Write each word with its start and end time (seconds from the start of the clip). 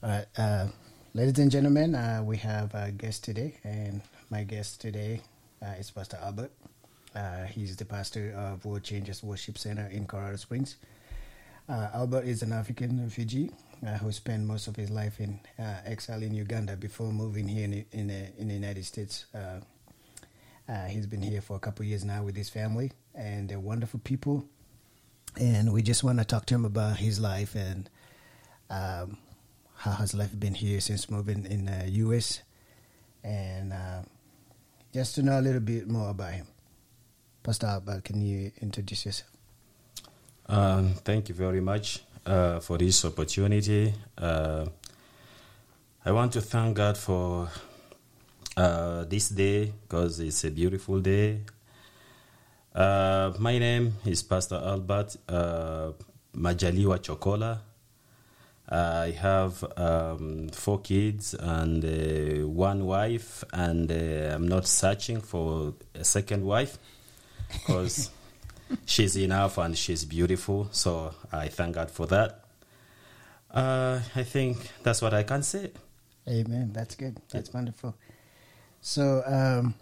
All 0.00 0.10
right, 0.10 0.26
uh, 0.36 0.68
ladies 1.12 1.40
and 1.40 1.50
gentlemen, 1.50 1.96
uh, 1.96 2.22
we 2.24 2.36
have 2.36 2.72
a 2.72 2.92
guest 2.92 3.24
today, 3.24 3.54
and 3.64 4.00
my 4.30 4.44
guest 4.44 4.80
today 4.80 5.22
uh, 5.60 5.74
is 5.76 5.90
Pastor 5.90 6.16
Albert. 6.22 6.52
Uh, 7.16 7.46
he's 7.46 7.74
the 7.74 7.84
pastor 7.84 8.32
of 8.36 8.64
World 8.64 8.84
Changers 8.84 9.24
Worship 9.24 9.58
Center 9.58 9.88
in 9.90 10.06
Colorado 10.06 10.36
Springs. 10.36 10.76
Uh, 11.68 11.88
Albert 11.94 12.26
is 12.26 12.42
an 12.42 12.52
African 12.52 13.02
refugee 13.02 13.50
uh, 13.84 13.98
who 13.98 14.12
spent 14.12 14.46
most 14.46 14.68
of 14.68 14.76
his 14.76 14.88
life 14.88 15.18
in 15.18 15.40
exile 15.84 16.22
in 16.22 16.32
Uganda 16.32 16.76
before 16.76 17.10
moving 17.10 17.48
here 17.48 17.64
in 17.64 17.72
the, 17.72 17.84
in 17.90 18.06
the, 18.06 18.28
in 18.38 18.46
the 18.46 18.54
United 18.54 18.84
States. 18.84 19.26
He's 20.88 21.06
been 21.08 21.22
here 21.22 21.40
for 21.40 21.56
a 21.56 21.60
couple 21.60 21.84
years 21.84 22.04
now 22.04 22.22
with 22.22 22.36
his 22.36 22.48
family, 22.48 22.92
and 23.16 23.48
they're 23.48 23.58
wonderful 23.58 23.98
people. 24.04 24.46
And 25.36 25.72
we 25.72 25.82
just 25.82 26.04
want 26.04 26.20
to 26.20 26.24
talk 26.24 26.46
to 26.46 26.54
him 26.54 26.64
about 26.64 26.98
his 26.98 27.18
life 27.18 27.56
and 27.56 27.90
um, 28.70 29.18
how 29.78 29.92
has 29.92 30.12
life 30.12 30.38
been 30.38 30.54
here 30.54 30.80
since 30.80 31.08
moving 31.08 31.46
in 31.46 31.66
the 31.66 31.88
U.S. 32.02 32.42
and 33.22 33.72
uh, 33.72 34.02
just 34.92 35.14
to 35.14 35.22
know 35.22 35.38
a 35.38 35.42
little 35.42 35.60
bit 35.60 35.88
more 35.88 36.10
about 36.10 36.32
him. 36.32 36.46
Pastor 37.44 37.66
Albert, 37.66 38.04
can 38.04 38.20
you 38.20 38.50
introduce 38.60 39.06
yourself? 39.06 39.30
Um, 40.46 40.94
thank 41.04 41.28
you 41.28 41.34
very 41.34 41.60
much 41.60 42.02
uh, 42.26 42.58
for 42.58 42.76
this 42.76 43.04
opportunity. 43.04 43.94
Uh, 44.16 44.66
I 46.04 46.10
want 46.10 46.32
to 46.32 46.40
thank 46.40 46.76
God 46.76 46.98
for 46.98 47.48
uh, 48.56 49.04
this 49.04 49.28
day 49.28 49.72
because 49.82 50.18
it's 50.18 50.42
a 50.42 50.50
beautiful 50.50 50.98
day. 50.98 51.40
Uh, 52.74 53.32
my 53.38 53.58
name 53.58 53.94
is 54.04 54.24
Pastor 54.24 54.56
Albert 54.56 55.16
uh, 55.28 55.92
Majaliwa 56.34 56.98
Chokola. 56.98 57.60
I 58.70 59.12
have 59.12 59.64
um, 59.78 60.48
four 60.50 60.80
kids 60.80 61.34
and 61.34 61.82
uh, 61.84 62.46
one 62.46 62.84
wife, 62.84 63.42
and 63.52 63.90
uh, 63.90 64.34
I'm 64.34 64.46
not 64.46 64.66
searching 64.66 65.20
for 65.20 65.74
a 65.94 66.04
second 66.04 66.44
wife 66.44 66.78
because 67.52 68.10
she's 68.84 69.16
enough 69.16 69.56
and 69.56 69.76
she's 69.76 70.04
beautiful. 70.04 70.68
So 70.70 71.14
I 71.32 71.48
thank 71.48 71.76
God 71.76 71.90
for 71.90 72.06
that. 72.08 72.44
Uh, 73.50 74.00
I 74.14 74.22
think 74.22 74.58
that's 74.82 75.00
what 75.00 75.14
I 75.14 75.22
can 75.22 75.42
say. 75.42 75.70
Amen. 76.28 76.70
That's 76.74 76.94
good. 76.94 77.18
That's 77.30 77.52
wonderful. 77.54 77.94
So, 78.82 79.22
um, 79.26 79.74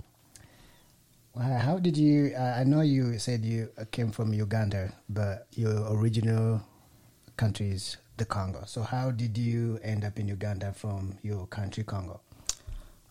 how 1.36 1.78
did 1.78 1.96
you? 1.96 2.34
Uh, 2.38 2.54
I 2.60 2.62
know 2.64 2.82
you 2.82 3.18
said 3.18 3.44
you 3.44 3.68
came 3.90 4.12
from 4.12 4.32
Uganda, 4.32 4.92
but 5.08 5.48
your 5.54 5.92
original 5.92 6.62
country 7.36 7.70
is 7.70 7.96
the 8.16 8.24
Congo. 8.24 8.62
So, 8.66 8.82
how 8.82 9.10
did 9.10 9.36
you 9.36 9.78
end 9.82 10.04
up 10.04 10.18
in 10.18 10.28
Uganda 10.28 10.72
from 10.72 11.18
your 11.22 11.46
country, 11.46 11.84
Congo? 11.84 12.20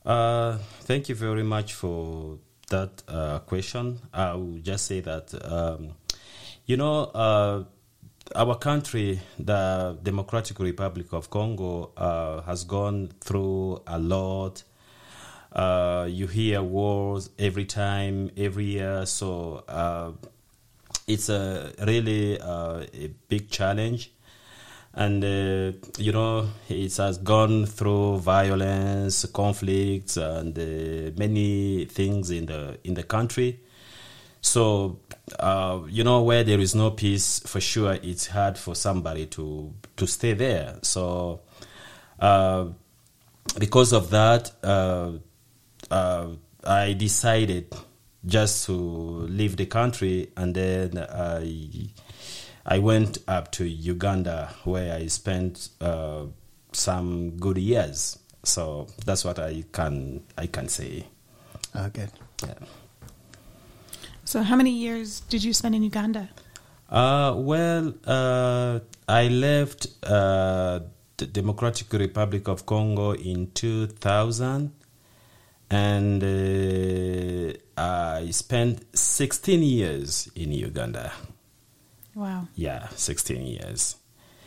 Uh, 0.05 0.57
thank 0.81 1.09
you 1.09 1.15
very 1.15 1.43
much 1.43 1.73
for 1.73 2.37
that 2.69 3.03
uh, 3.07 3.39
question. 3.39 3.99
I 4.13 4.33
will 4.33 4.59
just 4.59 4.85
say 4.85 5.01
that, 5.01 5.33
um, 5.43 5.91
you 6.65 6.77
know, 6.77 7.05
uh, 7.05 7.63
our 8.35 8.55
country, 8.55 9.19
the 9.37 9.97
Democratic 10.01 10.59
Republic 10.59 11.13
of 11.13 11.29
Congo, 11.29 11.91
uh, 11.97 12.41
has 12.41 12.63
gone 12.63 13.11
through 13.21 13.81
a 13.87 13.99
lot. 13.99 14.63
Uh, 15.51 16.07
you 16.09 16.27
hear 16.27 16.61
wars 16.61 17.29
every 17.39 17.65
time, 17.65 18.29
every 18.35 18.65
year. 18.65 19.05
So 19.05 19.63
uh, 19.67 20.11
it's 21.07 21.29
a 21.29 21.71
really 21.85 22.37
a 22.37 22.87
big 23.29 23.49
challenge 23.49 24.11
and 24.95 25.23
uh, 25.23 25.71
you 25.97 26.11
know 26.11 26.47
it 26.69 26.95
has 26.97 27.17
gone 27.17 27.65
through 27.65 28.19
violence 28.19 29.25
conflicts 29.33 30.17
and 30.17 30.57
uh, 30.57 31.11
many 31.17 31.85
things 31.85 32.31
in 32.31 32.45
the 32.45 32.79
in 32.83 32.93
the 32.93 33.03
country. 33.03 33.59
So 34.41 34.99
uh, 35.39 35.81
you 35.87 36.03
know 36.03 36.21
where 36.21 36.43
there 36.43 36.59
is 36.59 36.75
no 36.75 36.91
peace 36.91 37.39
for 37.45 37.59
sure 37.59 37.97
it's 38.01 38.27
hard 38.27 38.57
for 38.57 38.75
somebody 38.75 39.25
to 39.27 39.73
to 39.97 40.07
stay 40.07 40.33
there. 40.33 40.79
So 40.81 41.41
uh, 42.19 42.67
because 43.59 43.93
of 43.93 44.09
that 44.09 44.51
uh, 44.63 45.11
uh, 45.91 46.27
i 46.65 46.93
decided 46.93 47.73
just 48.25 48.65
to 48.65 48.73
leave 48.73 49.55
the 49.55 49.65
country 49.65 50.29
and 50.35 50.55
then 50.55 50.97
i 50.97 51.87
I 52.65 52.79
went 52.79 53.19
up 53.27 53.51
to 53.53 53.65
Uganda 53.65 54.53
where 54.63 54.95
I 54.95 55.07
spent 55.07 55.69
uh, 55.79 56.25
some 56.71 57.37
good 57.37 57.57
years. 57.57 58.19
So 58.43 58.87
that's 59.05 59.25
what 59.25 59.39
I 59.39 59.63
can 59.71 60.23
I 60.37 60.47
can 60.47 60.67
say. 60.67 61.07
Okay. 61.75 62.07
Yeah. 62.43 62.53
So, 64.23 64.41
how 64.41 64.55
many 64.55 64.71
years 64.71 65.19
did 65.21 65.43
you 65.43 65.53
spend 65.53 65.75
in 65.75 65.83
Uganda? 65.83 66.29
Uh, 66.89 67.33
well, 67.37 67.93
uh, 68.05 68.79
I 69.07 69.27
left 69.27 69.87
uh, 70.03 70.79
the 71.17 71.25
Democratic 71.27 71.93
Republic 71.93 72.47
of 72.47 72.65
Congo 72.65 73.13
in 73.13 73.51
2000, 73.51 74.71
and 75.69 76.23
uh, 76.23 77.53
I 77.77 78.31
spent 78.31 78.97
16 78.97 79.61
years 79.61 80.29
in 80.35 80.51
Uganda. 80.51 81.11
Wow. 82.15 82.47
Yeah, 82.55 82.87
16 82.95 83.45
years. 83.45 83.97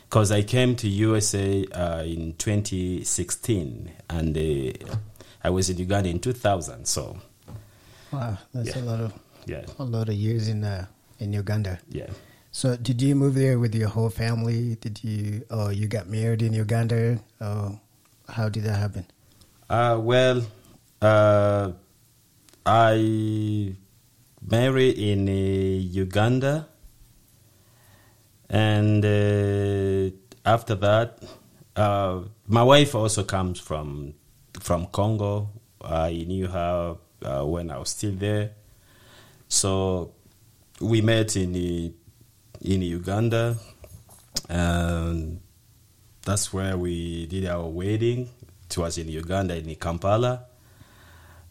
Because 0.08 0.32
I 0.32 0.42
came 0.42 0.74
to 0.76 0.88
USA 0.88 1.66
uh, 1.66 2.02
in 2.02 2.32
2016 2.38 3.92
and 4.08 4.36
uh, 4.36 4.96
I 5.44 5.50
was 5.50 5.68
in 5.68 5.76
Uganda 5.76 6.08
in 6.08 6.18
2000. 6.18 6.86
So, 6.86 7.18
Wow, 8.10 8.38
that's 8.54 8.74
a 8.74 8.78
Yeah. 8.78 8.84
lot 8.84 9.00
of 9.00 9.12
yeah, 9.46 9.64
a 9.78 9.84
lot 9.84 10.08
of 10.08 10.14
years 10.14 10.48
in 10.48 10.64
uh, 10.64 10.86
in 11.18 11.32
Uganda. 11.32 11.78
yeah. 11.90 12.08
So, 12.50 12.76
did 12.76 13.00
you 13.02 13.14
move 13.14 13.34
there 13.34 13.58
with 13.58 13.74
your 13.74 13.88
whole 13.88 14.08
family? 14.10 14.76
Did 14.80 15.04
you, 15.04 15.44
or 15.50 15.70
you 15.72 15.86
got 15.86 16.08
married 16.08 16.40
in 16.42 16.52
Uganda? 16.54 17.20
Or 17.40 17.78
how 18.28 18.48
did 18.48 18.64
that 18.64 18.78
happen? 18.78 19.04
Uh, 19.68 19.98
well, 20.00 20.42
uh, 21.02 21.72
I 22.64 23.74
married 24.40 24.98
in 24.98 25.28
uh, 25.28 25.32
Uganda, 26.02 26.68
and 28.48 29.04
uh, 29.04 30.14
after 30.44 30.74
that, 30.76 31.22
uh, 31.76 32.20
my 32.46 32.62
wife 32.62 32.94
also 32.94 33.24
comes 33.24 33.60
from 33.60 34.14
from 34.60 34.86
Congo. 34.86 35.48
I 35.82 36.24
knew 36.26 36.46
her 36.48 36.96
uh, 37.22 37.44
when 37.44 37.70
I 37.70 37.78
was 37.78 37.90
still 37.90 38.12
there, 38.12 38.52
so 39.48 40.12
we 40.80 41.00
met 41.00 41.36
in 41.36 41.54
in 42.60 42.82
Uganda, 42.82 43.56
and 44.48 45.40
that's 46.24 46.52
where 46.52 46.76
we 46.76 47.26
did 47.26 47.46
our 47.46 47.66
wedding. 47.66 48.28
It 48.70 48.76
was 48.76 48.98
in 48.98 49.08
Uganda, 49.08 49.56
in 49.56 49.74
Kampala. 49.76 50.44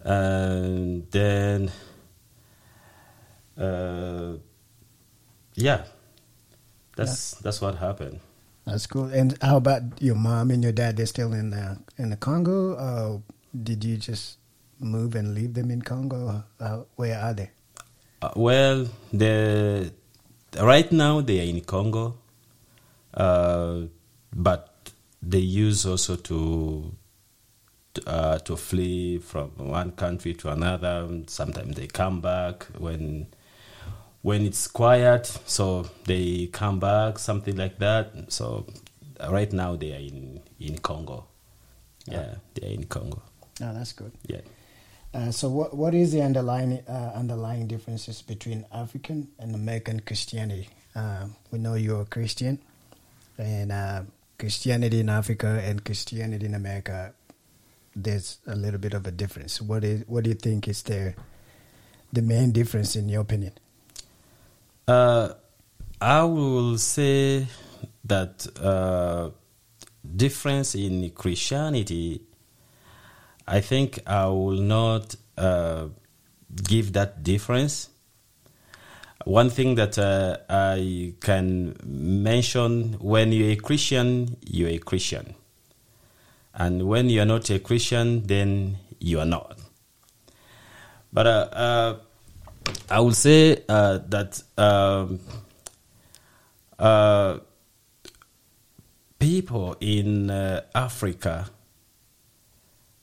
And 0.02 1.10
then, 1.10 1.72
uh, 3.58 4.34
yeah, 5.56 5.84
that's 6.98 7.32
that's 7.46 7.62
what 7.62 7.76
happened. 7.76 8.20
That's 8.66 8.86
cool. 8.86 9.06
And 9.06 9.38
how 9.42 9.58
about 9.58 10.02
your 10.02 10.16
mom 10.16 10.52
and 10.52 10.62
your 10.62 10.74
dad? 10.74 10.98
They're 10.98 11.06
still 11.06 11.32
in 11.32 11.52
the 11.52 11.78
in 11.98 12.10
the 12.10 12.18
Congo. 12.18 12.76
Or 12.76 13.22
did 13.56 13.84
you 13.86 13.96
just 13.96 14.38
move 14.80 15.16
and 15.16 15.34
leave 15.34 15.54
them 15.54 15.72
in 15.72 15.82
Congo? 15.82 16.44
Uh, 16.60 16.84
where 16.96 17.18
are 17.18 17.34
they? 17.34 17.50
Uh, 18.22 18.32
well, 18.36 18.88
the 19.14 19.94
right 20.60 20.92
now 20.92 21.22
they 21.22 21.40
are 21.40 21.48
in 21.48 21.62
Congo, 21.62 22.18
uh, 23.14 23.82
but 24.36 24.92
they 25.22 25.40
use 25.40 25.86
also 25.86 26.16
to 26.18 26.92
uh, 28.06 28.40
to 28.40 28.58
flee 28.58 29.20
from 29.20 29.52
one 29.56 29.92
country 29.92 30.34
to 30.34 30.52
another. 30.52 31.08
Sometimes 31.28 31.76
they 31.76 31.88
come 31.88 32.22
back 32.22 32.66
when 32.78 33.28
when 34.22 34.46
it's 34.46 34.68
quiet, 34.68 35.26
so 35.46 35.90
they 36.06 36.48
come 36.52 36.80
back, 36.80 37.20
something 37.20 37.56
like 37.56 37.80
that. 37.80 38.32
So 38.32 38.66
uh, 39.20 39.32
right 39.32 39.52
now 39.52 39.76
they 39.76 39.94
are 39.94 40.00
in 40.00 40.42
in 40.60 40.78
Congo. 40.80 41.26
Yeah, 42.06 42.36
they 42.54 42.68
are 42.68 42.72
in 42.72 42.86
Congo. 42.86 43.22
Oh, 43.62 43.74
that's 43.74 43.94
good. 43.94 44.12
Yeah. 44.28 44.42
Uh, 45.14 45.32
so, 45.32 45.50
what 45.50 45.76
what 45.76 45.94
is 45.94 46.12
the 46.12 46.22
underlying 46.22 46.84
uh, 46.88 47.12
underlying 47.16 47.68
differences 47.68 48.22
between 48.22 48.66
African 48.72 49.30
and 49.40 49.56
American 49.56 50.00
Christianity? 50.02 50.70
Uh, 50.96 51.28
we 51.52 51.60
know 51.60 51.76
you're 51.76 52.02
a 52.02 52.06
Christian, 52.06 52.60
and 53.38 53.72
uh, 53.72 54.04
Christianity 54.38 55.00
in 55.00 55.10
Africa 55.10 55.62
and 55.64 55.84
Christianity 55.84 56.46
in 56.46 56.54
America, 56.54 57.14
there's 57.96 58.38
a 58.46 58.56
little 58.56 58.80
bit 58.80 58.94
of 58.94 59.08
a 59.08 59.12
difference. 59.12 59.62
What 59.62 59.84
is 59.84 60.04
what 60.08 60.24
do 60.24 60.30
you 60.30 60.36
think 60.36 60.68
is 60.68 60.84
the 60.84 61.16
the 62.14 62.22
main 62.22 62.52
difference 62.52 62.96
in 62.96 63.10
your 63.10 63.22
opinion? 63.22 63.54
Uh, 64.88 65.34
I 66.00 66.24
will 66.24 66.78
say 66.78 67.48
that 68.06 68.48
uh, 68.62 69.32
difference 70.16 70.76
in 70.76 71.10
Christianity, 71.12 72.22
I 73.46 73.60
think 73.60 74.00
I 74.08 74.28
will 74.28 74.62
not 74.62 75.16
uh, 75.38 75.88
give 76.64 76.94
that 76.94 77.22
difference. 77.24 77.90
One 79.26 79.50
thing 79.50 79.76
that 79.76 80.00
uh, 80.00 80.38
I 80.50 81.16
can 81.20 81.76
mention 81.84 82.94
when 83.02 83.34
you're 83.34 83.52
a 83.52 83.56
Christian, 83.58 84.38
you're 84.46 84.70
a 84.70 84.78
Christian. 84.78 85.36
And 86.54 86.88
when 86.88 87.10
you're 87.10 87.26
not 87.26 87.50
a 87.50 87.60
Christian, 87.60 88.26
then 88.26 88.78
you 89.00 89.20
are 89.20 89.26
not. 89.26 89.60
But 91.12 91.28
uh, 91.28 91.50
uh, 91.52 92.00
I 92.90 93.00
would 93.02 93.16
say 93.16 93.64
uh, 93.68 94.00
that 94.08 94.42
um, 94.58 95.20
uh, 96.80 97.40
people 99.20 99.76
in 99.80 100.30
uh, 100.30 100.62
Africa 100.74 101.50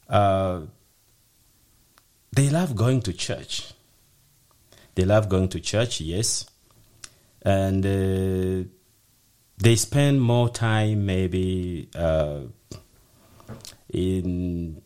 uh, 0.09 0.61
they 2.33 2.51
love 2.51 2.75
going 2.75 3.01
to 3.03 3.13
church. 3.13 3.73
They 4.95 5.05
love 5.05 5.29
going 5.29 5.49
to 5.49 5.61
church, 5.61 6.01
yes, 6.01 6.47
and 7.43 7.85
uh, 7.85 8.69
they 9.59 9.77
spend 9.77 10.21
more 10.21 10.49
time 10.49 11.07
maybe 11.07 11.89
uh, 11.95 12.41
in 13.89 14.83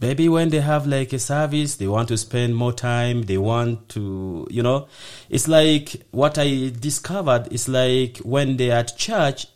maybe 0.00 0.28
when 0.28 0.50
they 0.50 0.60
have 0.60 0.86
like 0.86 1.12
a 1.12 1.18
service 1.18 1.76
they 1.76 1.86
want 1.86 2.08
to 2.08 2.16
spend 2.16 2.54
more 2.54 2.72
time 2.72 3.22
they 3.22 3.38
want 3.38 3.88
to 3.88 4.46
you 4.50 4.62
know. 4.62 4.88
It's 5.28 5.48
like 5.48 6.02
what 6.10 6.38
i 6.38 6.72
discovered 6.78 7.52
is 7.52 7.68
like 7.68 8.18
when 8.18 8.56
they're 8.56 8.76
at 8.76 8.96
church 8.96 9.46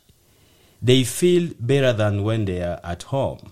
they 0.81 1.03
feel 1.03 1.51
better 1.59 1.93
than 1.93 2.23
when 2.23 2.45
they 2.45 2.61
are 2.61 2.79
at 2.83 3.03
home. 3.03 3.51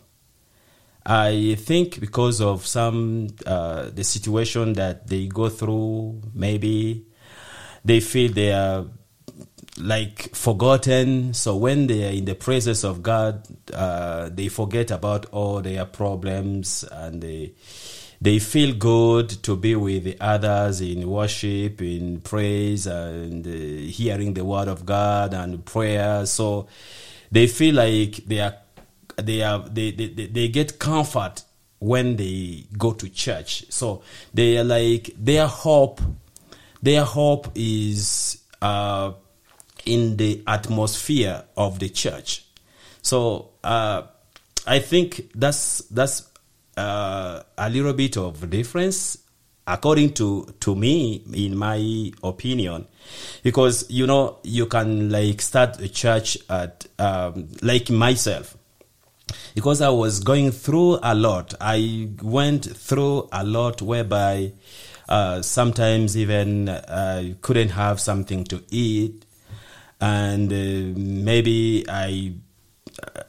I 1.06 1.56
think 1.60 2.00
because 2.00 2.42
of 2.42 2.66
some 2.66 3.30
uh, 3.46 3.90
the 3.90 4.04
situation 4.04 4.74
that 4.74 5.08
they 5.08 5.28
go 5.28 5.50
through 5.50 6.22
maybe 6.34 7.06
they 7.86 8.00
feel 8.00 8.32
they 8.32 8.52
are 8.52 8.86
like 9.80 10.36
forgotten. 10.36 11.34
So 11.34 11.56
when 11.56 11.88
they 11.88 12.08
are 12.08 12.12
in 12.12 12.26
the 12.26 12.36
presence 12.36 12.84
of 12.84 13.02
God, 13.02 13.48
uh, 13.74 14.30
they 14.30 14.48
forget 14.48 14.92
about 14.92 15.28
all 15.28 15.62
their 15.62 15.86
problems 15.86 16.84
and 16.92 17.22
they 17.22 17.54
they 18.22 18.40
feel 18.40 18.76
good 18.76 19.30
to 19.44 19.56
be 19.56 19.76
with 19.76 20.04
the 20.04 20.18
others 20.20 20.82
in 20.82 21.10
worship, 21.10 21.82
in 21.82 22.20
praise, 22.20 22.86
and 22.86 23.48
uh, 23.48 23.50
hearing 23.50 24.34
the 24.34 24.44
word 24.44 24.68
of 24.68 24.86
God 24.86 25.34
and 25.34 25.64
prayer. 25.64 26.26
So 26.26 26.68
they 27.32 27.48
feel 27.48 27.76
like 27.76 28.16
they 28.28 28.42
are 28.42 28.56
they 29.16 29.42
are 29.42 29.60
they, 29.70 29.92
they, 29.92 30.08
they 30.08 30.48
get 30.50 30.80
comfort 30.80 31.44
when 31.80 32.18
they 32.18 32.66
go 32.78 32.92
to 32.92 33.10
church. 33.10 33.66
So 33.70 34.02
they 34.34 34.58
are 34.58 34.66
like 34.66 35.12
their 35.18 35.48
hope 35.48 36.02
their 36.82 37.04
hope 37.04 37.50
is 37.56 38.42
uh, 38.62 39.12
in 39.90 40.18
the 40.18 40.44
atmosphere 40.48 41.44
of 41.58 41.80
the 41.80 41.90
church. 41.90 42.46
So 43.02 43.52
uh, 43.64 44.04
I 44.68 44.80
think 44.80 45.32
that's 45.36 45.80
that's 45.90 46.30
uh, 46.78 47.44
a 47.58 47.70
little 47.70 47.94
bit 47.94 48.18
of 48.18 48.50
difference 48.50 49.18
according 49.68 50.14
to 50.14 50.54
to 50.60 50.76
me 50.76 51.24
in 51.34 51.56
my 51.56 52.12
opinion 52.24 52.88
because 53.44 53.86
you 53.90 54.08
know 54.08 54.38
you 54.44 54.66
can 54.66 55.10
like 55.10 55.42
start 55.42 55.80
a 55.80 55.88
church 55.90 56.38
at 56.50 56.88
um, 56.98 57.48
like 57.62 57.90
myself 57.90 58.58
because 59.54 59.82
I 59.82 59.90
was 59.90 60.22
going 60.22 60.52
through 60.52 61.00
a 61.04 61.14
lot. 61.14 61.54
I 61.62 62.10
went 62.22 62.66
through 62.66 63.30
a 63.32 63.44
lot 63.44 63.82
whereby 63.82 64.54
uh, 65.08 65.42
sometimes 65.42 66.18
even 66.18 66.70
I 66.70 67.36
couldn't 67.42 67.70
have 67.70 68.00
something 68.00 68.44
to 68.46 68.64
eat, 68.70 69.26
and 70.02 70.52
uh, 70.52 71.00
maybe 71.00 71.86
I 71.90 72.34
uh, 73.04 73.24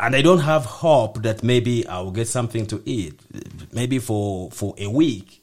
and 0.00 0.16
I 0.16 0.22
don't 0.22 0.40
have 0.40 0.64
hope 0.64 1.22
that 1.22 1.42
maybe 1.42 1.86
I'll 1.86 2.10
get 2.10 2.26
something 2.28 2.66
to 2.66 2.82
eat, 2.84 3.20
maybe 3.72 3.98
for 3.98 4.50
for 4.50 4.74
a 4.78 4.88
week. 4.88 5.42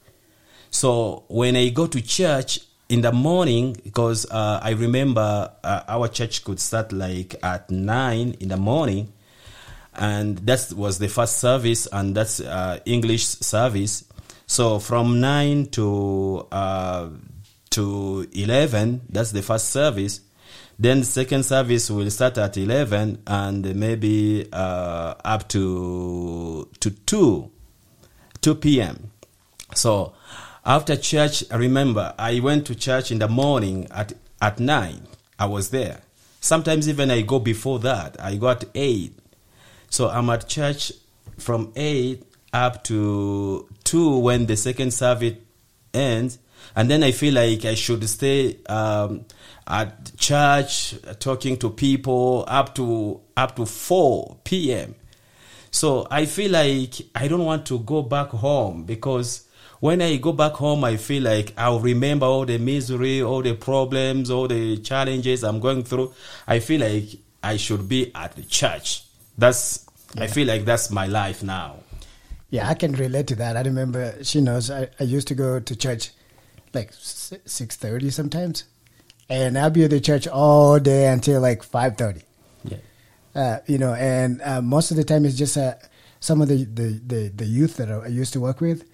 So 0.70 1.24
when 1.28 1.56
I 1.56 1.70
go 1.70 1.86
to 1.86 2.00
church 2.00 2.60
in 2.88 3.00
the 3.02 3.12
morning, 3.12 3.76
because 3.84 4.26
uh, 4.30 4.60
I 4.62 4.70
remember 4.70 5.50
uh, 5.64 5.82
our 5.88 6.08
church 6.08 6.44
could 6.44 6.60
start 6.60 6.92
like 6.92 7.34
at 7.42 7.70
nine 7.70 8.36
in 8.40 8.48
the 8.48 8.56
morning, 8.56 9.12
and 9.94 10.38
that 10.38 10.72
was 10.76 10.98
the 10.98 11.08
first 11.08 11.38
service, 11.38 11.86
and 11.92 12.14
that's 12.14 12.40
uh, 12.40 12.80
English 12.84 13.24
service. 13.24 14.04
So 14.46 14.78
from 14.78 15.20
nine 15.20 15.66
to 15.70 16.46
uh, 16.50 17.08
to 17.70 18.28
eleven, 18.32 19.02
that's 19.08 19.30
the 19.30 19.42
first 19.42 19.70
service. 19.70 20.20
Then 20.82 21.00
the 21.00 21.04
second 21.04 21.42
service 21.42 21.90
will 21.90 22.10
start 22.10 22.38
at 22.38 22.56
eleven 22.56 23.22
and 23.26 23.74
maybe 23.76 24.48
uh, 24.50 25.14
up 25.22 25.46
to 25.50 26.70
to 26.80 26.90
two 26.90 27.50
two 28.40 28.54
p.m. 28.54 29.10
So 29.74 30.14
after 30.64 30.96
church, 30.96 31.44
remember 31.50 32.14
I 32.18 32.40
went 32.40 32.66
to 32.68 32.74
church 32.74 33.10
in 33.12 33.18
the 33.18 33.28
morning 33.28 33.88
at 33.90 34.14
at 34.40 34.58
nine. 34.58 35.06
I 35.38 35.44
was 35.44 35.68
there. 35.68 36.00
Sometimes 36.40 36.88
even 36.88 37.10
I 37.10 37.20
go 37.20 37.38
before 37.38 37.78
that. 37.80 38.16
I 38.18 38.36
go 38.36 38.48
at 38.48 38.64
eight. 38.74 39.18
So 39.90 40.08
I'm 40.08 40.30
at 40.30 40.48
church 40.48 40.92
from 41.36 41.72
eight 41.76 42.24
up 42.54 42.84
to 42.84 43.68
two 43.84 44.18
when 44.18 44.46
the 44.46 44.56
second 44.56 44.94
service 44.94 45.34
ends, 45.92 46.38
and 46.74 46.90
then 46.90 47.02
I 47.02 47.12
feel 47.12 47.34
like 47.34 47.66
I 47.66 47.74
should 47.74 48.08
stay 48.08 48.56
um, 48.66 49.26
at 49.70 50.16
church 50.16 50.96
uh, 51.06 51.14
talking 51.14 51.56
to 51.58 51.70
people 51.70 52.44
up 52.48 52.74
to 52.74 53.20
up 53.36 53.56
to 53.56 53.64
four 53.64 54.36
p.m. 54.44 54.96
So 55.70 56.06
I 56.10 56.26
feel 56.26 56.50
like 56.50 56.94
I 57.14 57.28
don't 57.28 57.44
want 57.44 57.66
to 57.66 57.78
go 57.78 58.02
back 58.02 58.28
home 58.28 58.84
because 58.84 59.46
when 59.78 60.02
I 60.02 60.16
go 60.16 60.32
back 60.32 60.52
home, 60.52 60.84
I 60.84 60.96
feel 60.96 61.22
like 61.22 61.54
I'll 61.56 61.80
remember 61.80 62.26
all 62.26 62.44
the 62.44 62.58
misery, 62.58 63.22
all 63.22 63.40
the 63.40 63.54
problems, 63.54 64.30
all 64.30 64.48
the 64.48 64.76
challenges 64.78 65.42
I'm 65.42 65.60
going 65.60 65.84
through. 65.84 66.12
I 66.46 66.58
feel 66.58 66.80
like 66.80 67.18
I 67.42 67.56
should 67.56 67.88
be 67.88 68.14
at 68.14 68.36
the 68.36 68.42
church. 68.42 69.04
That's 69.38 69.86
yeah. 70.16 70.24
I 70.24 70.26
feel 70.26 70.48
like 70.48 70.64
that's 70.64 70.90
my 70.90 71.06
life 71.06 71.42
now. 71.42 71.76
Yeah, 72.50 72.68
I 72.68 72.74
can 72.74 72.92
relate 72.92 73.28
to 73.28 73.36
that. 73.36 73.56
I 73.56 73.62
remember 73.62 74.22
she 74.24 74.40
knows 74.40 74.70
I, 74.70 74.88
I 74.98 75.04
used 75.04 75.28
to 75.28 75.36
go 75.36 75.60
to 75.60 75.76
church 75.76 76.10
like 76.74 76.90
six 76.92 77.76
thirty 77.76 78.10
sometimes, 78.10 78.64
and 79.30 79.56
I'll 79.56 79.70
be 79.70 79.84
at 79.84 79.90
the 79.90 80.00
church 80.00 80.28
all 80.28 80.78
day 80.78 81.06
until 81.06 81.40
like 81.40 81.62
five 81.62 81.96
thirty. 81.96 82.22
Yeah, 82.64 82.78
uh, 83.34 83.58
you 83.66 83.78
know, 83.78 83.94
and 83.94 84.42
uh, 84.42 84.60
most 84.60 84.90
of 84.90 84.98
the 84.98 85.04
time 85.04 85.24
it's 85.24 85.36
just 85.36 85.56
uh, 85.56 85.74
some 86.18 86.42
of 86.42 86.48
the, 86.48 86.64
the, 86.64 87.00
the, 87.06 87.28
the 87.34 87.46
youth 87.46 87.76
that 87.78 87.90
I 87.90 88.08
used 88.08 88.34
to 88.34 88.40
work 88.40 88.60
with, 88.60 88.84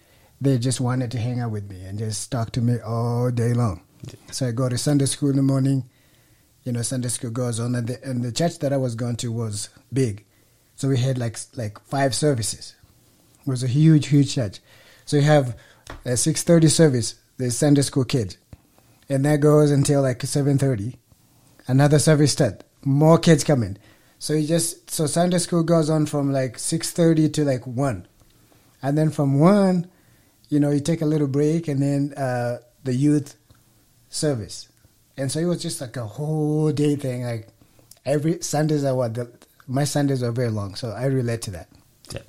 they 0.41 0.59
just 0.59 0.81
wanted 0.81 1.11
to 1.11 1.19
hang 1.19 1.41
out 1.41 1.51
with 1.51 1.69
me 1.69 1.85
and 1.85 1.99
just 1.99 2.31
talk 2.31 2.53
to 2.53 2.61
me 2.61 2.79
all 2.79 3.33
day 3.33 3.53
long. 3.53 3.83
Yeah. 4.07 4.15
So 4.31 4.47
I 4.47 4.53
go 4.53 4.69
to 4.69 4.79
Sunday 4.79 5.07
school 5.07 5.31
in 5.31 5.37
the 5.37 5.43
morning. 5.43 5.89
You 6.63 6.73
know, 6.73 6.83
Sunday 6.83 7.09
school 7.09 7.31
goes 7.31 7.59
on, 7.61 7.75
and 7.75 7.87
the, 7.87 8.05
and 8.05 8.23
the 8.23 8.33
church 8.33 8.59
that 8.59 8.73
I 8.73 8.77
was 8.77 8.95
going 8.95 9.17
to 9.17 9.33
was 9.33 9.69
big, 9.93 10.25
so 10.75 10.89
we 10.89 10.99
had 10.99 11.17
like 11.17 11.39
like 11.55 11.81
five 11.81 12.15
services 12.15 12.75
It 13.47 13.51
was 13.51 13.63
a 13.63 13.69
huge, 13.69 14.09
huge 14.09 14.35
church. 14.35 14.59
So 15.05 15.17
you 15.17 15.23
have 15.23 15.57
a 16.05 16.17
six 16.17 16.43
thirty 16.43 16.69
service, 16.69 17.15
the 17.37 17.51
Sunday 17.53 17.83
school 17.83 18.05
kids, 18.05 18.37
and 19.09 19.25
that 19.25 19.41
goes 19.41 19.71
until 19.71 20.03
like 20.03 20.23
seven 20.23 20.59
thirty. 20.59 20.97
Another 21.69 21.99
service 21.99 22.33
start, 22.33 22.63
more 22.85 23.19
kids 23.19 23.43
coming. 23.43 23.77
So 24.19 24.33
you 24.35 24.47
just 24.47 24.91
so 24.91 25.07
Sunday 25.07 25.39
school 25.39 25.63
goes 25.63 25.91
on 25.91 26.07
from 26.07 26.33
like 26.33 26.59
six 26.59 26.91
thirty 26.91 27.29
to 27.31 27.45
like 27.45 27.67
one, 27.67 28.07
and 28.83 28.97
then 28.97 29.11
from 29.11 29.39
one, 29.39 29.91
you 30.49 30.61
know, 30.61 30.71
you 30.71 30.81
take 30.81 31.03
a 31.03 31.07
little 31.07 31.29
break, 31.29 31.69
and 31.69 31.83
then 31.83 32.15
uh, 32.17 32.59
the 32.85 32.95
youth 32.95 33.37
service, 34.09 34.69
and 35.17 35.31
so 35.31 35.41
it 35.41 35.45
was 35.45 35.61
just 35.61 35.81
like 35.81 35.97
a 35.97 36.07
whole 36.07 36.73
day 36.73 36.97
thing. 36.97 37.25
Like 37.25 37.49
every 38.05 38.41
Sundays 38.43 38.85
are 38.85 38.95
what 38.95 39.15
the, 39.15 39.31
my 39.67 39.85
Sundays 39.85 40.23
are 40.23 40.33
very 40.33 40.51
long, 40.51 40.77
so 40.77 40.91
I 40.91 41.07
relate 41.07 41.43
to 41.43 41.51
that. 41.51 41.69
Yeah. 42.13 42.21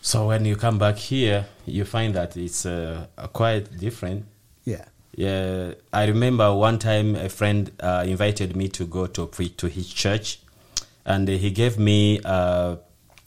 So 0.00 0.28
when 0.28 0.44
you 0.44 0.56
come 0.56 0.78
back 0.78 0.96
here, 0.96 1.46
you 1.66 1.84
find 1.84 2.14
that 2.14 2.36
it's 2.36 2.64
uh, 2.64 3.08
quite 3.32 3.76
different. 3.78 4.24
Yeah. 4.64 4.84
Yeah. 5.18 5.74
I 5.92 6.04
remember 6.04 6.54
one 6.54 6.78
time 6.78 7.16
a 7.16 7.28
friend 7.28 7.72
uh, 7.80 8.04
invited 8.06 8.54
me 8.54 8.68
to 8.68 8.86
go 8.86 9.08
to 9.08 9.26
preach 9.26 9.56
to 9.56 9.66
his 9.66 9.92
church, 9.92 10.38
and 11.04 11.26
he 11.26 11.50
gave 11.50 11.76
me. 11.76 12.20
Uh, 12.24 12.76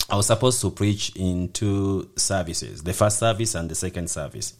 I 0.10 0.16
was 0.16 0.28
supposed 0.28 0.62
to 0.62 0.72
preach 0.72 1.14
in 1.18 1.50
two 1.50 2.10
services: 2.16 2.84
the 2.84 2.94
first 2.94 3.20
service 3.20 3.56
and 3.56 3.70
the 3.70 3.76
second 3.76 4.10
service. 4.10 4.54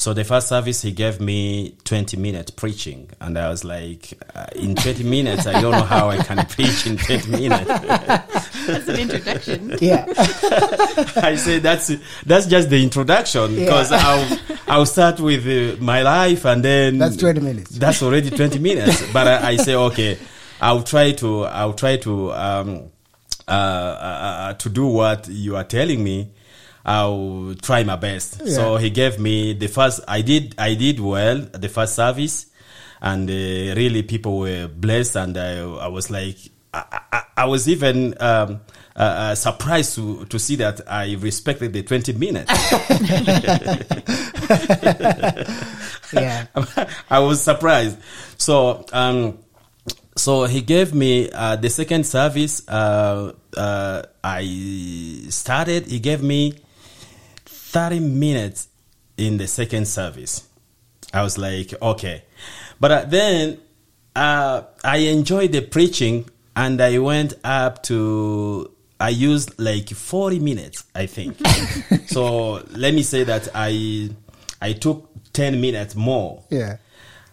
So 0.00 0.14
the 0.14 0.24
first 0.24 0.48
service 0.48 0.80
he 0.80 0.92
gave 0.92 1.20
me 1.20 1.76
20 1.84 2.16
minutes 2.16 2.50
preaching, 2.52 3.10
and 3.20 3.36
I 3.36 3.50
was 3.50 3.64
like, 3.64 4.18
uh, 4.34 4.46
in 4.56 4.74
20 4.74 5.04
minutes, 5.04 5.46
I 5.46 5.60
don't 5.60 5.72
know 5.72 5.82
how 5.82 6.08
I 6.08 6.16
can 6.16 6.46
preach 6.48 6.86
in 6.86 6.96
20 6.96 7.30
minutes. 7.30 7.66
That's 7.68 8.88
an 8.88 8.96
introduction. 8.98 9.76
Yeah. 9.80 10.06
I 11.16 11.34
say 11.36 11.58
that's 11.58 11.92
that's 12.24 12.46
just 12.46 12.70
the 12.70 12.82
introduction 12.82 13.54
because 13.54 13.92
I'll 13.92 14.38
I'll 14.66 14.86
start 14.86 15.20
with 15.20 15.46
uh, 15.46 15.76
my 15.84 16.00
life 16.00 16.46
and 16.46 16.64
then 16.64 16.96
That's 16.96 17.18
20 17.18 17.40
minutes. 17.40 17.70
That's 17.72 18.02
already 18.02 18.30
20 18.30 18.58
minutes. 18.58 19.04
But 19.12 19.28
I, 19.28 19.48
I 19.50 19.56
say 19.56 19.74
okay, 19.74 20.16
I'll 20.62 20.82
try 20.82 21.12
to 21.12 21.44
I'll 21.44 21.74
try 21.74 21.98
to 21.98 22.32
um 22.32 22.90
uh, 23.46 23.50
uh, 23.50 23.54
uh, 23.54 24.54
to 24.54 24.68
do 24.70 24.86
what 24.86 25.28
you 25.28 25.56
are 25.56 25.64
telling 25.64 26.02
me. 26.02 26.30
I'll 26.90 27.54
try 27.62 27.84
my 27.84 27.96
best. 27.96 28.46
So 28.48 28.76
he 28.76 28.90
gave 28.90 29.20
me 29.20 29.52
the 29.52 29.68
first. 29.68 30.00
I 30.08 30.22
did. 30.22 30.56
I 30.58 30.74
did 30.74 30.98
well 30.98 31.38
the 31.38 31.68
first 31.68 31.94
service, 31.94 32.46
and 33.00 33.30
uh, 33.30 33.74
really 33.76 34.02
people 34.02 34.38
were 34.38 34.66
blessed. 34.66 35.16
And 35.16 35.38
I, 35.38 35.60
I 35.60 35.86
was 35.86 36.10
like, 36.10 36.36
I, 36.74 37.00
I, 37.12 37.22
I 37.36 37.44
was 37.44 37.68
even 37.68 38.14
um, 38.20 38.60
uh, 38.96 38.98
uh, 38.98 39.34
surprised 39.36 39.94
to 39.96 40.24
to 40.26 40.38
see 40.38 40.56
that 40.56 40.80
I 40.88 41.14
respected 41.14 41.72
the 41.72 41.84
twenty 41.84 42.12
minutes. 42.12 42.50
Yeah. 46.12 46.46
I 47.08 47.20
was 47.20 47.42
surprised. 47.42 47.98
So, 48.36 48.84
um, 48.92 49.38
so 50.16 50.44
he 50.44 50.60
gave 50.60 50.94
me 50.94 51.30
uh, 51.30 51.56
the 51.56 51.70
second 51.70 52.04
service. 52.04 52.66
Uh, 52.68 53.32
uh, 53.56 54.02
I 54.24 55.26
started. 55.28 55.86
He 55.86 56.00
gave 56.00 56.22
me 56.22 56.54
thirty 57.70 58.00
minutes 58.00 58.68
in 59.16 59.36
the 59.36 59.46
second 59.46 59.86
service. 59.86 60.46
I 61.12 61.22
was 61.22 61.38
like, 61.38 61.72
okay, 61.80 62.24
but 62.78 62.90
uh, 62.90 63.04
then 63.04 63.58
uh, 64.14 64.62
I 64.82 64.98
enjoyed 64.98 65.52
the 65.52 65.62
preaching, 65.62 66.28
and 66.56 66.80
I 66.80 66.98
went 66.98 67.34
up 67.44 67.82
to. 67.84 68.70
I 68.98 69.08
used 69.10 69.58
like 69.58 69.88
forty 69.90 70.38
minutes, 70.38 70.84
I 70.94 71.06
think. 71.06 71.38
so 72.06 72.64
let 72.70 72.92
me 72.92 73.02
say 73.02 73.24
that 73.24 73.48
I 73.54 74.10
I 74.60 74.72
took 74.72 75.08
ten 75.32 75.60
minutes 75.60 75.94
more. 75.94 76.44
Yeah. 76.50 76.76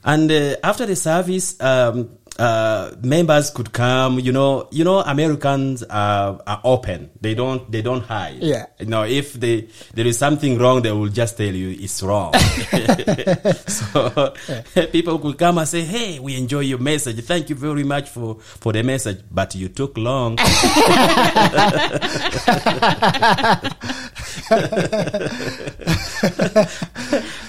And 0.04 0.32
uh, 0.32 0.56
after 0.64 0.86
the 0.86 0.96
service, 0.96 1.60
um, 1.60 2.18
uh, 2.38 2.92
members 3.02 3.50
could 3.50 3.74
come. 3.74 4.20
You 4.20 4.32
know, 4.32 4.68
you 4.72 4.84
know, 4.84 5.00
Americans 5.00 5.84
are, 5.84 6.40
are 6.46 6.62
open. 6.64 7.10
They 7.22 7.34
don't 7.34 7.70
they 7.72 7.82
don't 7.82 8.02
hide. 8.02 8.42
Yeah. 8.42 8.68
You 8.80 8.86
know, 8.88 9.04
if 9.04 9.34
they 9.34 9.68
there 9.94 10.06
is 10.06 10.18
something 10.18 10.58
wrong, 10.58 10.82
they 10.82 10.92
will 10.92 11.08
just 11.10 11.38
tell 11.38 11.54
you 11.54 11.70
it's 11.80 12.02
wrong. 12.04 12.34
so 13.68 14.34
people 14.92 15.20
could 15.20 15.38
come 15.38 15.58
and 15.58 15.68
say, 15.68 15.82
"Hey, 15.82 16.20
we 16.20 16.36
enjoy 16.36 16.62
your 16.62 16.80
message. 16.80 17.24
Thank 17.26 17.50
you 17.50 17.56
very 17.56 17.84
much 17.84 18.10
for 18.10 18.36
for 18.40 18.74
the 18.74 18.84
message, 18.84 19.22
but 19.32 19.56
you 19.56 19.70
took 19.70 19.98
long." 19.98 20.38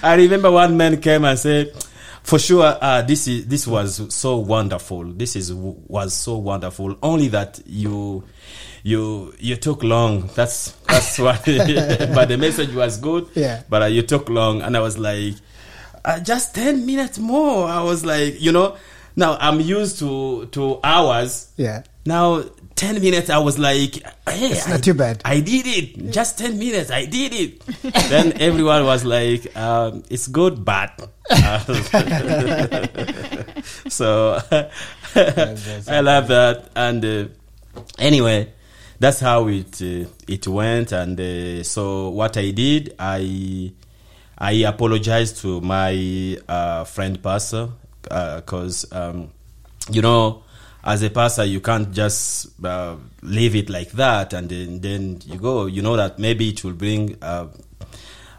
I 0.02 0.14
remember 0.14 0.50
one 0.50 0.76
man 0.76 1.00
came 1.00 1.24
and 1.24 1.38
said, 1.38 1.72
"For 2.28 2.38
sure, 2.38 2.76
uh, 2.80 3.00
this 3.02 3.26
is 3.26 3.46
this 3.46 3.66
was 3.66 4.14
so 4.14 4.36
wonderful. 4.36 5.04
This 5.12 5.34
is 5.34 5.50
was 5.52 6.12
so 6.12 6.36
wonderful. 6.36 6.96
Only 7.02 7.28
that 7.28 7.60
you." 7.66 8.24
You 8.84 9.34
you 9.40 9.56
took 9.56 9.82
long. 9.82 10.30
That's 10.34 10.70
that's 10.86 11.18
what. 11.24 11.44
but 11.44 12.28
the 12.28 12.36
message 12.38 12.72
was 12.72 12.96
good. 12.96 13.26
Yeah. 13.34 13.62
But 13.68 13.82
uh, 13.82 13.86
you 13.86 14.02
took 14.02 14.28
long, 14.30 14.62
and 14.62 14.76
I 14.76 14.80
was 14.80 14.96
like, 14.96 15.34
uh, 16.04 16.20
just 16.20 16.54
ten 16.54 16.86
minutes 16.86 17.18
more. 17.18 17.68
I 17.68 17.82
was 17.82 18.04
like, 18.06 18.40
you 18.40 18.52
know, 18.52 18.76
now 19.16 19.36
I'm 19.40 19.60
used 19.60 19.98
to 19.98 20.46
to 20.52 20.78
hours. 20.84 21.50
Yeah. 21.56 21.82
Now, 22.06 22.44
10 22.78 23.00
minutes, 23.00 23.28
I 23.28 23.38
was 23.38 23.58
like, 23.58 23.94
hey, 24.28 24.52
It's 24.52 24.68
I, 24.68 24.70
not 24.70 24.84
too 24.84 24.94
bad. 24.94 25.20
I 25.24 25.40
did 25.40 25.66
it. 25.66 26.12
Just 26.12 26.38
10 26.38 26.60
minutes, 26.60 26.92
I 26.92 27.06
did 27.06 27.34
it. 27.34 27.66
then 28.08 28.40
everyone 28.40 28.84
was 28.84 29.04
like, 29.04 29.54
um, 29.56 30.04
it's 30.08 30.28
good, 30.28 30.64
but. 30.64 30.94
so 33.88 34.38
I 35.16 36.00
love 36.00 36.28
that. 36.28 36.70
And 36.76 37.04
uh, 37.04 37.24
anyway, 37.98 38.52
that's 39.00 39.18
how 39.18 39.48
it 39.48 39.82
uh, 39.82 40.08
it 40.28 40.46
went. 40.46 40.92
And 40.92 41.18
uh, 41.20 41.64
so 41.64 42.10
what 42.10 42.36
I 42.36 42.52
did, 42.52 42.94
I 42.98 43.72
I 44.38 44.52
apologized 44.52 45.38
to 45.38 45.60
my 45.60 46.38
uh, 46.48 46.84
friend 46.84 47.20
pastor 47.20 47.70
because 48.02 48.86
um, 48.92 49.30
you 49.90 50.00
know 50.00 50.44
as 50.88 51.02
a 51.02 51.10
pastor 51.10 51.44
you 51.44 51.60
can't 51.60 51.92
just 51.92 52.64
uh, 52.64 52.96
leave 53.22 53.54
it 53.54 53.68
like 53.68 53.92
that 53.92 54.32
and 54.32 54.48
then, 54.48 54.80
then 54.80 55.20
you 55.26 55.38
go. 55.38 55.66
You 55.66 55.82
know 55.82 55.96
that 55.96 56.18
maybe 56.18 56.48
it 56.48 56.64
will 56.64 56.72
bring. 56.72 57.16
Uh, 57.22 57.48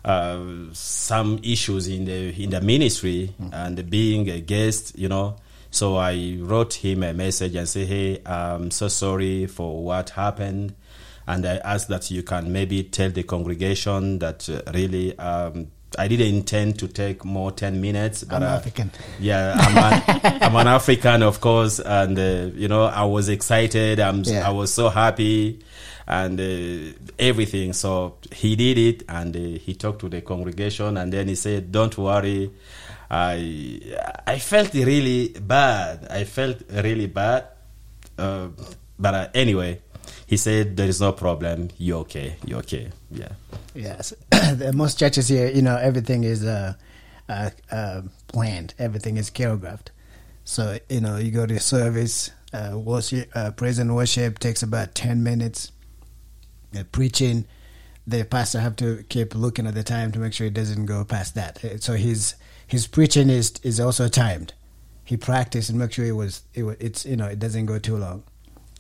uh, 0.04 0.40
some 0.72 1.40
issues 1.44 1.90
in 1.90 2.06
the 2.06 2.34
in 2.42 2.50
the 2.52 2.62
ministry 2.62 3.36
and 3.52 3.90
being 3.90 4.30
a 4.30 4.40
guest, 4.40 4.98
you 4.98 5.10
know. 5.10 5.36
So 5.72 5.98
I 5.98 6.38
wrote 6.40 6.74
him 6.74 7.04
a 7.04 7.14
message 7.14 7.54
and 7.56 7.68
say, 7.68 7.86
"Hey, 7.86 8.22
I'm 8.26 8.72
so 8.72 8.88
sorry 8.88 9.46
for 9.46 9.84
what 9.84 10.12
happened," 10.12 10.74
and 11.28 11.46
I 11.46 11.58
asked 11.58 11.90
that 11.90 12.10
you 12.10 12.24
can 12.24 12.52
maybe 12.52 12.82
tell 12.84 13.10
the 13.10 13.24
congregation 13.24 14.20
that 14.20 14.50
uh, 14.50 14.62
really 14.74 15.20
um, 15.20 15.68
I 15.98 16.08
didn't 16.08 16.28
intend 16.28 16.80
to 16.80 16.88
take 16.88 17.26
more 17.26 17.52
ten 17.52 17.82
minutes, 17.82 18.24
but 18.24 18.38
I'm 18.38 18.44
uh, 18.44 18.56
African. 18.58 18.92
yeah, 19.20 19.56
I'm 19.58 19.78
an, 19.78 20.44
I'm 20.44 20.56
an 20.56 20.68
African, 20.68 21.24
of 21.24 21.42
course, 21.42 21.80
and 21.80 22.18
uh, 22.18 22.52
you 22.56 22.68
know 22.68 22.84
I 22.84 23.06
was 23.06 23.30
excited. 23.30 24.00
I'm 24.00 24.24
Yeah. 24.24 24.48
I 24.48 24.52
was 24.52 24.74
so 24.74 24.90
happy, 24.90 25.60
and 26.08 26.40
uh, 26.40 26.94
everything. 27.18 27.74
So 27.74 28.18
he 28.32 28.56
did 28.56 28.78
it, 28.78 29.04
and 29.10 29.36
uh, 29.36 29.60
he 29.60 29.74
talked 29.74 30.00
to 30.02 30.10
the 30.10 30.22
congregation, 30.22 30.98
and 30.98 31.12
then 31.12 31.28
he 31.28 31.36
said, 31.36 31.72
"Don't 31.72 31.98
worry." 31.98 32.52
I 33.12 33.82
I 34.28 34.38
felt 34.38 34.74
really 34.76 35.30
bad. 35.30 36.08
I 36.12 36.24
felt 36.26 36.62
really 36.70 37.08
bad, 37.08 37.46
uh, 38.20 38.50
but 39.00 39.14
uh, 39.16 39.28
anyway, 39.34 39.82
he 40.30 40.38
said 40.38 40.78
there 40.78 40.88
is 40.88 41.02
no 41.02 41.12
problem. 41.12 41.70
You're 41.80 42.02
okay. 42.02 42.36
You're 42.46 42.60
okay. 42.60 42.92
Yeah. 43.10 43.30
Yes, 43.74 44.14
the, 44.30 44.72
most 44.76 45.00
churches 45.00 45.28
here, 45.28 45.50
you 45.50 45.64
know, 45.64 45.76
everything 45.76 46.24
is 46.24 46.46
uh, 46.46 46.76
uh, 47.28 47.50
uh, 47.72 48.04
planned. 48.28 48.76
Everything 48.78 49.18
is 49.18 49.32
choreographed. 49.32 49.88
So 50.44 50.78
you 50.88 51.02
know, 51.02 51.18
you 51.18 51.32
go 51.32 51.48
to 51.48 51.60
service, 51.60 52.30
uh, 52.54 52.78
worship, 52.78 53.32
uh, 53.34 53.50
praise 53.52 53.80
and 53.80 53.96
worship 53.96 54.38
takes 54.38 54.62
about 54.62 54.94
ten 54.94 55.24
minutes. 55.24 55.72
Uh, 56.78 56.84
preaching, 56.92 57.46
the 58.06 58.24
pastor 58.24 58.60
have 58.60 58.76
to 58.76 59.04
keep 59.10 59.34
looking 59.34 59.66
at 59.66 59.74
the 59.74 59.84
time 59.84 60.12
to 60.12 60.20
make 60.20 60.34
sure 60.34 60.46
it 60.46 60.54
doesn't 60.54 60.86
go 60.86 61.04
past 61.04 61.34
that. 61.34 61.66
Uh, 61.66 61.80
So 61.80 61.94
his 61.96 62.36
his 62.68 62.86
preaching 62.86 63.32
is 63.32 63.54
is 63.64 63.80
also 63.80 64.08
timed. 64.08 64.54
He 65.04 65.18
practiced 65.18 65.72
and 65.72 65.80
make 65.80 65.92
sure 65.92 66.06
it 66.06 66.12
was 66.16 66.44
it 66.54 66.62
was, 66.62 66.78
it's 66.80 67.04
you 67.04 67.16
know 67.16 67.26
it 67.26 67.40
doesn't 67.40 67.66
go 67.66 67.80
too 67.80 67.98
long. 67.98 68.22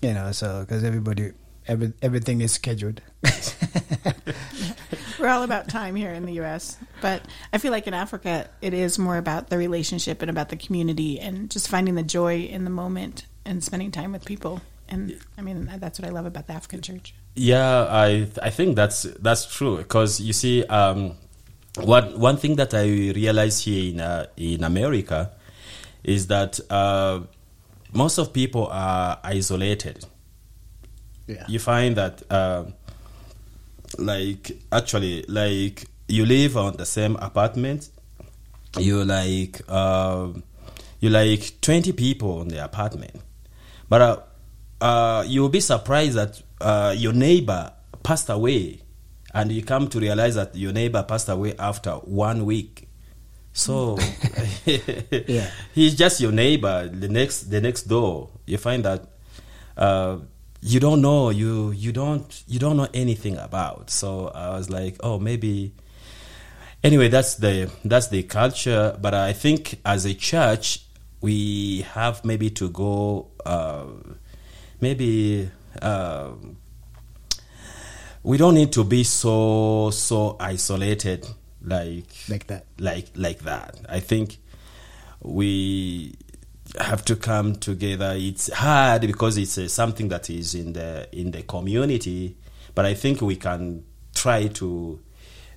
You 0.01 0.13
know, 0.13 0.31
so 0.31 0.61
because 0.61 0.83
everybody 0.83 1.33
every 1.67 1.93
everything 2.01 2.41
is 2.41 2.51
scheduled. 2.51 3.01
We're 5.19 5.27
all 5.27 5.43
about 5.43 5.67
time 5.67 5.95
here 5.95 6.11
in 6.13 6.25
the 6.25 6.33
U.S., 6.33 6.77
but 7.01 7.21
I 7.51 7.57
feel 7.57 7.71
like 7.71 7.87
in 7.87 7.93
Africa, 7.93 8.49
it 8.61 8.73
is 8.73 8.97
more 8.97 9.17
about 9.17 9.49
the 9.49 9.57
relationship 9.57 10.21
and 10.21 10.31
about 10.31 10.47
the 10.47 10.55
community 10.55 11.19
and 11.19 11.51
just 11.51 11.67
finding 11.67 11.95
the 11.95 12.03
joy 12.03 12.43
in 12.43 12.63
the 12.63 12.69
moment 12.69 13.25
and 13.45 13.61
spending 13.61 13.91
time 13.91 14.13
with 14.13 14.23
people. 14.23 14.61
And 14.87 15.19
I 15.37 15.41
mean, 15.41 15.69
that's 15.77 15.99
what 15.99 16.07
I 16.07 16.11
love 16.11 16.25
about 16.25 16.47
the 16.47 16.53
African 16.53 16.81
church. 16.81 17.13
Yeah, 17.35 17.85
I 17.85 18.27
I 18.41 18.49
think 18.49 18.75
that's 18.75 19.03
that's 19.19 19.45
true 19.45 19.77
because 19.77 20.19
you 20.19 20.33
see, 20.33 20.63
um, 20.65 21.15
one 21.77 22.19
one 22.19 22.37
thing 22.37 22.55
that 22.55 22.73
I 22.73 22.85
realize 22.85 23.61
here 23.61 23.93
in 23.93 23.99
uh, 23.99 24.27
in 24.37 24.63
America 24.63 25.31
is 26.03 26.27
that 26.27 26.59
uh, 26.69 27.21
most 27.93 28.17
of 28.17 28.33
people 28.33 28.67
are 28.67 29.19
isolated. 29.23 30.05
Yeah. 31.27 31.45
You 31.47 31.59
find 31.59 31.95
that, 31.95 32.23
uh, 32.29 32.65
like 33.97 34.51
actually, 34.71 35.23
like 35.27 35.85
you 36.07 36.25
live 36.25 36.57
on 36.57 36.77
the 36.77 36.85
same 36.85 37.15
apartment, 37.17 37.89
you 38.77 39.03
like 39.05 39.61
uh, 39.67 40.29
you 40.99 41.09
like 41.09 41.61
twenty 41.61 41.91
people 41.91 42.41
in 42.41 42.47
the 42.47 42.63
apartment, 42.63 43.15
but 43.87 44.01
uh, 44.01 44.17
uh, 44.81 45.23
you'll 45.27 45.49
be 45.49 45.59
surprised 45.59 46.15
that 46.15 46.41
uh, 46.61 46.95
your 46.97 47.13
neighbor 47.13 47.71
passed 48.01 48.29
away, 48.29 48.81
and 49.33 49.51
you 49.51 49.63
come 49.63 49.87
to 49.89 49.99
realize 49.99 50.35
that 50.35 50.55
your 50.55 50.71
neighbor 50.73 51.03
passed 51.03 51.29
away 51.29 51.55
after 51.57 51.91
one 51.91 52.45
week. 52.45 52.88
So 53.53 53.97
Yeah. 54.65 55.49
he's 55.73 55.95
just 55.95 56.21
your 56.21 56.31
neighbor, 56.31 56.87
the 56.87 57.09
next 57.09 57.49
the 57.51 57.61
next 57.61 57.83
door. 57.83 58.29
You 58.45 58.57
find 58.57 58.83
that 58.85 59.07
uh, 59.77 60.19
you 60.61 60.79
don't 60.79 61.01
know 61.01 61.29
you 61.29 61.71
you 61.71 61.91
don't 61.91 62.43
you 62.47 62.59
don't 62.59 62.77
know 62.77 62.87
anything 62.93 63.37
about. 63.37 63.89
So 63.89 64.27
I 64.29 64.49
was 64.57 64.69
like, 64.69 64.95
oh, 65.01 65.19
maybe 65.19 65.73
anyway 66.83 67.09
that's 67.09 67.35
the 67.35 67.69
that's 67.83 68.07
the 68.07 68.23
culture 68.23 68.97
but 69.01 69.13
i 69.13 69.33
think 69.33 69.81
as 69.83 70.05
a 70.05 70.13
church 70.13 70.85
we 71.19 71.81
have 71.81 72.23
maybe 72.23 72.49
to 72.49 72.69
go 72.69 73.27
uh, 73.45 73.83
maybe 74.79 75.49
uh, 75.81 76.29
we 78.23 78.37
don't 78.37 78.53
need 78.53 78.71
to 78.71 78.85
be 78.85 79.03
so 79.03 79.89
so 79.91 80.37
isolated 80.39 81.27
like 81.63 82.05
Like 82.29 82.47
that. 82.47 82.65
like 82.79 83.07
like 83.15 83.39
that. 83.39 83.79
I 83.89 83.99
think 83.99 84.37
we 85.21 86.15
have 86.79 87.03
to 87.05 87.15
come 87.15 87.55
together. 87.55 88.13
It's 88.15 88.51
hard 88.53 89.01
because 89.01 89.37
it's 89.37 89.57
uh, 89.57 89.67
something 89.67 90.07
that 90.09 90.29
is 90.29 90.55
in 90.55 90.73
the 90.73 91.07
in 91.11 91.31
the 91.31 91.41
community 91.43 92.35
but 92.75 92.85
i 92.85 92.93
think 92.93 93.19
we 93.21 93.35
can 93.35 93.83
try 94.13 94.47
to 94.47 94.99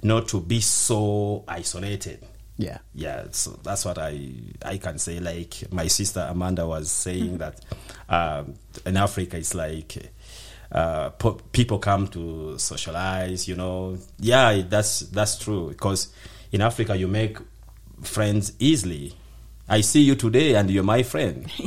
not 0.02 0.26
to 0.28 0.40
be 0.40 0.60
so 0.60 1.44
isolated. 1.46 2.24
Yeah. 2.58 2.78
yeah 2.94 3.26
so 3.30 3.58
that's 3.62 3.84
what 3.84 3.98
i 3.98 4.30
i 4.64 4.78
can 4.78 4.98
say. 4.98 5.20
Like 5.20 5.70
my 5.70 5.86
sister 5.88 6.26
amanda 6.28 6.66
was 6.66 6.90
saying 6.90 7.38
that 7.38 7.60
um, 8.08 8.54
in 8.86 8.96
africa 8.96 9.36
it's 9.36 9.54
like 9.54 10.12
uh, 10.72 11.10
po- 11.10 11.38
people 11.52 11.78
come 11.78 12.08
to 12.08 12.58
socialize 12.58 13.46
you 13.46 13.54
know. 13.56 13.98
Yeah 14.18 14.62
that's 14.68 15.00
that's 15.00 15.38
true 15.38 15.68
because 15.68 16.08
in 16.50 16.60
africa 16.60 16.96
you 16.96 17.08
make 17.08 17.38
friends 18.02 18.52
easily. 18.58 19.14
I 19.68 19.80
see 19.80 20.00
you 20.02 20.16
today 20.16 20.54
and 20.56 20.68
you're 20.70 20.82
my 20.84 21.02
friend. 21.02 21.50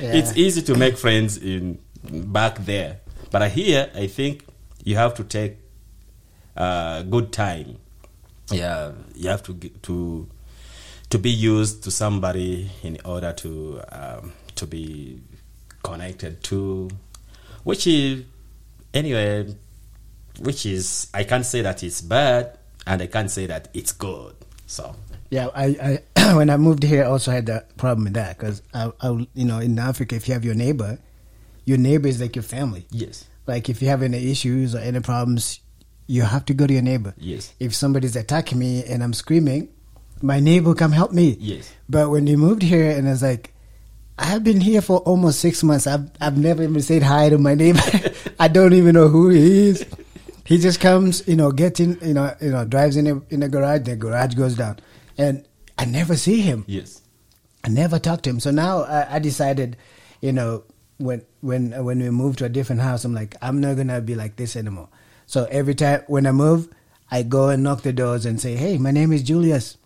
It's 0.00 0.36
easy 0.36 0.62
to 0.62 0.74
make 0.76 0.96
friends 0.96 1.36
in 1.38 1.78
back 2.04 2.58
there. 2.64 3.00
But 3.30 3.50
here 3.50 3.90
i 3.96 4.06
think 4.06 4.44
you 4.84 4.96
have 4.96 5.14
to 5.14 5.24
take 5.24 5.56
uh, 6.56 7.02
good 7.02 7.32
time. 7.32 7.78
Yeah 8.50 8.92
you 9.14 9.28
have 9.30 9.42
to 9.44 9.54
to 9.54 10.28
to 11.14 11.18
be 11.20 11.30
used 11.30 11.84
to 11.84 11.92
somebody 11.92 12.68
in 12.82 12.98
order 13.04 13.32
to 13.32 13.80
um, 13.92 14.32
to 14.56 14.66
be 14.66 15.20
connected 15.84 16.42
to 16.42 16.90
which 17.62 17.86
is 17.86 18.24
anyway 18.92 19.46
which 20.40 20.66
is 20.66 21.06
i 21.14 21.22
can't 21.22 21.46
say 21.46 21.62
that 21.62 21.84
it's 21.84 22.00
bad 22.00 22.58
and 22.84 23.00
i 23.00 23.06
can't 23.06 23.30
say 23.30 23.46
that 23.46 23.68
it's 23.74 23.92
good 23.92 24.34
so 24.66 24.96
Yeah, 25.30 25.48
I, 25.54 26.00
I 26.16 26.34
when 26.40 26.50
I 26.50 26.56
moved 26.56 26.82
here, 26.82 27.04
I 27.04 27.06
also 27.06 27.30
had 27.30 27.46
that 27.46 27.76
problem 27.76 28.04
with 28.04 28.14
that 28.14 28.38
because 28.38 28.62
I, 28.72 28.90
I, 29.00 29.26
you 29.34 29.44
know, 29.44 29.58
in 29.58 29.78
Africa, 29.78 30.14
if 30.14 30.26
you 30.28 30.34
have 30.34 30.44
your 30.44 30.54
neighbor, 30.54 30.98
your 31.64 31.78
neighbor 31.78 32.08
is 32.08 32.20
like 32.20 32.36
your 32.36 32.42
family. 32.42 32.86
yes 32.90 33.24
Like 33.46 33.68
if 33.68 33.82
you 33.82 33.88
have 33.88 34.02
any 34.02 34.30
issues 34.30 34.74
or 34.74 34.78
any 34.78 35.00
problems, 35.00 35.60
you 36.06 36.22
have 36.22 36.44
to 36.46 36.54
go 36.54 36.66
to 36.66 36.72
your 36.72 36.82
neighbor. 36.82 37.14
Yes. 37.18 37.52
If 37.58 37.74
somebody's 37.74 38.16
attacking 38.16 38.58
me 38.58 38.84
and 38.84 39.02
I'm 39.02 39.12
screaming, 39.12 39.68
my 40.22 40.40
neighbor 40.40 40.74
come 40.74 40.92
help 40.92 41.12
me. 41.12 41.36
Yes. 41.40 41.72
But 41.88 42.10
when 42.10 42.26
you 42.26 42.36
moved 42.38 42.62
here 42.62 42.90
and 42.90 43.06
it's 43.08 43.22
like, 43.22 43.52
I've 44.18 44.44
been 44.44 44.60
here 44.60 44.80
for 44.80 44.98
almost 44.98 45.40
six 45.40 45.62
months. 45.62 45.86
I've 45.86 46.08
I've 46.20 46.38
never 46.38 46.62
even 46.62 46.80
said 46.82 47.02
hi 47.02 47.30
to 47.30 47.38
my 47.38 47.54
neighbor. 47.54 47.80
I 48.38 48.48
don't 48.48 48.72
even 48.72 48.94
know 48.94 49.08
who 49.08 49.28
he 49.30 49.68
is. 49.68 49.84
He 50.44 50.58
just 50.58 50.78
comes, 50.78 51.26
you 51.26 51.36
know, 51.36 51.50
gets 51.50 51.80
in, 51.80 51.98
you 52.00 52.14
know, 52.14 52.34
you 52.40 52.50
know, 52.50 52.64
drives 52.64 52.96
in 52.96 53.06
a, 53.06 53.20
in 53.30 53.40
the 53.40 53.48
garage. 53.48 53.82
The 53.82 53.96
garage 53.96 54.34
goes 54.34 54.54
down, 54.54 54.78
and 55.18 55.44
I 55.78 55.86
never 55.86 56.16
see 56.16 56.40
him. 56.42 56.64
yes 56.68 57.00
I 57.64 57.68
never 57.70 57.98
talk 57.98 58.20
to 58.22 58.30
him. 58.30 58.40
So 58.40 58.50
now 58.50 58.82
I, 58.82 59.16
I 59.16 59.18
decided, 59.18 59.76
you 60.20 60.32
know, 60.32 60.64
when 60.98 61.22
when 61.40 61.72
when 61.84 61.98
we 61.98 62.10
moved 62.10 62.38
to 62.38 62.44
a 62.44 62.48
different 62.48 62.82
house, 62.82 63.04
I'm 63.04 63.14
like, 63.14 63.36
I'm 63.42 63.60
not 63.60 63.76
gonna 63.76 64.00
be 64.00 64.14
like 64.14 64.36
this 64.36 64.54
anymore. 64.54 64.90
So 65.26 65.46
every 65.50 65.74
time 65.74 66.02
when 66.06 66.26
I 66.26 66.32
move, 66.32 66.68
I 67.10 67.22
go 67.22 67.48
and 67.48 67.62
knock 67.62 67.82
the 67.82 67.92
doors 67.92 68.26
and 68.26 68.40
say, 68.40 68.54
Hey, 68.54 68.76
my 68.78 68.90
name 68.90 69.12
is 69.12 69.22
Julius. 69.22 69.76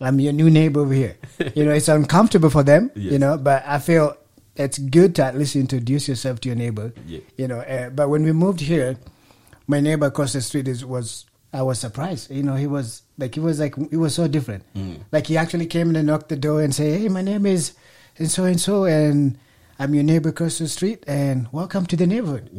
I'm 0.00 0.20
your 0.20 0.32
new 0.32 0.50
neighbor 0.50 0.80
over 0.80 0.92
here. 0.92 1.16
you 1.54 1.64
know, 1.64 1.72
it's 1.72 1.88
uncomfortable 1.88 2.50
for 2.50 2.62
them, 2.62 2.90
you 2.94 3.18
know, 3.18 3.38
but 3.38 3.62
I 3.66 3.78
feel 3.78 4.16
it's 4.56 4.78
good 4.78 5.14
to 5.16 5.24
at 5.24 5.36
least 5.36 5.56
introduce 5.56 6.08
yourself 6.08 6.40
to 6.40 6.48
your 6.48 6.56
neighbor. 6.56 6.92
Yeah. 7.06 7.20
You 7.36 7.48
know, 7.48 7.60
uh, 7.60 7.90
but 7.90 8.08
when 8.08 8.22
we 8.22 8.32
moved 8.32 8.60
here, 8.60 8.96
my 9.66 9.80
neighbor 9.80 10.06
across 10.06 10.32
the 10.32 10.40
street 10.40 10.68
is 10.68 10.84
was 10.84 11.26
I 11.52 11.62
was 11.62 11.78
surprised. 11.78 12.30
You 12.30 12.42
know, 12.42 12.54
he 12.54 12.66
was 12.66 13.02
like 13.18 13.34
he 13.34 13.40
was 13.40 13.58
like 13.58 13.74
he 13.90 13.96
was 13.96 14.14
so 14.14 14.28
different. 14.28 14.64
Like 15.12 15.26
he 15.26 15.36
actually 15.36 15.66
came 15.66 15.90
in 15.90 15.96
and 15.96 16.06
knocked 16.06 16.28
the 16.28 16.36
door 16.36 16.62
and 16.62 16.74
say, 16.74 16.98
"Hey, 16.98 17.08
my 17.08 17.22
name 17.22 17.46
is 17.46 17.72
and 18.18 18.30
so 18.30 18.44
and 18.44 18.60
so, 18.60 18.84
and 18.84 19.38
I'm 19.78 19.94
your 19.94 20.04
neighbor 20.04 20.28
across 20.30 20.58
the 20.58 20.68
street, 20.68 21.04
and 21.06 21.48
welcome 21.52 21.86
to 21.86 21.96
the 21.96 22.06
neighborhood." 22.06 22.50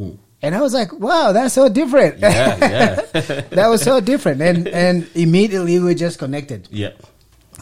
And 0.41 0.55
I 0.55 0.61
was 0.61 0.73
like, 0.73 0.93
"Wow, 0.93 1.31
that's 1.31 1.53
so 1.53 1.69
different." 1.69 2.19
yeah 2.19 2.57
yeah 2.57 2.95
that 3.57 3.67
was 3.69 3.81
so 3.81 3.99
different, 4.01 4.41
and 4.41 4.67
and 4.67 5.07
immediately 5.15 5.79
we 5.79 5.93
just 5.95 6.17
connected. 6.19 6.67
yeah 6.71 6.91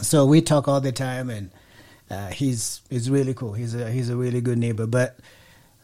So 0.01 0.25
we 0.25 0.41
talk 0.41 0.67
all 0.67 0.81
the 0.81 0.91
time, 0.91 1.29
and 1.29 1.51
uh, 2.09 2.27
he's 2.27 2.81
he's 2.89 3.09
really 3.09 3.33
cool. 3.33 3.53
He's 3.53 3.75
a 3.75 3.89
he's 3.91 4.09
a 4.09 4.15
really 4.15 4.41
good 4.41 4.57
neighbor. 4.57 4.87
But 4.87 5.19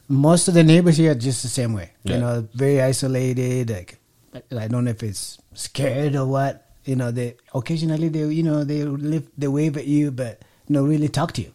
most 0.08 0.48
of 0.48 0.54
the 0.54 0.64
neighbors 0.64 0.98
here 0.98 1.12
are 1.12 1.16
just 1.16 1.42
the 1.44 1.50
same 1.50 1.74
way. 1.74 1.92
Yeah. 2.04 2.16
You 2.16 2.22
know, 2.22 2.48
very 2.54 2.82
isolated. 2.82 3.70
Like 3.70 3.98
I 4.34 4.68
don't 4.68 4.86
know 4.86 4.92
if 4.92 5.04
it's 5.04 5.38
scared 5.54 6.16
or 6.16 6.26
what. 6.26 6.68
You 6.84 6.96
know, 6.96 7.12
they 7.12 7.36
occasionally 7.54 8.10
they 8.10 8.26
you 8.26 8.44
know 8.44 8.64
they 8.64 8.84
live 8.84 9.28
they 9.38 9.48
wave 9.48 9.78
at 9.78 9.88
you, 9.88 10.12
but 10.12 10.42
no 10.68 10.84
really 10.84 11.10
talk 11.10 11.32
to 11.34 11.42
you. 11.42 11.54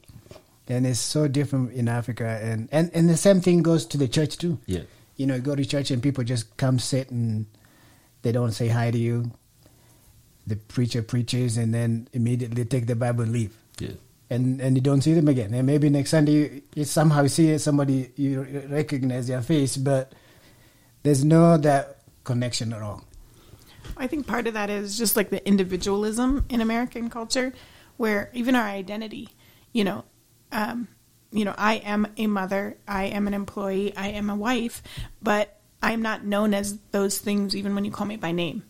And 0.68 0.86
it's 0.86 0.98
so 0.98 1.28
different 1.28 1.72
in 1.72 1.88
Africa, 1.88 2.40
and 2.42 2.68
and 2.72 2.90
and 2.94 3.08
the 3.08 3.16
same 3.16 3.40
thing 3.40 3.62
goes 3.62 3.86
to 3.86 3.98
the 3.98 4.08
church 4.08 4.36
too. 4.38 4.58
yeah 4.66 4.82
You 5.16 5.26
know, 5.26 5.36
you 5.36 5.40
go 5.40 5.54
to 5.54 5.64
church 5.64 5.90
and 5.90 6.02
people 6.02 6.24
just 6.24 6.56
come 6.56 6.78
sit 6.78 7.10
and 7.10 7.46
they 8.22 8.32
don't 8.32 8.52
say 8.52 8.68
hi 8.68 8.90
to 8.90 8.98
you. 8.98 9.30
The 10.46 10.56
preacher 10.56 11.02
preaches 11.02 11.56
and 11.56 11.74
then 11.74 12.08
immediately 12.12 12.64
take 12.64 12.86
the 12.86 12.96
Bible 12.96 13.24
and 13.24 13.32
leave 13.32 13.56
yeah 13.78 13.90
and 14.30 14.60
and 14.60 14.76
you 14.76 14.80
don't 14.80 15.02
see 15.02 15.14
them 15.14 15.28
again. 15.28 15.54
And 15.54 15.66
maybe 15.66 15.88
next 15.88 16.10
Sunday 16.10 16.32
you, 16.32 16.62
you 16.74 16.84
somehow 16.84 17.26
see 17.26 17.56
somebody 17.58 18.10
you 18.16 18.42
recognize 18.68 19.28
their 19.28 19.42
face, 19.42 19.76
but 19.76 20.12
there's 21.02 21.24
no 21.24 21.56
that 21.58 21.98
connection 22.24 22.72
at 22.72 22.82
all. 22.82 23.04
I 23.96 24.06
think 24.06 24.26
part 24.26 24.46
of 24.46 24.54
that 24.54 24.68
is 24.68 24.98
just 24.98 25.16
like 25.16 25.30
the 25.30 25.46
individualism 25.46 26.44
in 26.48 26.60
American 26.60 27.08
culture, 27.08 27.52
where 27.96 28.30
even 28.34 28.54
our 28.54 28.66
identity, 28.66 29.28
you 29.72 29.84
know, 29.84 30.04
um, 30.52 30.88
you 31.30 31.44
know, 31.44 31.54
I 31.56 31.74
am 31.74 32.08
a 32.16 32.26
mother, 32.26 32.76
I 32.86 33.04
am 33.04 33.26
an 33.26 33.34
employee, 33.34 33.96
I 33.96 34.08
am 34.08 34.28
a 34.28 34.36
wife, 34.36 34.82
but 35.22 35.60
I'm 35.82 36.02
not 36.02 36.24
known 36.24 36.52
as 36.52 36.78
those 36.90 37.18
things 37.18 37.54
even 37.54 37.74
when 37.74 37.84
you 37.84 37.92
call 37.92 38.06
me 38.06 38.16
by 38.16 38.32
name. 38.32 38.64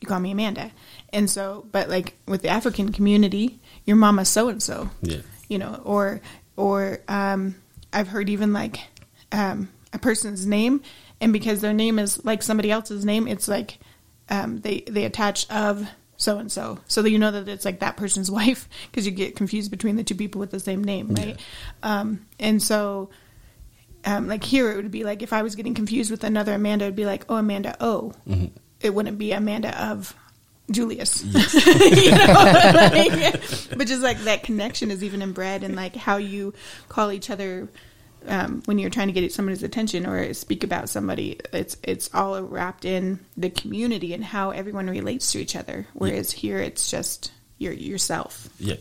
You 0.00 0.08
call 0.08 0.20
me 0.20 0.30
Amanda, 0.32 0.70
and 1.12 1.28
so, 1.30 1.66
but 1.72 1.88
like 1.88 2.16
with 2.26 2.42
the 2.42 2.48
African 2.48 2.92
community, 2.92 3.58
your 3.84 3.96
mama 3.96 4.24
so 4.24 4.48
and 4.48 4.62
so, 4.62 4.90
Yeah. 5.02 5.18
you 5.48 5.58
know, 5.58 5.80
or 5.84 6.20
or 6.56 7.00
um, 7.08 7.54
I've 7.92 8.08
heard 8.08 8.28
even 8.28 8.52
like 8.52 8.78
um, 9.32 9.70
a 9.92 9.98
person's 9.98 10.46
name, 10.46 10.82
and 11.20 11.32
because 11.32 11.60
their 11.62 11.72
name 11.72 11.98
is 11.98 12.22
like 12.24 12.42
somebody 12.42 12.70
else's 12.70 13.04
name, 13.06 13.26
it's 13.26 13.48
like 13.48 13.78
um, 14.28 14.58
they 14.58 14.80
they 14.86 15.04
attach 15.04 15.48
of 15.50 15.88
so 16.18 16.38
and 16.38 16.50
so, 16.52 16.78
so 16.88 17.00
that 17.02 17.10
you 17.10 17.18
know 17.18 17.30
that 17.30 17.48
it's 17.48 17.64
like 17.64 17.80
that 17.80 17.96
person's 17.96 18.30
wife, 18.40 18.68
because 18.90 19.06
you 19.06 19.12
get 19.12 19.34
confused 19.34 19.70
between 19.70 19.96
the 19.96 20.04
two 20.04 20.14
people 20.14 20.38
with 20.40 20.50
the 20.50 20.60
same 20.60 20.84
name, 20.84 21.14
right? 21.14 21.40
Um, 21.82 22.26
and 22.38 22.62
so. 22.62 23.08
Um, 24.08 24.28
like 24.28 24.44
here, 24.44 24.70
it 24.70 24.76
would 24.76 24.92
be 24.92 25.02
like 25.02 25.20
if 25.20 25.32
I 25.32 25.42
was 25.42 25.56
getting 25.56 25.74
confused 25.74 26.12
with 26.12 26.22
another 26.22 26.52
Amanda, 26.52 26.84
it'd 26.84 26.94
be 26.94 27.06
like, 27.06 27.24
oh, 27.28 27.34
Amanda 27.34 27.76
O. 27.80 28.12
It 28.80 28.94
wouldn't 28.94 29.18
be 29.18 29.32
Amanda 29.32 29.78
of 29.82 30.14
Julius. 30.70 31.24
you 31.24 32.10
know, 32.10 32.26
like, 32.74 33.32
but 33.76 33.86
just 33.86 34.02
like 34.02 34.18
that 34.20 34.42
connection 34.42 34.90
is 34.90 35.02
even 35.04 35.22
inbred 35.22 35.62
and 35.62 35.76
like 35.76 35.96
how 35.96 36.16
you 36.16 36.54
call 36.88 37.12
each 37.12 37.30
other 37.30 37.68
um, 38.26 38.62
when 38.64 38.78
you're 38.78 38.90
trying 38.90 39.06
to 39.08 39.12
get 39.12 39.32
somebody's 39.32 39.62
attention 39.62 40.06
or 40.06 40.32
speak 40.34 40.64
about 40.64 40.88
somebody. 40.88 41.38
It's 41.52 41.76
it's 41.82 42.10
all 42.12 42.40
wrapped 42.42 42.84
in 42.84 43.20
the 43.36 43.50
community 43.50 44.12
and 44.14 44.24
how 44.24 44.50
everyone 44.50 44.88
relates 44.88 45.32
to 45.32 45.38
each 45.38 45.56
other. 45.56 45.86
Whereas 45.94 46.32
here, 46.32 46.58
it's 46.58 46.90
just 46.90 47.32
your 47.58 47.72
yourself. 47.72 48.48
yeah 48.58 48.76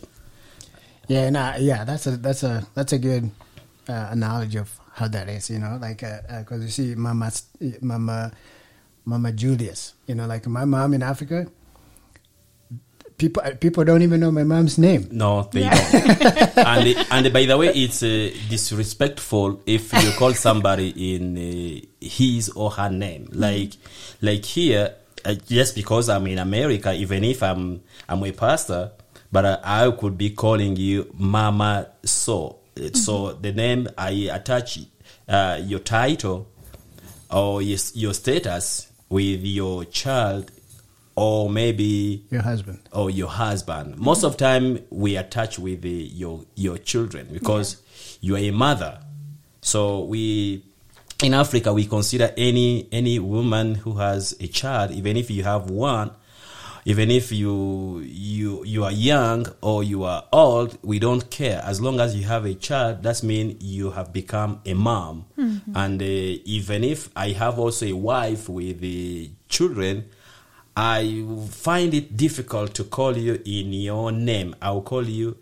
Yeah, 1.07 1.29
nah, 1.29 1.55
yeah, 1.57 1.83
that's 1.83 2.07
a 2.07 2.17
that's 2.17 2.43
a 2.43 2.65
that's 2.73 2.93
a 2.93 2.99
good 2.99 3.29
uh, 3.87 4.07
analogy 4.11 4.57
of 4.57 4.79
how 4.93 5.07
that 5.07 5.29
is. 5.29 5.49
You 5.49 5.59
know, 5.59 5.77
like 5.79 5.99
because 5.99 6.63
you 6.63 6.69
see, 6.69 6.95
Mama, 6.95 7.31
Mama, 7.81 8.31
Mama 9.05 9.31
Julius. 9.31 9.93
You 10.07 10.15
know, 10.15 10.27
like 10.27 10.45
my 10.47 10.65
mom 10.65 10.93
in 10.93 11.03
Africa. 11.03 11.47
People 13.17 13.43
people 13.61 13.85
don't 13.85 14.01
even 14.01 14.19
know 14.19 14.29
my 14.29 14.43
mom's 14.43 14.77
name. 14.77 15.07
No, 15.09 15.47
they 15.49 15.61
don't. 15.61 16.57
and 16.57 17.05
and 17.09 17.31
by 17.33 17.45
the 17.45 17.55
way, 17.57 17.67
it's 17.69 18.03
uh, 18.03 18.29
disrespectful 18.49 19.61
if 19.65 19.93
you 19.93 20.11
call 20.19 20.33
somebody 20.33 21.15
in 21.15 21.37
uh, 21.37 21.85
his 22.01 22.49
or 22.49 22.71
her 22.71 22.89
name. 22.89 23.29
Like 23.31 23.71
like 24.21 24.43
here, 24.43 24.95
uh, 25.23 25.33
just 25.47 25.75
because 25.75 26.09
I'm 26.09 26.27
in 26.27 26.39
America, 26.39 26.93
even 26.93 27.23
if 27.23 27.41
I'm 27.41 27.83
I'm 28.09 28.21
a 28.21 28.33
pastor, 28.33 28.91
but 29.31 29.45
uh, 29.45 29.59
I 29.63 29.89
could 29.91 30.17
be 30.17 30.31
calling 30.31 30.75
you 30.75 31.09
Mama 31.17 31.87
So. 32.03 32.59
Uh, 32.77 32.89
So 32.93 33.31
the 33.31 33.53
name 33.53 33.87
I 33.97 34.27
attach 34.33 34.79
uh, 35.29 35.57
your 35.63 35.79
title 35.79 36.47
or 37.31 37.61
yes, 37.61 37.95
your 37.95 38.13
status 38.13 38.91
with 39.09 39.43
your 39.43 39.85
child 39.85 40.51
or 41.15 41.49
maybe 41.49 42.25
Your 42.29 42.41
husband. 42.41 42.79
or 42.91 43.09
your 43.09 43.29
husband. 43.29 43.97
Most 43.97 44.23
of 44.23 44.35
time 44.37 44.79
we 44.89 45.15
attach 45.15 45.57
with 45.57 45.81
the, 45.81 45.89
your 45.89 46.43
your 46.55 46.77
children 46.77 47.27
because 47.31 47.81
you 48.21 48.35
are 48.35 48.39
a 48.39 48.51
mother. 48.51 48.99
So 49.61 50.03
we 50.03 50.63
in 51.23 51.33
Africa 51.33 51.71
we 51.73 51.85
consider 51.85 52.33
any 52.35 52.87
any 52.91 53.19
woman 53.19 53.75
who 53.75 53.93
has 53.97 54.35
a 54.41 54.47
child, 54.47 54.91
even 54.91 55.15
if 55.15 55.31
you 55.31 55.43
have 55.43 55.69
one, 55.69 56.11
even 56.87 57.09
if 57.09 57.31
you 57.31 57.99
you 58.05 58.63
you 58.63 58.83
are 58.83 58.91
young 58.91 59.47
or 59.61 59.83
you 59.83 60.03
are 60.03 60.23
old, 60.31 60.77
we 60.83 60.99
don't 60.99 61.29
care. 61.31 61.59
As 61.65 61.81
long 61.81 61.99
as 61.99 62.15
you 62.15 62.23
have 62.27 62.45
a 62.45 62.53
child, 62.53 63.01
that 63.03 63.23
means 63.23 63.63
you 63.63 63.89
have 63.91 64.13
become 64.13 64.61
a 64.65 64.73
mom. 64.75 65.25
And 65.73 65.99
uh, 66.01 66.05
even 66.05 66.83
if 66.83 67.09
I 67.15 67.29
have 67.29 67.57
also 67.57 67.87
a 67.87 67.93
wife 67.93 68.47
with 68.49 68.81
the 68.81 69.31
children, 69.49 70.05
I 70.77 71.25
find 71.49 71.93
it 71.93 72.15
difficult 72.15 72.75
to 72.75 72.83
call 72.83 73.17
you 73.17 73.41
in 73.45 73.73
your 73.73 74.11
name. 74.11 74.55
I'll 74.61 74.81
call 74.81 75.03
you 75.07 75.37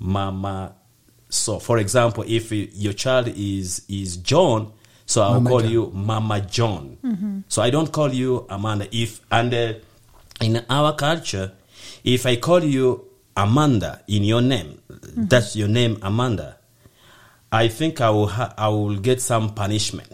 Mama. 0.00 0.74
So, 1.28 1.58
for 1.60 1.78
example, 1.78 2.24
if 2.26 2.50
your 2.50 2.92
child 2.94 3.28
is 3.28 3.82
is 3.88 4.16
John, 4.16 4.72
so 5.06 5.22
I'll 5.22 5.34
Mama 5.34 5.50
call 5.50 5.60
John. 5.60 5.70
you 5.70 5.90
Mama 5.94 6.40
John. 6.40 7.44
So 7.48 7.62
I 7.62 7.70
don't 7.70 7.92
call 7.92 8.12
you 8.12 8.46
Amanda. 8.48 8.88
If 8.90 9.20
and 9.30 9.54
uh, 9.54 9.72
in 10.40 10.64
our 10.68 10.94
culture, 10.94 11.52
if 12.04 12.26
I 12.26 12.36
call 12.36 12.62
you 12.64 13.04
Amanda 13.36 14.02
in 14.08 14.24
your 14.24 14.42
name, 14.42 14.80
that's 15.16 15.56
your 15.56 15.68
name, 15.68 15.98
Amanda. 16.02 16.56
I 17.50 17.68
think 17.68 18.00
I 18.00 18.10
will 18.10 18.26
ha- 18.28 18.52
I 18.58 18.68
will 18.68 18.96
get 18.98 19.20
some 19.22 19.54
punishment. 19.54 20.08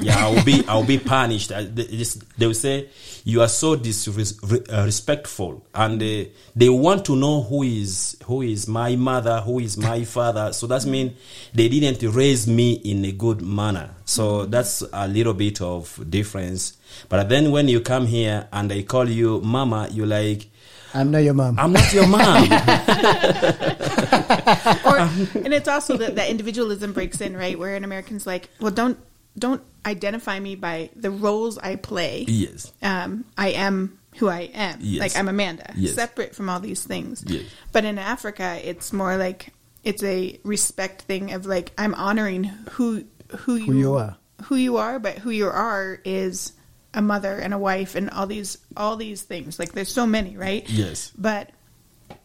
Yeah, 0.00 0.26
I 0.26 0.30
will 0.34 0.44
be 0.44 0.64
I 0.66 0.74
will 0.74 0.84
be 0.86 0.98
punished. 0.98 1.52
Uh, 1.52 1.62
they, 1.62 1.84
this- 1.84 2.14
they 2.36 2.46
will 2.46 2.54
say 2.54 2.88
you 3.24 3.40
are 3.42 3.48
so 3.48 3.76
disrespectful, 3.76 5.64
and 5.74 6.02
uh, 6.02 6.24
they 6.56 6.68
want 6.68 7.04
to 7.06 7.16
know 7.16 7.42
who 7.42 7.62
is 7.62 8.16
who 8.24 8.42
is 8.42 8.66
my 8.66 8.96
mother, 8.96 9.40
who 9.40 9.60
is 9.60 9.76
my 9.78 10.04
father. 10.16 10.52
So 10.52 10.66
that 10.66 10.84
means 10.86 11.12
they 11.54 11.68
didn't 11.68 12.02
raise 12.14 12.46
me 12.48 12.72
in 12.72 13.04
a 13.04 13.12
good 13.12 13.42
manner. 13.42 13.90
So 14.04 14.46
that's 14.46 14.82
a 14.92 15.06
little 15.08 15.34
bit 15.34 15.60
of 15.60 16.02
difference. 16.10 16.76
But 17.08 17.28
then 17.28 17.50
when 17.52 17.68
you 17.68 17.80
come 17.80 18.06
here 18.06 18.48
and 18.52 18.70
they 18.70 18.82
call 18.82 19.08
you 19.08 19.40
mama, 19.40 19.88
you 19.90 20.06
like. 20.06 20.48
I'm 20.94 21.10
not 21.10 21.18
your 21.18 21.32
mom. 21.32 21.58
I'm 21.58 21.72
not 21.72 21.90
your 21.94 22.06
mom. 22.06 22.52
or 24.84 24.98
and 24.98 25.52
it's 25.54 25.68
also 25.68 25.96
that 25.96 26.16
that 26.16 26.28
individualism 26.28 26.92
breaks 26.92 27.20
in 27.20 27.36
right 27.36 27.58
where 27.58 27.74
an 27.76 27.84
american's 27.84 28.26
like 28.26 28.48
well 28.60 28.70
don't 28.70 28.98
don't 29.38 29.62
identify 29.86 30.38
me 30.38 30.54
by 30.54 30.90
the 30.94 31.10
roles 31.10 31.58
i 31.58 31.74
play 31.76 32.24
yes. 32.28 32.72
um, 32.82 33.24
i 33.36 33.48
am 33.50 33.98
who 34.18 34.28
i 34.28 34.42
am 34.54 34.78
Yes. 34.80 35.00
like 35.00 35.16
i'm 35.16 35.28
amanda 35.28 35.72
Yes. 35.76 35.94
separate 35.94 36.34
from 36.34 36.48
all 36.48 36.60
these 36.60 36.84
things 36.84 37.24
Yes. 37.26 37.44
but 37.72 37.84
in 37.84 37.98
africa 37.98 38.60
it's 38.62 38.92
more 38.92 39.16
like 39.16 39.48
it's 39.84 40.02
a 40.02 40.38
respect 40.44 41.02
thing 41.02 41.32
of 41.32 41.46
like 41.46 41.72
i'm 41.78 41.94
honoring 41.94 42.44
who 42.72 43.04
who 43.38 43.56
you, 43.56 43.72
you 43.74 43.94
are. 43.96 44.16
who 44.44 44.56
you 44.56 44.76
are 44.76 44.98
but 44.98 45.18
who 45.18 45.30
you 45.30 45.46
are 45.48 45.98
is 46.04 46.52
a 46.94 47.00
mother 47.00 47.38
and 47.38 47.54
a 47.54 47.58
wife 47.58 47.94
and 47.94 48.10
all 48.10 48.26
these 48.26 48.58
all 48.76 48.96
these 48.96 49.22
things 49.22 49.58
like 49.58 49.72
there's 49.72 49.92
so 49.92 50.06
many 50.06 50.36
right 50.36 50.68
Yes. 50.68 51.10
but 51.16 51.50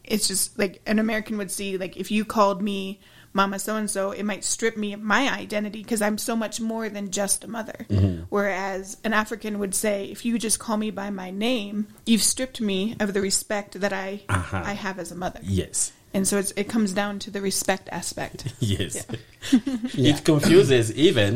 it's 0.04 0.28
just 0.28 0.58
like 0.58 0.80
an 0.86 0.98
American 0.98 1.38
would 1.38 1.50
see 1.50 1.78
like 1.78 1.96
if 1.96 2.10
you 2.10 2.24
called 2.24 2.60
me 2.62 3.00
mama 3.40 3.58
so 3.58 3.72
and 3.80 3.90
so 3.96 4.02
it 4.20 4.24
might 4.30 4.44
strip 4.54 4.76
me 4.84 4.88
of 4.96 5.00
my 5.14 5.22
identity 5.42 5.80
because 5.84 6.02
I'm 6.06 6.18
so 6.28 6.34
much 6.44 6.56
more 6.72 6.86
than 6.96 7.06
just 7.20 7.38
a 7.44 7.48
mother 7.58 7.78
Mm-hmm. 7.88 8.22
whereas 8.36 8.84
an 9.06 9.12
African 9.22 9.54
would 9.60 9.74
say 9.84 9.96
if 10.14 10.18
you 10.26 10.32
just 10.46 10.58
call 10.64 10.76
me 10.84 10.90
by 11.02 11.08
my 11.22 11.30
name 11.48 11.74
you've 12.10 12.26
stripped 12.34 12.60
me 12.70 12.80
of 13.04 13.08
the 13.14 13.20
respect 13.30 13.70
that 13.84 13.92
I 14.06 14.08
Uh-huh. 14.38 14.62
I 14.72 14.74
have 14.84 14.96
as 15.04 15.10
a 15.12 15.18
mother 15.24 15.40
Yes. 15.62 15.92
and 16.14 16.24
so 16.28 16.34
it's, 16.42 16.52
it 16.62 16.68
comes 16.74 16.90
down 17.00 17.12
to 17.24 17.28
the 17.34 17.40
respect 17.50 17.86
aspect 18.00 18.38
Yes. 18.74 19.06
It 20.10 20.18
confuses 20.30 20.86
even. 21.08 21.32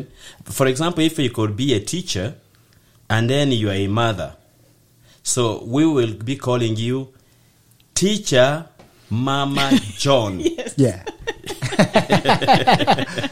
For 0.59 0.67
example, 0.73 1.03
if 1.11 1.15
you 1.25 1.31
could 1.39 1.55
be 1.65 1.69
a 1.75 1.81
teacher 1.95 2.27
and 3.15 3.29
then 3.33 3.47
you 3.61 3.67
are 3.73 3.81
a 3.89 3.91
mother. 4.05 4.31
So 5.23 5.43
we 5.77 5.85
will 5.97 6.15
be 6.31 6.37
calling 6.47 6.75
you 6.87 6.97
Teacher 7.95 8.67
Mama 9.11 9.69
John. 10.03 10.41
yes. 10.41 10.75
yeah. 10.77 11.01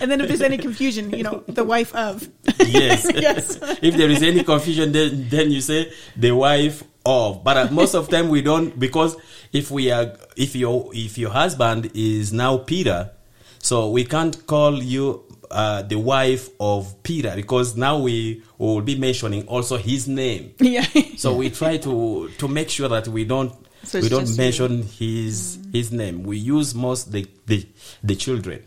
and 0.00 0.10
then 0.10 0.20
if 0.20 0.28
there's 0.28 0.42
any 0.42 0.58
confusion 0.58 1.10
you 1.10 1.22
know 1.22 1.42
the 1.48 1.64
wife 1.64 1.94
of 1.94 2.28
Yes. 2.66 3.10
Yes. 3.14 3.58
if 3.82 3.96
there 3.96 4.10
is 4.10 4.22
any 4.22 4.44
confusion, 4.44 4.92
then, 4.92 5.28
then 5.28 5.50
you 5.50 5.60
say 5.60 5.92
the 6.16 6.32
wife 6.32 6.82
of. 7.06 7.42
But 7.44 7.56
uh, 7.56 7.68
most 7.70 7.94
of 7.94 8.08
time 8.08 8.28
we 8.28 8.42
don't 8.42 8.78
because 8.78 9.16
if 9.52 9.70
we 9.70 9.90
are 9.90 10.16
if 10.36 10.54
your 10.54 10.90
if 10.92 11.16
your 11.18 11.30
husband 11.30 11.90
is 11.94 12.32
now 12.32 12.58
Peter, 12.58 13.10
so 13.58 13.90
we 13.90 14.04
can't 14.04 14.46
call 14.46 14.82
you 14.82 15.24
uh, 15.50 15.82
the 15.82 15.98
wife 15.98 16.50
of 16.60 17.02
Peter 17.02 17.32
because 17.34 17.76
now 17.76 17.98
we 17.98 18.42
will 18.58 18.82
be 18.82 18.96
mentioning 18.98 19.46
also 19.46 19.76
his 19.78 20.06
name. 20.08 20.54
yeah 20.60 20.84
So 21.16 21.34
we 21.34 21.50
try 21.50 21.78
to 21.78 22.28
to 22.38 22.48
make 22.48 22.68
sure 22.70 22.88
that 22.88 23.08
we 23.08 23.24
don't 23.24 23.52
So 23.88 24.00
we 24.00 24.08
don't 24.08 24.20
just 24.26 24.38
you. 24.38 24.44
mention 24.44 24.82
his 24.82 25.58
his 25.72 25.90
name. 25.92 26.22
We 26.22 26.36
use 26.38 26.74
most 26.74 27.12
the 27.12 27.26
the, 27.46 27.66
the 28.02 28.14
children. 28.16 28.62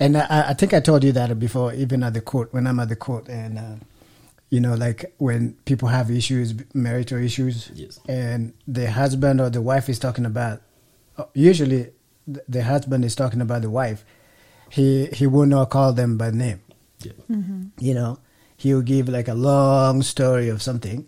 And 0.00 0.16
I, 0.16 0.50
I 0.50 0.54
think 0.54 0.74
I 0.74 0.80
told 0.80 1.04
you 1.04 1.12
that 1.12 1.38
before, 1.38 1.72
even 1.74 2.02
at 2.02 2.14
the 2.14 2.20
court, 2.20 2.52
when 2.52 2.66
I'm 2.66 2.80
at 2.80 2.88
the 2.88 2.96
court, 2.96 3.28
and 3.28 3.58
uh, 3.58 3.76
you 4.50 4.60
know, 4.60 4.74
like 4.74 5.14
when 5.18 5.52
people 5.64 5.88
have 5.88 6.10
issues, 6.10 6.54
marital 6.74 7.18
issues, 7.18 7.70
Yes. 7.74 8.00
and 8.08 8.52
the 8.66 8.90
husband 8.90 9.40
or 9.40 9.50
the 9.50 9.62
wife 9.62 9.88
is 9.88 9.98
talking 9.98 10.26
about, 10.26 10.62
usually 11.34 11.90
the, 12.26 12.42
the 12.48 12.62
husband 12.64 13.04
is 13.04 13.14
talking 13.14 13.40
about 13.40 13.62
the 13.62 13.70
wife, 13.70 14.04
he 14.70 15.06
he 15.12 15.26
will 15.26 15.46
not 15.46 15.70
call 15.70 15.92
them 15.92 16.16
by 16.18 16.30
name. 16.30 16.60
Yeah. 17.00 17.12
You 17.78 17.94
know, 17.94 18.18
he 18.56 18.74
will 18.74 18.82
give 18.82 19.08
like 19.08 19.28
a 19.28 19.34
long 19.34 20.02
story 20.02 20.48
of 20.48 20.62
something, 20.62 21.06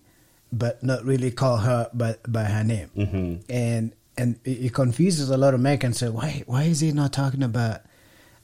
but 0.53 0.83
not 0.83 1.05
really 1.05 1.31
call 1.31 1.59
her 1.59 1.89
by 1.93 2.17
by 2.29 2.45
her 2.45 2.65
name, 2.65 2.91
Mhm. 2.97 3.43
and 3.49 3.93
and 4.19 4.39
it, 4.45 4.67
it 4.67 4.75
confuses 4.75 5.29
a 5.31 5.37
lot 5.37 5.55
of 5.55 5.61
Americans. 5.61 5.99
Say, 5.99 6.09
why 6.09 6.43
why 6.47 6.65
is 6.65 6.81
he 6.81 6.93
not 6.93 7.13
talking 7.13 7.43
about? 7.43 7.83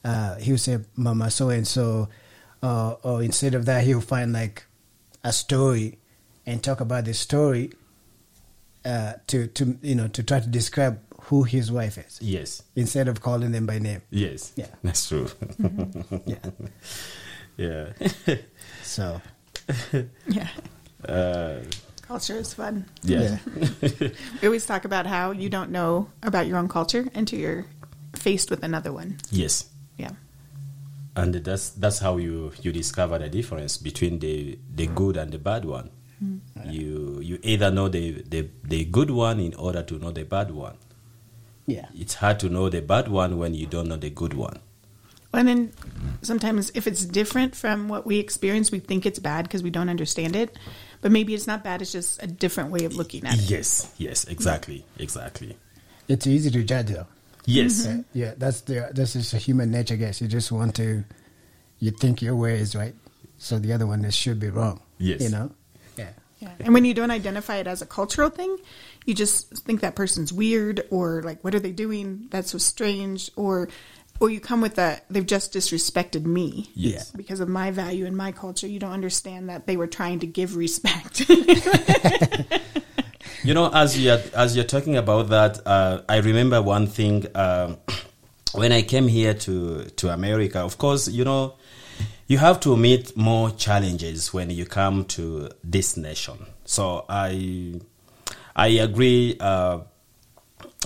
Uh, 0.03 0.35
he'll 0.35 0.57
say 0.57 0.79
Mama 0.97 1.31
so 1.31 1.49
and 1.49 1.65
so, 1.67 2.09
uh, 2.61 2.91
or 3.03 3.23
instead 3.23 3.55
of 3.55 3.65
that, 3.65 3.83
he'll 3.85 4.01
find 4.01 4.33
like 4.33 4.65
a 5.23 5.31
story 5.31 5.97
and 6.45 6.61
talk 6.61 6.81
about 6.81 7.05
the 7.05 7.13
story 7.13 7.71
uh, 8.85 9.13
to 9.27 9.47
to 9.47 9.77
you 9.81 9.95
know 9.95 10.09
to 10.09 10.21
try 10.23 10.39
to 10.41 10.47
describe 10.47 10.99
who 11.27 11.43
his 11.43 11.71
wife 11.71 11.97
is 11.97 12.19
Yes. 12.21 12.63
instead 12.75 13.07
of 13.07 13.21
calling 13.21 13.53
them 13.53 13.65
by 13.65 13.79
name. 13.79 14.01
Yes. 14.11 14.51
Yeah. 14.57 14.67
That's 14.83 15.07
true. 15.07 15.29
Yeah. 16.25 16.35
yeah. 17.57 17.93
So 18.83 19.21
yeah 20.27 20.49
Uh, 21.07 21.59
culture 22.03 22.37
is 22.37 22.53
fun 22.53 22.85
yeah. 23.03 23.37
We 24.41 24.47
always 24.47 24.65
talk 24.65 24.85
about 24.85 25.05
how 25.07 25.31
you 25.31 25.49
don't 25.49 25.71
know 25.71 26.09
about 26.21 26.47
your 26.47 26.57
own 26.57 26.67
culture 26.67 27.07
until 27.15 27.39
you're 27.39 27.65
faced 28.15 28.51
with 28.51 28.63
another 28.63 28.93
one. 28.93 29.17
Yes. 29.31 29.65
Yeah. 29.97 30.11
And 31.15 31.33
that's 31.33 31.69
that's 31.69 31.99
how 31.99 32.17
you 32.17 32.51
you 32.61 32.71
discover 32.71 33.17
the 33.19 33.29
difference 33.29 33.77
between 33.77 34.19
the 34.19 34.57
the 34.75 34.87
good 34.87 35.17
and 35.17 35.31
the 35.31 35.37
bad 35.39 35.65
one. 35.65 35.89
Mm-hmm. 36.23 36.69
You 36.69 37.19
you 37.21 37.39
either 37.43 37.71
know 37.71 37.89
the, 37.89 38.23
the 38.27 38.47
the 38.63 38.85
good 38.85 39.09
one 39.09 39.39
in 39.39 39.53
order 39.55 39.83
to 39.83 39.97
know 39.99 40.11
the 40.11 40.23
bad 40.25 40.51
one. 40.51 40.77
yeah, 41.65 41.87
It's 41.95 42.15
hard 42.15 42.39
to 42.39 42.49
know 42.49 42.69
the 42.69 42.81
bad 42.81 43.07
one 43.07 43.37
when 43.37 43.53
you 43.53 43.65
don't 43.67 43.87
know 43.87 43.97
the 43.97 44.09
good 44.09 44.33
one. 44.33 44.59
And 45.33 45.47
then 45.47 45.73
sometimes 46.21 46.71
if 46.75 46.85
it's 46.85 47.05
different 47.05 47.55
from 47.55 47.89
what 47.89 48.05
we 48.05 48.19
experience, 48.19 48.71
we 48.71 48.79
think 48.79 49.05
it's 49.05 49.19
bad 49.19 49.43
because 49.45 49.63
we 49.63 49.71
don't 49.71 49.89
understand 49.89 50.35
it. 50.35 50.57
But 51.03 51.11
maybe 51.11 51.35
it's 51.35 51.45
not 51.45 51.63
bad, 51.63 51.81
it's 51.81 51.91
just 51.91 52.23
a 52.23 52.27
different 52.27 52.71
way 52.71 52.85
of 52.85 52.95
looking 52.95 53.25
at 53.25 53.35
it. 53.35 53.49
Yes, 53.51 53.93
yes, 53.97 54.23
exactly, 54.23 54.85
exactly. 54.97 55.57
it's 56.07 56.25
easy 56.25 56.49
to 56.49 56.63
judge 56.63 56.87
though. 56.87 57.05
Yes, 57.45 57.85
Yeah, 57.85 57.97
yeah, 58.13 58.33
that's 58.37 58.61
the 58.61 58.89
this 58.93 59.15
is 59.17 59.33
a 59.33 59.37
human 59.37 59.69
nature, 59.69 59.95
I 59.95 59.97
guess. 59.97 60.21
You 60.21 60.29
just 60.29 60.49
want 60.49 60.75
to, 60.75 61.03
you 61.79 61.91
think 61.91 62.21
your 62.21 62.37
way 62.37 62.57
is 62.57 62.73
right, 62.73 62.95
so 63.37 63.59
the 63.59 63.73
other 63.73 63.85
one 63.85 64.05
is, 64.05 64.15
should 64.15 64.39
be 64.39 64.49
wrong. 64.49 64.79
Yes. 64.97 65.21
you 65.21 65.29
know. 65.29 65.51
Yeah, 65.97 66.09
Yeah. 66.39 66.51
And 66.61 66.73
when 66.73 66.85
you 66.85 66.93
don't 66.93 67.11
identify 67.11 67.57
it 67.57 67.67
as 67.67 67.81
a 67.81 67.85
cultural 67.85 68.29
thing, 68.29 68.55
you 69.05 69.13
just 69.13 69.49
think 69.65 69.81
that 69.81 69.95
person's 69.95 70.31
weird 70.31 70.87
or 70.89 71.21
like, 71.23 71.43
what 71.43 71.53
are 71.53 71.59
they 71.59 71.73
doing? 71.73 72.27
That's 72.31 72.51
so 72.51 72.57
strange. 72.57 73.29
Or, 73.35 73.67
or 74.19 74.29
you 74.29 74.39
come 74.39 74.61
with 74.61 74.75
that 74.75 75.05
they've 75.09 75.25
just 75.25 75.53
disrespected 75.53 76.25
me. 76.25 76.71
Yes. 76.75 77.11
Because 77.11 77.39
of 77.39 77.49
my 77.49 77.71
value 77.71 78.05
and 78.05 78.15
my 78.15 78.31
culture, 78.31 78.67
you 78.67 78.79
don't 78.79 78.91
understand 78.91 79.49
that 79.49 79.67
they 79.67 79.77
were 79.77 79.87
trying 79.87 80.19
to 80.19 80.27
give 80.27 80.55
respect. 80.55 81.29
You 83.43 83.53
know, 83.53 83.69
as 83.73 83.99
you're 83.99 84.21
as 84.33 84.55
you're 84.55 84.63
talking 84.63 84.95
about 84.95 85.27
that, 85.29 85.67
uh, 85.67 86.01
I 86.07 86.17
remember 86.17 86.61
one 86.61 86.87
thing 86.87 87.27
um, 87.35 87.77
when 88.53 88.71
I 88.71 88.83
came 88.83 89.09
here 89.09 89.33
to 89.33 89.83
to 89.83 90.13
America. 90.13 90.59
Of 90.59 90.77
course, 90.77 91.09
you 91.09 91.25
know, 91.25 91.55
you 92.27 92.37
have 92.37 92.61
to 92.61 92.77
meet 92.77 93.17
more 93.17 93.51
challenges 93.51 94.33
when 94.33 94.49
you 94.49 94.65
come 94.65 95.03
to 95.17 95.49
this 95.61 95.97
nation. 95.97 96.37
So 96.63 97.03
I 97.09 97.81
I 98.55 98.67
agree 98.67 99.35
uh, 99.41 99.79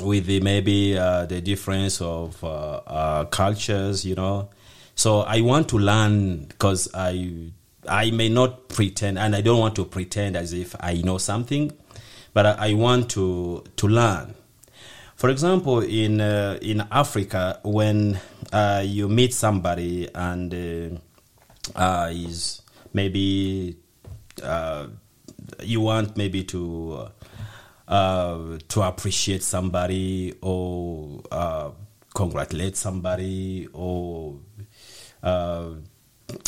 with 0.01 0.25
the 0.25 0.39
maybe 0.39 0.97
uh, 0.97 1.25
the 1.25 1.41
difference 1.41 2.01
of 2.01 2.43
uh, 2.43 2.81
uh, 2.87 3.25
cultures, 3.25 4.05
you 4.05 4.15
know. 4.15 4.49
So 4.95 5.21
I 5.21 5.41
want 5.41 5.69
to 5.69 5.77
learn 5.77 6.45
because 6.45 6.89
I 6.93 7.51
I 7.87 8.11
may 8.11 8.29
not 8.29 8.69
pretend, 8.69 9.17
and 9.19 9.35
I 9.35 9.41
don't 9.41 9.59
want 9.59 9.75
to 9.75 9.85
pretend 9.85 10.35
as 10.35 10.53
if 10.53 10.75
I 10.79 10.95
know 11.01 11.17
something, 11.17 11.71
but 12.33 12.45
I, 12.45 12.69
I 12.69 12.73
want 12.73 13.09
to 13.11 13.63
to 13.75 13.87
learn. 13.87 14.35
For 15.15 15.29
example, 15.29 15.79
in 15.79 16.21
uh, 16.21 16.59
in 16.61 16.83
Africa, 16.91 17.59
when 17.63 18.19
uh, 18.53 18.83
you 18.85 19.09
meet 19.09 19.33
somebody 19.33 20.07
and 20.13 21.01
uh, 21.75 21.79
uh, 21.79 22.09
is 22.11 22.61
maybe 22.93 23.77
uh, 24.43 24.87
you 25.63 25.81
want 25.81 26.17
maybe 26.17 26.43
to 26.43 27.09
uh, 27.87 28.57
to 28.67 28.81
appreciate 28.81 29.43
somebody 29.43 30.33
or 30.41 31.21
uh, 31.31 31.71
congratulate 32.13 32.75
somebody 32.75 33.67
or 33.73 34.35
uh, 35.23 35.69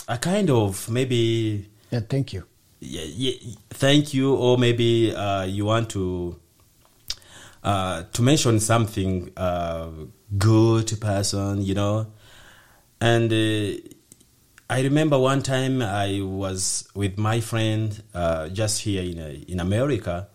a 0.08 0.17
kind 0.17 0.49
of 0.49 0.89
maybe 0.89 1.69
Yeah, 1.91 2.02
thank 2.10 2.34
you. 2.34 2.43
yeah, 2.80 3.04
yeah, 3.06 3.56
thank 3.69 4.13
you 4.13 4.36
or 4.36 4.58
maybe 4.58 5.13
uh, 5.15 5.43
you 5.43 5.65
want 5.65 5.89
to 5.91 6.39
uh, 7.63 8.04
to 8.13 8.21
mention 8.21 8.60
something 8.60 9.32
uh, 9.38 9.89
good 10.38 10.88
to 10.88 10.95
person 10.97 11.62
you 11.62 11.73
know 11.73 12.08
and 13.02 13.32
uh, 13.34 13.78
i 14.69 14.82
remember 14.82 15.17
one 15.19 15.41
time 15.41 15.82
i 15.82 16.21
was 16.21 16.88
with 16.95 17.17
my 17.17 17.41
friend 17.41 18.02
uh, 18.13 18.47
just 18.49 18.82
here 18.82 19.02
in, 19.04 19.17
in 19.47 19.60
america 19.60 20.28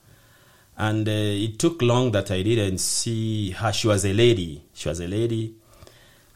and 0.76 1.08
uh, 1.08 1.12
it 1.12 1.58
took 1.58 1.80
long 1.82 2.10
that 2.10 2.30
i 2.30 2.42
didn't 2.42 2.78
see 2.78 3.50
her 3.50 3.72
she 3.72 3.86
was 3.86 4.04
a 4.04 4.12
lady 4.12 4.64
she 4.72 4.88
was 4.88 5.00
a 5.00 5.06
lady 5.06 5.54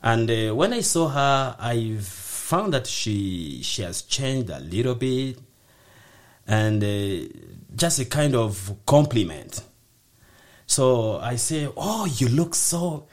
and 0.03 0.31
uh, 0.31 0.55
when 0.55 0.73
I 0.73 0.81
saw 0.81 1.09
her, 1.09 1.57
I 1.59 1.97
found 2.01 2.73
that 2.75 2.87
she 2.87 3.63
she 3.63 3.83
has 3.83 4.03
changed 4.03 4.51
a 4.51 4.61
little 4.61 4.95
bit, 4.95 5.39
and 6.47 6.83
uh, 6.83 7.29
just 7.75 7.99
a 7.99 8.05
kind 8.05 8.37
of 8.37 8.77
compliment. 8.87 9.63
So 10.67 11.19
I 11.19 11.37
say, 11.37 11.69
"Oh, 11.77 12.07
you 12.07 12.29
look 12.29 12.55
so 12.55 13.09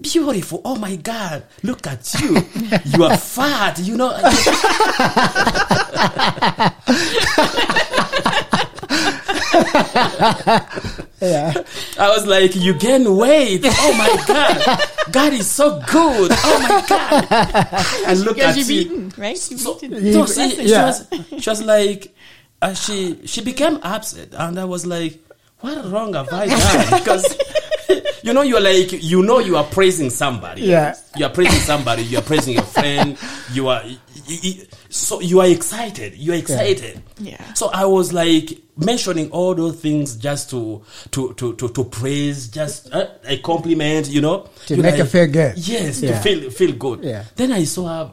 beautiful! 0.00 0.62
Oh 0.64 0.76
my 0.76 0.94
God, 0.94 1.44
look 1.64 1.86
at 1.88 2.14
you! 2.20 2.36
you 2.84 3.04
are 3.04 3.16
fat, 3.16 3.80
you 3.80 3.96
know." 3.96 4.10
Yeah. 11.20 11.52
I 11.98 12.08
was 12.10 12.26
like, 12.26 12.54
"You 12.54 12.74
gain 12.74 13.16
weight! 13.16 13.62
Oh 13.64 13.94
my 13.98 14.24
God, 14.26 14.80
God 15.12 15.32
is 15.32 15.50
so 15.50 15.80
good! 15.90 16.30
Oh 16.32 16.66
my 16.68 16.84
God!" 16.88 17.84
And 18.06 18.20
look 18.20 18.38
at 18.38 18.56
you've 18.56 18.70
you. 18.70 18.80
eaten, 18.82 19.12
right? 19.18 19.50
You've 19.50 19.60
So, 19.60 19.76
eaten. 19.82 20.12
no, 20.12 20.26
see, 20.26 20.50
she, 20.56 20.62
Yeah. 20.70 20.86
was, 20.86 21.06
she 21.40 21.50
was 21.50 21.62
like, 21.62 22.14
uh, 22.62 22.72
she 22.74 23.18
she 23.26 23.40
became 23.40 23.78
upset, 23.82 24.28
and 24.34 24.58
I 24.60 24.64
was 24.64 24.86
like, 24.86 25.18
what 25.60 25.84
wrong 25.90 26.14
have 26.14 26.32
I 26.32 26.46
done? 26.46 26.86
Because 27.00 27.36
you 28.22 28.32
know, 28.32 28.42
you're 28.42 28.60
like, 28.60 28.92
you 29.02 29.22
know, 29.22 29.38
you 29.40 29.56
are 29.56 29.64
praising 29.64 30.10
somebody. 30.10 30.62
Yeah. 30.62 30.94
you 31.16 31.24
are 31.26 31.30
praising 31.32 31.60
somebody. 31.60 32.02
You 32.02 32.18
are 32.18 32.22
praising 32.22 32.54
your 32.54 32.62
friend. 32.64 33.16
You 33.52 33.68
are. 33.68 33.82
So 34.90 35.20
you 35.20 35.40
are 35.40 35.46
excited. 35.48 36.14
You 36.14 36.32
are 36.32 36.36
excited. 36.36 37.02
Yeah. 37.18 37.52
So 37.54 37.68
I 37.72 37.84
was 37.84 38.12
like 38.12 38.58
mentioning 38.76 39.30
all 39.30 39.54
those 39.54 39.80
things 39.80 40.16
just 40.16 40.50
to 40.50 40.82
to 41.12 41.32
to 41.34 41.54
to, 41.54 41.68
to 41.68 41.84
praise, 41.84 42.48
just 42.48 42.92
uh, 42.92 43.08
a 43.24 43.38
compliment, 43.38 44.08
you 44.08 44.20
know, 44.20 44.48
To 44.66 44.76
You 44.76 44.82
make 44.82 44.98
like- 44.98 45.08
feel 45.08 45.26
good. 45.26 45.58
Yes, 45.58 46.00
Yeah. 46.02 46.12
to 46.12 46.20
feel 46.20 46.50
feel 46.50 46.72
good. 46.72 47.04
Yeah. 47.04 47.24
Then 47.36 47.52
I 47.52 47.64
saw 47.64 47.86
her 47.88 48.12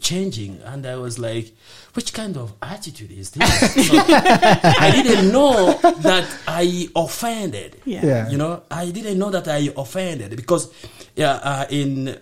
changing, 0.00 0.60
and 0.64 0.84
I 0.86 0.96
was 0.96 1.18
like, 1.18 1.54
which 1.94 2.12
kind 2.12 2.36
of 2.36 2.52
attitude 2.60 3.10
is 3.12 3.30
this? 3.30 3.48
So, 3.86 3.94
I 3.98 4.90
didn't 5.02 5.32
know 5.32 5.72
that 6.02 6.26
I 6.46 6.88
offended. 6.94 7.80
Yeah. 7.84 8.04
Yeah. 8.04 8.28
You 8.30 8.36
know, 8.36 8.62
I 8.70 8.90
didn't 8.90 9.18
know 9.18 9.30
that 9.30 9.48
I 9.48 9.70
offended 9.76 10.36
because 10.36 10.70
yeah, 11.14 11.32
uh, 11.42 11.66
in 11.70 12.18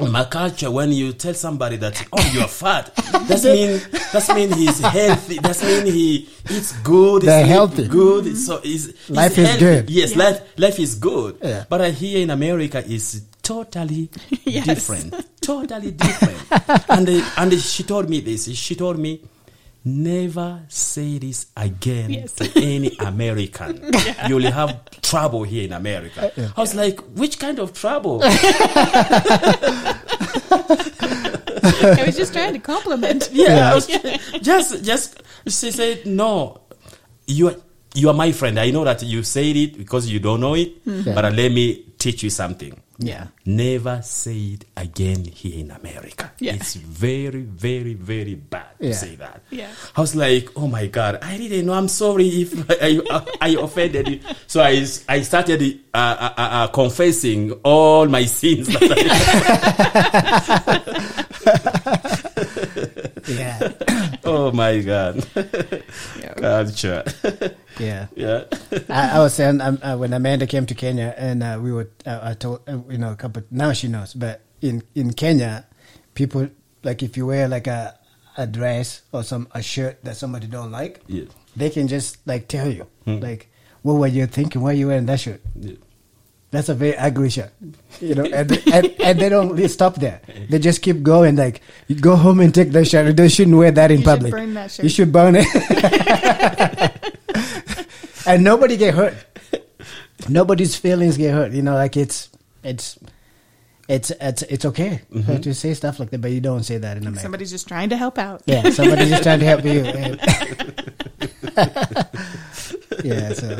my 0.00 0.24
culture, 0.24 0.70
when 0.70 0.92
you 0.92 1.12
tell 1.12 1.34
somebody 1.34 1.76
that 1.78 2.06
oh 2.12 2.30
you 2.32 2.40
are 2.40 2.48
fat, 2.48 2.94
that's 3.26 3.44
mean 3.44 3.80
that's 4.12 4.28
mean 4.34 4.52
he's 4.52 4.78
healthy. 4.78 5.38
That's 5.38 5.62
mean 5.64 5.86
he 5.86 6.28
eats 6.50 6.72
good. 6.82 7.22
They're 7.22 7.42
sleep 7.44 7.52
healthy. 7.54 7.88
Good. 7.88 8.36
So 8.36 8.58
he's, 8.60 8.86
he's 8.96 9.10
Life 9.10 9.36
is 9.38 9.48
healthy. 9.48 9.60
good. 9.64 9.90
Yes, 9.90 10.14
life 10.16 10.40
life 10.58 10.78
is 10.78 10.94
good. 10.94 11.38
Yeah. 11.42 11.64
But 11.68 11.80
I 11.80 11.90
hear 11.90 12.22
in 12.22 12.30
America 12.30 12.78
is 12.86 13.22
totally 13.42 14.08
Yes. 14.44 14.66
different. 14.66 15.14
Totally 15.40 15.90
different. 15.92 16.38
and 16.90 17.08
uh, 17.08 17.30
and 17.38 17.52
she 17.60 17.82
told 17.82 18.08
me 18.08 18.20
this. 18.20 18.52
She 18.54 18.74
told 18.76 18.98
me. 18.98 19.20
Never 19.84 20.62
say 20.68 21.18
this 21.18 21.46
again 21.56 22.10
Yes. 22.10 22.32
to 22.34 22.50
any 22.56 22.96
American. 22.98 23.90
You 24.28 24.36
will 24.36 24.50
have 24.50 24.90
trouble 25.02 25.44
here 25.44 25.64
in 25.64 25.72
America. 25.72 26.32
Uh, 26.36 26.48
I 26.56 26.60
was 26.60 26.74
like, 26.74 27.00
which 27.16 27.38
kind 27.38 27.58
of 27.58 27.72
trouble? 27.72 28.20
I 30.62 32.02
was 32.06 32.16
just 32.16 32.32
trying 32.32 32.52
to 32.54 32.58
compliment. 32.58 33.30
Yeah, 33.32 33.70
I 33.70 33.74
was 33.74 33.86
just 34.42 34.82
just 34.84 35.22
she 35.46 35.70
said 35.70 36.06
no. 36.06 36.60
You 37.26 37.48
are 37.48 37.56
you 37.98 38.08
are 38.08 38.14
my 38.14 38.32
friend. 38.32 38.58
I 38.60 38.70
know 38.70 38.84
that 38.84 39.02
you 39.02 39.22
said 39.22 39.56
it 39.56 39.76
because 39.76 40.08
you 40.08 40.20
don't 40.20 40.40
know 40.40 40.54
it, 40.54 40.82
but 40.84 41.24
uh, 41.24 41.30
let 41.30 41.50
me 41.52 41.84
teach 41.98 42.22
you 42.22 42.30
something. 42.30 42.80
Yeah. 43.00 43.28
Never 43.46 44.02
say 44.02 44.36
it 44.58 44.64
again 44.76 45.24
here 45.24 45.60
in 45.60 45.70
America. 45.70 46.32
Yeah. 46.40 46.54
It's 46.54 46.74
very, 46.74 47.42
very, 47.42 47.94
very 47.94 48.34
bad 48.34 48.66
Yeah. 48.80 48.88
to 48.90 48.94
say 48.94 49.14
that. 49.16 49.42
Yeah. 49.50 49.70
I 49.96 50.00
was 50.00 50.16
like, 50.16 50.50
oh 50.56 50.66
my 50.66 50.88
God, 50.88 51.20
I 51.22 51.36
didn't 51.38 51.66
know. 51.66 51.74
I'm 51.74 51.86
sorry 51.86 52.26
if 52.26 52.68
I, 52.82 52.98
I, 53.40 53.50
offended 53.50 54.08
you. 54.08 54.20
So 54.48 54.62
I, 54.62 54.84
I 55.08 55.22
started 55.22 55.62
uh, 55.94 55.96
uh, 55.96 56.32
uh, 56.36 56.36
uh, 56.36 56.66
confessing 56.68 57.52
all 57.62 58.06
my 58.08 58.24
sins. 58.24 58.68
that 63.36 63.84
Yeah. 63.88 64.16
Oh 64.24 64.50
my 64.52 64.80
God. 64.80 65.24
Yeah. 66.20 66.34
Culture. 66.34 67.04
Yeah. 67.78 68.06
yeah. 68.16 68.44
I, 68.90 69.16
I 69.16 69.18
was 69.20 69.34
saying 69.34 69.60
um, 69.60 69.78
uh, 69.82 69.96
when 69.96 70.12
Amanda 70.12 70.46
came 70.48 70.66
to 70.66 70.74
Kenya, 70.74 71.14
and 71.16 71.42
uh, 71.44 71.58
we 71.62 71.70
were, 71.70 71.88
uh, 72.04 72.18
I 72.22 72.34
told 72.34 72.60
uh, 72.68 72.78
you 72.90 72.98
know 72.98 73.12
a 73.12 73.16
couple. 73.16 73.42
Now 73.52 73.72
she 73.72 73.86
knows, 73.86 74.14
but 74.14 74.40
in 74.60 74.82
in 74.96 75.12
Kenya, 75.12 75.64
people 76.14 76.48
like 76.82 77.02
if 77.04 77.16
you 77.16 77.26
wear 77.26 77.46
like 77.46 77.68
a 77.68 77.94
a 78.36 78.46
dress 78.46 79.02
or 79.12 79.22
some 79.22 79.46
a 79.54 79.62
shirt 79.62 80.02
that 80.04 80.16
somebody 80.16 80.46
don't 80.48 80.72
like, 80.72 81.00
Yeah. 81.06 81.24
they 81.54 81.70
can 81.70 81.86
just 81.86 82.18
like 82.26 82.48
tell 82.48 82.66
you 82.70 82.86
like, 83.06 83.48
what 83.82 83.94
were 83.94 84.06
you 84.10 84.26
thinking? 84.26 84.60
Why 84.62 84.72
you 84.72 84.88
wearing 84.88 85.06
that 85.06 85.20
shirt? 85.20 85.40
Yeah. 85.54 85.74
That's 86.50 86.70
a 86.70 86.74
very 86.74 86.96
ugly 86.96 87.28
shirt, 87.28 87.52
you 88.00 88.14
know, 88.14 88.24
and, 88.24 88.50
and 88.72 88.86
and 89.00 89.20
they 89.20 89.28
don't 89.28 89.50
really 89.50 89.68
stop 89.68 89.96
there. 89.96 90.22
They 90.48 90.58
just 90.58 90.80
keep 90.80 91.02
going. 91.02 91.36
Like, 91.36 91.60
you 91.88 91.96
go 91.96 92.16
home 92.16 92.40
and 92.40 92.54
take 92.54 92.70
that 92.70 92.86
shirt. 92.86 93.14
They 93.16 93.28
shouldn't 93.28 93.56
wear 93.56 93.70
that 93.70 93.90
in 93.90 93.98
You 93.98 94.04
should 94.04 94.10
public. 94.10 94.32
burn 94.32 94.54
that 94.54 94.70
shirt. 94.70 94.84
You 94.84 94.88
should 94.88 95.12
burn 95.12 95.34
it, 95.36 95.46
and 98.26 98.42
nobody 98.42 98.78
get 98.78 98.94
hurt. 98.94 99.14
Nobody's 100.28 100.74
feelings 100.74 101.18
get 101.18 101.34
hurt. 101.34 101.52
You 101.52 101.60
know, 101.60 101.74
like 101.74 101.98
it's 101.98 102.30
it's 102.62 102.98
it's 103.88 104.10
it's 104.20 104.42
it's 104.42 104.64
okay 104.64 105.02
mm-hmm. 105.12 105.40
to 105.40 105.54
say 105.54 105.74
stuff 105.74 105.98
like 106.00 106.08
that, 106.10 106.20
but 106.20 106.30
you 106.30 106.40
don't 106.40 106.62
say 106.62 106.78
that 106.78 106.96
in 106.96 107.02
America. 107.02 107.22
Somebody's 107.22 107.50
just 107.50 107.68
trying 107.68 107.90
to 107.90 107.96
help 107.96 108.16
out. 108.18 108.42
yeah, 108.46 108.70
somebody's 108.70 109.10
just 109.10 109.22
trying 109.22 109.40
to 109.40 109.46
help 109.46 109.64
you. 109.64 109.84
yeah, 113.04 113.32
so 113.34 113.58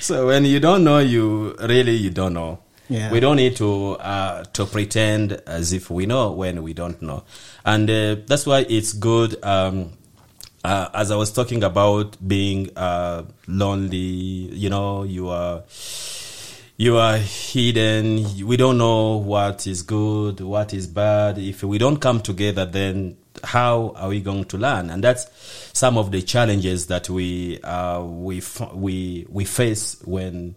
So 0.00 0.26
when 0.26 0.44
you 0.44 0.60
don't 0.60 0.84
know, 0.84 0.98
you 0.98 1.54
really 1.60 1.94
you 1.94 2.10
don't 2.10 2.34
know. 2.34 2.60
Yeah. 2.88 3.12
We 3.12 3.20
don't 3.20 3.36
need 3.36 3.56
to 3.56 3.92
uh, 4.00 4.44
to 4.44 4.64
pretend 4.64 5.32
as 5.46 5.72
if 5.72 5.90
we 5.90 6.06
know 6.06 6.32
when 6.32 6.62
we 6.62 6.72
don't 6.72 7.00
know, 7.02 7.24
and 7.64 7.88
uh, 7.90 8.16
that's 8.26 8.46
why 8.46 8.64
it's 8.68 8.94
good. 8.94 9.42
Um, 9.44 9.92
uh, 10.64 10.88
as 10.94 11.10
I 11.10 11.16
was 11.16 11.32
talking 11.32 11.62
about 11.64 12.16
being 12.26 12.70
uh, 12.76 13.24
lonely, 13.46 13.96
you 13.96 14.70
know, 14.70 15.02
you 15.02 15.28
are 15.28 15.62
you 16.78 16.96
are 16.96 17.18
hidden. 17.18 18.24
We 18.46 18.56
don't 18.56 18.78
know 18.78 19.16
what 19.16 19.66
is 19.66 19.82
good, 19.82 20.40
what 20.40 20.72
is 20.72 20.86
bad. 20.86 21.36
If 21.36 21.62
we 21.62 21.76
don't 21.76 21.98
come 21.98 22.20
together, 22.20 22.64
then 22.64 23.16
how 23.44 23.92
are 23.96 24.08
we 24.08 24.20
going 24.20 24.44
to 24.46 24.58
learn? 24.58 24.90
And 24.90 25.02
that's 25.02 25.26
some 25.72 25.98
of 25.98 26.10
the 26.10 26.22
challenges 26.22 26.86
that 26.86 27.08
we 27.08 27.60
uh, 27.62 28.02
we 28.02 28.42
we 28.72 29.26
we 29.28 29.44
face 29.44 30.00
when 30.04 30.56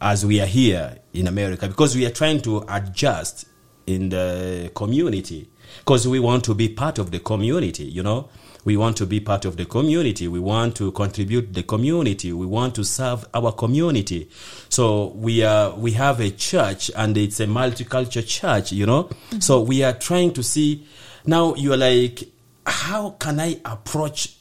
as 0.00 0.26
we 0.26 0.40
are 0.40 0.46
here 0.46 0.98
in 1.12 1.26
America 1.28 1.68
because 1.68 1.94
we 1.94 2.04
are 2.06 2.10
trying 2.10 2.40
to 2.42 2.64
adjust 2.68 3.46
in 3.86 4.08
the 4.08 4.70
community 4.74 5.48
because 5.78 6.06
we 6.06 6.20
want 6.20 6.44
to 6.44 6.54
be 6.54 6.68
part 6.68 6.98
of 6.98 7.10
the 7.10 7.20
community, 7.20 7.84
you 7.84 8.02
know. 8.02 8.28
We 8.64 8.76
want 8.76 8.96
to 8.98 9.06
be 9.06 9.18
part 9.18 9.44
of 9.44 9.56
the 9.56 9.64
community. 9.64 10.28
We 10.28 10.38
want 10.38 10.76
to 10.76 10.92
contribute 10.92 11.52
the 11.52 11.64
community. 11.64 12.32
We 12.32 12.46
want 12.46 12.76
to 12.76 12.84
serve 12.84 13.26
our 13.34 13.50
community. 13.50 14.28
So 14.68 15.08
we 15.16 15.42
are 15.42 15.74
we 15.74 15.92
have 15.92 16.20
a 16.20 16.30
church 16.30 16.90
and 16.96 17.16
it's 17.16 17.40
a 17.40 17.46
multicultural 17.46 18.26
church, 18.26 18.70
you 18.70 18.86
know. 18.86 19.10
So 19.40 19.60
we 19.60 19.82
are 19.82 19.92
trying 19.92 20.32
to 20.34 20.44
see 20.44 20.86
now 21.26 21.54
you're 21.54 21.76
like 21.76 22.28
how 22.66 23.10
can 23.18 23.40
I 23.40 23.60
approach 23.64 24.36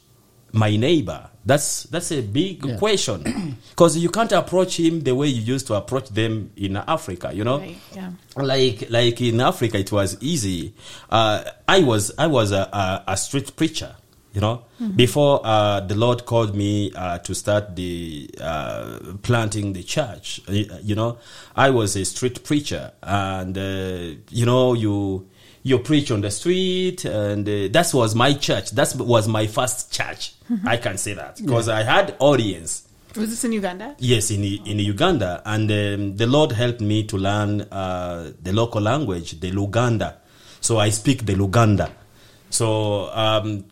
my 0.53 0.75
neighbor? 0.75 1.29
That's 1.45 1.83
that's 1.83 2.11
a 2.11 2.21
big 2.21 2.63
Yeah. 2.63 2.77
question 2.77 3.57
because 3.71 3.97
you 3.97 4.09
can't 4.09 4.31
approach 4.31 4.79
him 4.79 5.01
the 5.01 5.15
way 5.15 5.27
you 5.27 5.41
used 5.41 5.65
to 5.67 5.73
approach 5.73 6.09
them 6.09 6.51
in 6.55 6.77
Africa, 6.77 7.31
you 7.33 7.43
know 7.43 7.57
Right. 7.59 7.77
Yeah. 7.95 8.11
like 8.35 8.89
like 8.91 9.21
in 9.21 9.41
Africa 9.41 9.79
it 9.79 9.91
was 9.91 10.17
easy. 10.21 10.73
Uh, 11.09 11.43
I 11.67 11.79
was 11.81 12.11
I 12.17 12.27
was 12.27 12.51
a, 12.51 12.69
a, 12.71 13.03
a 13.07 13.17
street 13.17 13.55
preacher, 13.55 13.95
you 14.33 14.41
know. 14.41 14.63
Before 14.95 15.41
uh, 15.45 15.79
the 15.81 15.93
Lord 15.95 16.25
called 16.25 16.55
me 16.55 16.91
uh, 16.95 17.19
to 17.19 17.33
start 17.35 17.75
the 17.75 18.29
uh, 18.39 18.97
planting 19.21 19.73
the 19.73 19.83
church, 19.83 20.41
you 20.47 20.95
know, 20.95 21.17
I 21.55 21.69
was 21.69 21.95
a 21.95 22.03
street 22.03 22.43
preacher, 22.43 22.91
and 23.03 23.55
uh, 23.57 24.19
you 24.29 24.45
know 24.45 24.73
you 24.73 25.27
you 25.63 25.79
preach 25.79 26.11
on 26.11 26.21
the 26.21 26.31
street, 26.31 27.05
and 27.05 27.47
uh, 27.47 27.67
that 27.71 27.91
was 27.93 28.15
my 28.15 28.33
church. 28.33 28.71
That 28.71 28.95
was 28.95 29.27
my 29.27 29.47
first 29.47 29.91
church. 29.91 30.33
I 30.65 30.77
can 30.77 30.97
say 30.97 31.13
that 31.13 31.37
because 31.37 31.69
I 31.69 31.83
had 31.83 32.15
audience. 32.19 32.87
Was 33.15 33.29
this 33.29 33.43
in 33.43 33.51
Uganda? 33.51 33.95
Yes, 33.99 34.31
in 34.31 34.43
in 34.43 34.79
Uganda, 34.79 35.41
and 35.45 35.69
um, 35.69 36.15
the 36.15 36.27
Lord 36.27 36.53
helped 36.53 36.81
me 36.81 37.03
to 37.03 37.17
learn 37.17 37.61
uh, 37.61 38.31
the 38.41 38.53
local 38.53 38.81
language, 38.81 39.39
the 39.39 39.51
Luganda. 39.51 40.15
So 40.61 40.79
I 40.79 40.89
speak 40.89 41.25
the 41.25 41.35
Luganda. 41.35 41.91
So 42.49 43.09
um, 43.11 43.65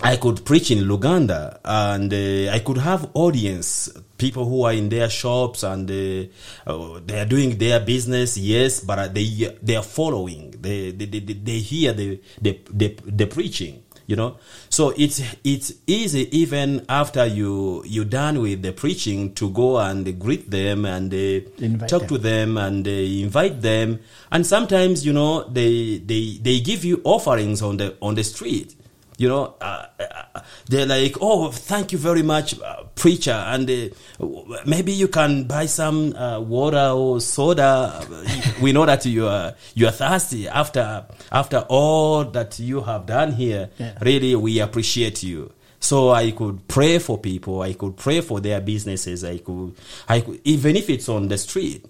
I 0.00 0.16
could 0.16 0.44
preach 0.44 0.70
in 0.70 0.80
Luganda, 0.88 1.58
and 1.64 2.12
uh, 2.12 2.52
I 2.52 2.58
could 2.60 2.78
have 2.78 3.10
audience, 3.14 3.88
people 4.22 4.44
who 4.46 4.62
are 4.62 4.72
in 4.72 4.88
their 4.88 5.10
shops 5.10 5.62
and 5.64 5.90
uh, 5.90 6.70
uh, 6.70 7.00
they 7.04 7.18
are 7.20 7.26
doing 7.26 7.58
their 7.58 7.80
business. 7.80 8.36
Yes, 8.38 8.80
but 8.80 8.98
uh, 8.98 9.08
they 9.08 9.26
they 9.62 9.76
are 9.76 9.82
following. 9.98 10.54
They 10.60 10.92
they, 10.92 11.06
they, 11.06 11.20
they 11.20 11.58
hear 11.58 11.92
the, 11.92 12.20
the 12.40 12.60
the 12.70 12.88
the 13.04 13.26
preaching 13.26 13.82
you 14.06 14.16
know 14.16 14.36
so 14.68 14.92
it's 14.96 15.22
it's 15.44 15.72
easy 15.86 16.28
even 16.36 16.84
after 16.88 17.24
you 17.24 17.82
you 17.86 18.04
done 18.04 18.40
with 18.40 18.60
the 18.62 18.72
preaching 18.72 19.32
to 19.34 19.48
go 19.50 19.78
and 19.78 20.18
greet 20.18 20.50
them 20.50 20.84
and 20.84 21.14
uh, 21.14 21.86
talk 21.86 22.00
them. 22.02 22.08
to 22.08 22.18
them 22.18 22.58
and 22.58 22.86
uh, 22.86 22.90
invite 22.90 23.62
them 23.62 24.00
and 24.32 24.46
sometimes 24.46 25.06
you 25.06 25.12
know 25.12 25.44
they 25.44 25.98
they 25.98 26.38
they 26.42 26.60
give 26.60 26.84
you 26.84 27.00
offerings 27.04 27.62
on 27.62 27.76
the 27.76 27.96
on 28.02 28.14
the 28.14 28.24
street 28.24 28.74
you 29.22 29.28
know 29.28 29.54
uh, 29.60 29.86
uh, 30.00 30.40
they're 30.68 30.86
like 30.86 31.16
oh 31.20 31.50
thank 31.52 31.92
you 31.92 31.98
very 31.98 32.22
much 32.22 32.60
uh, 32.60 32.82
preacher. 33.02 33.32
And 33.32 33.68
uh, 33.70 34.26
maybe 34.66 34.92
you 34.92 35.08
can 35.08 35.44
buy 35.44 35.66
some 35.66 36.14
uh, 36.14 36.40
water 36.40 36.90
or 36.94 37.20
soda. 37.20 38.06
We 38.60 38.72
know 38.72 38.86
that 38.86 39.04
you 39.06 39.26
are 39.26 39.54
you 39.74 39.86
are 39.88 39.92
thirsty 39.92 40.48
after 40.48 41.04
after 41.30 41.64
all 41.68 42.24
that 42.24 42.58
you 42.58 42.80
have 42.82 43.06
done 43.06 43.32
here. 43.32 43.70
Yeah. 43.78 43.98
really 44.00 44.34
we 44.36 44.60
appreciate 44.60 45.22
you. 45.22 45.52
So 45.80 46.10
i 46.10 46.30
could 46.30 46.68
pray 46.68 46.98
for 46.98 47.18
people. 47.18 47.62
I 47.62 47.72
could 47.74 47.96
pray 47.96 48.20
for 48.20 48.40
their 48.40 48.60
businesses. 48.60 49.24
I 49.24 49.38
could 49.38 49.74
i 50.08 50.20
could, 50.20 50.40
even 50.44 50.76
if 50.76 50.88
it's 50.90 51.08
on 51.08 51.28
the 51.28 51.38
street 51.38 51.84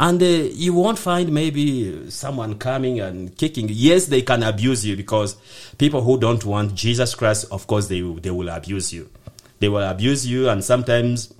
and 0.00 0.22
uh, 0.22 0.26
you 0.26 0.72
won't 0.74 0.98
find 0.98 1.32
maybe 1.32 2.10
someone 2.10 2.58
coming 2.58 3.00
and 3.00 3.36
kicking. 3.36 3.68
Yes, 3.70 4.06
they 4.06 4.22
can 4.22 4.42
abuse 4.42 4.84
you 4.84 4.96
because 4.96 5.36
people 5.78 6.02
who 6.02 6.18
don't 6.18 6.44
want 6.44 6.74
Jesus 6.74 7.14
Christ, 7.14 7.46
of 7.50 7.66
course, 7.66 7.88
they 7.88 8.02
will- 8.02 8.16
they 8.20 8.30
will 8.30 8.48
abuse 8.48 8.92
you. 8.92 9.08
They 9.60 9.68
will 9.68 9.82
abuse 9.88 10.26
you, 10.26 10.48
and 10.48 10.62
sometimes 10.64 11.32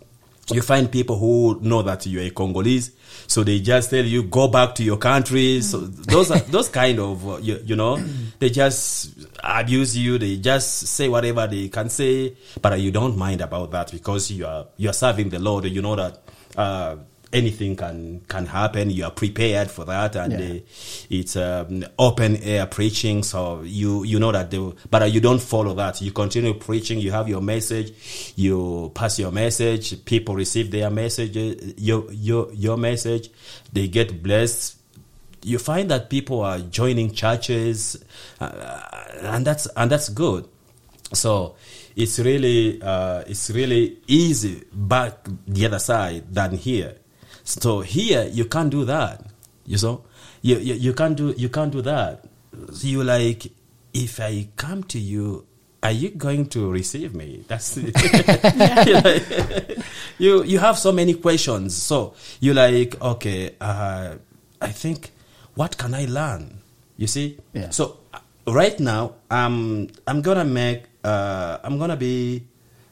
you 0.50 0.62
find 0.62 0.90
people 0.90 1.18
who 1.18 1.58
know 1.60 1.82
that 1.82 2.06
you're 2.06 2.22
a 2.24 2.30
Congolese, 2.30 2.90
so 3.26 3.44
they 3.44 3.60
just 3.60 3.90
tell 3.90 4.04
you 4.04 4.22
go 4.22 4.48
back 4.48 4.74
to 4.76 4.82
your 4.82 4.96
country. 4.96 5.60
So 5.60 5.78
those 5.80 6.30
are 6.30 6.38
those 6.40 6.68
kind 6.68 6.98
of 6.98 7.28
uh, 7.28 7.36
you, 7.38 7.60
you 7.64 7.76
know 7.76 7.96
they 8.38 8.48
just 8.50 9.10
abuse 9.44 9.96
you. 9.96 10.16
They 10.18 10.36
just 10.38 10.86
say 10.88 11.08
whatever 11.08 11.46
they 11.46 11.68
can 11.68 11.90
say, 11.90 12.34
but 12.62 12.80
you 12.80 12.90
don't 12.90 13.16
mind 13.16 13.40
about 13.42 13.70
that 13.72 13.92
because 13.92 14.30
you 14.30 14.46
are 14.46 14.66
you 14.78 14.88
are 14.88 14.94
serving 14.94 15.28
the 15.28 15.38
Lord. 15.38 15.64
You 15.66 15.82
know 15.82 15.96
that. 15.96 16.22
Uh, 16.56 16.96
anything 17.32 17.76
can 17.76 18.20
can 18.28 18.46
happen. 18.46 18.90
You 18.90 19.04
are 19.04 19.10
prepared 19.10 19.70
for 19.70 19.84
that 19.84 20.16
and 20.16 20.32
Yeah. 20.32 20.56
uh, 20.56 20.60
it's 21.10 21.36
um, 21.36 21.84
open 21.98 22.36
air 22.38 22.66
preaching. 22.66 23.22
So 23.22 23.62
you 23.62 24.04
you 24.04 24.18
know 24.18 24.32
that 24.32 24.50
they, 24.50 24.72
but 24.90 25.12
you 25.12 25.20
don't 25.20 25.40
follow 25.40 25.74
that. 25.74 26.00
You 26.00 26.12
continue 26.12 26.54
preaching. 26.54 26.98
You 27.00 27.12
have 27.12 27.28
your 27.28 27.40
message. 27.42 27.92
You 28.36 28.90
pass 28.94 29.18
your 29.18 29.30
message. 29.32 30.04
People 30.04 30.34
receive 30.34 30.70
their 30.70 30.90
message. 30.90 31.36
Uh, 31.36 31.54
your 31.76 32.10
your 32.12 32.52
your 32.52 32.76
message. 32.76 33.30
They 33.72 33.88
get 33.88 34.22
blessed. 34.22 34.76
You 35.42 35.58
find 35.58 35.90
that 35.90 36.10
people 36.10 36.40
are 36.42 36.58
joining 36.58 37.12
churches 37.12 37.96
uh, 38.40 38.80
and 39.22 39.46
that's 39.46 39.66
and 39.76 39.90
that's 39.90 40.08
good. 40.08 40.48
So 41.12 41.56
it's 41.96 42.18
really 42.18 42.82
uh, 42.82 43.22
it's 43.26 43.48
really 43.50 43.98
easy 44.06 44.62
back 44.72 45.26
the 45.46 45.66
other 45.66 45.78
side 45.78 46.34
than 46.34 46.52
here. 46.52 46.96
So 47.48 47.80
here 47.80 48.28
you 48.30 48.44
can't 48.44 48.68
do 48.70 48.84
that. 48.84 49.24
You 49.64 49.78
know, 49.82 50.04
you, 50.42 50.58
you 50.58 50.74
you 50.74 50.92
can't 50.92 51.16
do 51.16 51.32
you 51.36 51.48
can't 51.48 51.72
do 51.72 51.80
that. 51.82 52.24
So 52.72 52.86
you 52.86 53.02
like 53.04 53.50
if 53.94 54.20
I 54.20 54.48
come 54.56 54.82
to 54.92 54.98
you, 54.98 55.46
are 55.82 55.92
you 55.92 56.10
going 56.10 56.46
to 56.52 56.70
receive 56.70 57.14
me? 57.14 57.44
That's 57.48 57.76
like- 57.80 59.78
you 60.18 60.44
you 60.44 60.58
have 60.58 60.78
so 60.78 60.92
many 60.92 61.14
questions. 61.14 61.74
So 61.76 62.14
you 62.40 62.52
like 62.54 63.00
okay, 63.00 63.54
uh, 63.60 64.14
I 64.60 64.68
think 64.72 65.10
what 65.54 65.76
can 65.78 65.94
I 65.94 66.04
learn? 66.04 66.58
You 66.98 67.06
see, 67.06 67.38
Yeah. 67.54 67.70
so 67.70 67.98
uh, 68.12 68.18
right 68.48 68.80
now 68.80 69.12
i'm 69.30 69.86
i'm 70.08 70.20
gonna 70.22 70.44
make 70.44 70.82
uh 71.04 71.58
i'm 71.62 71.78
gonna 71.78 71.96
be 72.00 72.42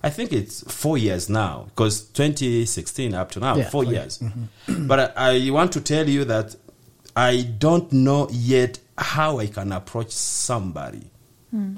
i 0.07 0.11
think 0.11 0.33
it's 0.33 0.57
four 0.83 0.97
years 0.99 1.29
now 1.29 1.65
because 1.71 1.95
2016 2.11 3.15
up 3.15 3.31
to 3.33 3.41
now 3.41 3.57
Yeah, 3.57 3.65
four 3.71 3.85
four 3.85 3.93
years. 3.93 4.19
Mm-hmm. 4.19 4.87
but 4.91 4.99
I, 5.17 5.47
I 5.47 5.51
want 5.51 5.73
to 5.73 5.81
tell 5.81 6.09
you 6.09 6.25
that 6.25 6.57
i 7.17 7.43
don't 7.59 7.89
know 7.93 8.29
yet 8.31 8.79
how 8.99 9.39
i 9.39 9.47
can 9.47 9.73
approach 9.73 10.11
somebody. 10.13 11.05
Hmm. 11.51 11.77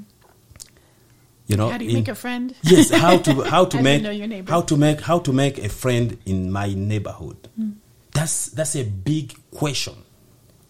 You 1.47 1.57
know 1.57 1.69
How 1.71 1.77
do 1.79 1.85
you 1.85 1.91
in- 1.91 1.95
make 1.97 2.07
a 2.07 2.15
friend? 2.15 2.55
yes 2.61 2.91
how 2.91 3.17
to 3.17 3.31
how 3.53 3.65
to 3.71 3.77
How 3.77 3.83
you 3.83 3.83
make 3.83 4.01
know 4.03 4.43
how 4.53 4.61
to 4.61 4.77
make 4.77 5.01
how 5.09 5.19
to 5.27 5.31
make 5.33 5.57
a 5.57 5.69
friend 5.69 6.17
in 6.25 6.51
my 6.51 6.73
neighborhood. 6.91 7.39
Hmm. 7.55 7.71
That's 8.13 8.49
that's 8.57 8.75
a 8.75 8.83
big 8.83 9.27
question. 9.51 9.95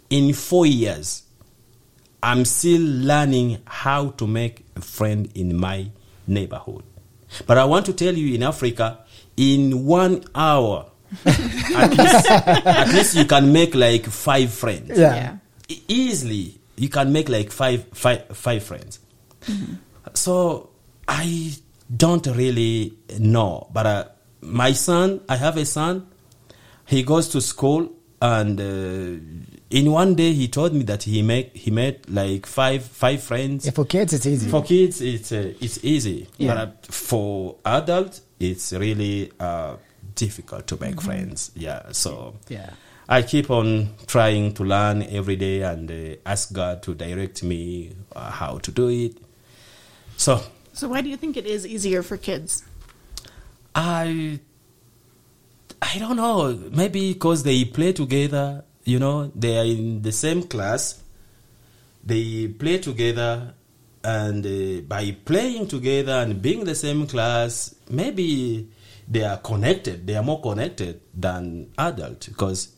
In 0.09 0.33
four 0.33 0.65
years 0.65 1.23
i'm 2.21 2.43
still 2.45 2.81
learning 3.11 3.57
how 3.65 4.09
to 4.19 4.25
make 4.27 4.65
a 4.75 4.81
friend 4.81 5.29
in 5.35 5.55
my 5.55 5.89
neighborhood 6.27 6.83
but 7.47 7.57
i 7.57 7.65
want 7.65 7.85
to 7.85 7.93
tell 7.93 8.13
you 8.15 8.33
in 8.35 8.43
africa 8.43 8.99
in 9.37 9.85
one 9.85 10.23
hour 10.35 10.85
at 11.25 11.89
least 11.97 12.29
at 12.29 12.87
least 12.93 13.15
you 13.15 13.25
can 13.25 13.51
make 13.51 13.73
like 13.75 14.05
five 14.05 14.51
friends 14.53 14.89
Yeah. 14.97 15.15
Yeah. 15.15 15.37
E- 15.67 15.81
easily 15.87 16.59
you 16.77 16.89
can 16.89 17.11
make 17.11 17.29
like 17.29 17.51
five 17.51 17.85
five 17.93 18.25
five 18.33 18.63
friends 18.63 18.99
so 20.13 20.69
i 21.07 21.51
don't 21.95 22.25
really 22.27 22.93
know 23.19 23.67
but 23.73 23.85
uh, 23.85 24.05
my 24.41 24.71
son 24.71 25.19
i 25.29 25.35
have 25.35 25.57
a 25.57 25.65
son 25.65 26.05
he 26.85 27.03
goes 27.03 27.27
to 27.29 27.41
school 27.41 27.89
and 28.21 28.59
uh, 28.59 29.19
in 29.69 29.91
one 29.91 30.15
day 30.15 30.33
he 30.33 30.47
told 30.47 30.73
me 30.73 30.83
that 30.83 31.03
he 31.03 31.21
make 31.21 31.55
he 31.55 31.71
made 31.71 31.99
like 32.09 32.45
five 32.45 32.83
five 32.83 33.21
friends 33.23 33.65
Yeah, 33.65 33.71
for 33.71 33.85
kids, 33.85 34.13
it's 34.13 34.25
easy. 34.25 34.49
for 34.49 34.63
kids 34.63 35.01
it's 35.01 35.31
uh, 35.31 35.53
it's 35.61 35.79
easy 35.83 36.27
Yeah. 36.37 36.55
but 36.65 36.85
for 36.93 37.55
adults 37.65 38.21
it's 38.39 38.73
really 38.73 39.31
uh, 39.39 39.75
difficult 40.15 40.67
to 40.67 40.77
make 40.81 41.01
friends 41.01 41.51
yeah 41.55 41.91
so 41.91 42.35
yeah. 42.49 42.71
I 43.07 43.23
keep 43.23 43.49
on 43.49 43.89
trying 44.05 44.53
to 44.53 44.63
learn 44.63 45.01
every 45.01 45.35
day 45.35 45.61
and 45.63 45.89
uh, 45.89 46.15
ask 46.27 46.53
God 46.53 46.83
to 46.83 46.93
direct 46.93 47.41
me 47.41 47.93
uh, 48.15 48.29
how 48.29 48.59
to 48.59 48.71
do 48.71 48.87
it. 48.89 49.17
So 50.15 50.43
So 50.73 50.89
why 50.89 51.01
do 51.01 51.09
you 51.09 51.17
think 51.17 51.35
it 51.35 51.47
is 51.47 51.65
easier 51.65 52.03
for 52.03 52.17
kids? 52.17 52.63
I 53.73 54.39
I 55.81 55.97
don't 55.99 56.17
know. 56.17 56.53
Maybe 56.71 57.13
because 57.13 57.43
they 57.43 57.65
play 57.65 57.93
together. 57.93 58.63
You 58.83 58.99
know, 58.99 59.31
they 59.35 59.57
are 59.57 59.65
in 59.65 60.01
the 60.01 60.11
same 60.11 60.43
class. 60.43 61.01
They 62.03 62.47
play 62.47 62.79
together, 62.79 63.53
and 64.03 64.45
uh, 64.45 64.81
by 64.87 65.11
playing 65.25 65.67
together 65.67 66.13
and 66.13 66.41
being 66.41 66.63
the 66.63 66.75
same 66.75 67.05
class, 67.07 67.75
maybe 67.89 68.67
they 69.07 69.23
are 69.23 69.37
connected. 69.37 70.07
They 70.07 70.15
are 70.15 70.23
more 70.23 70.41
connected 70.41 71.01
than 71.13 71.71
adult 71.77 72.27
because 72.27 72.69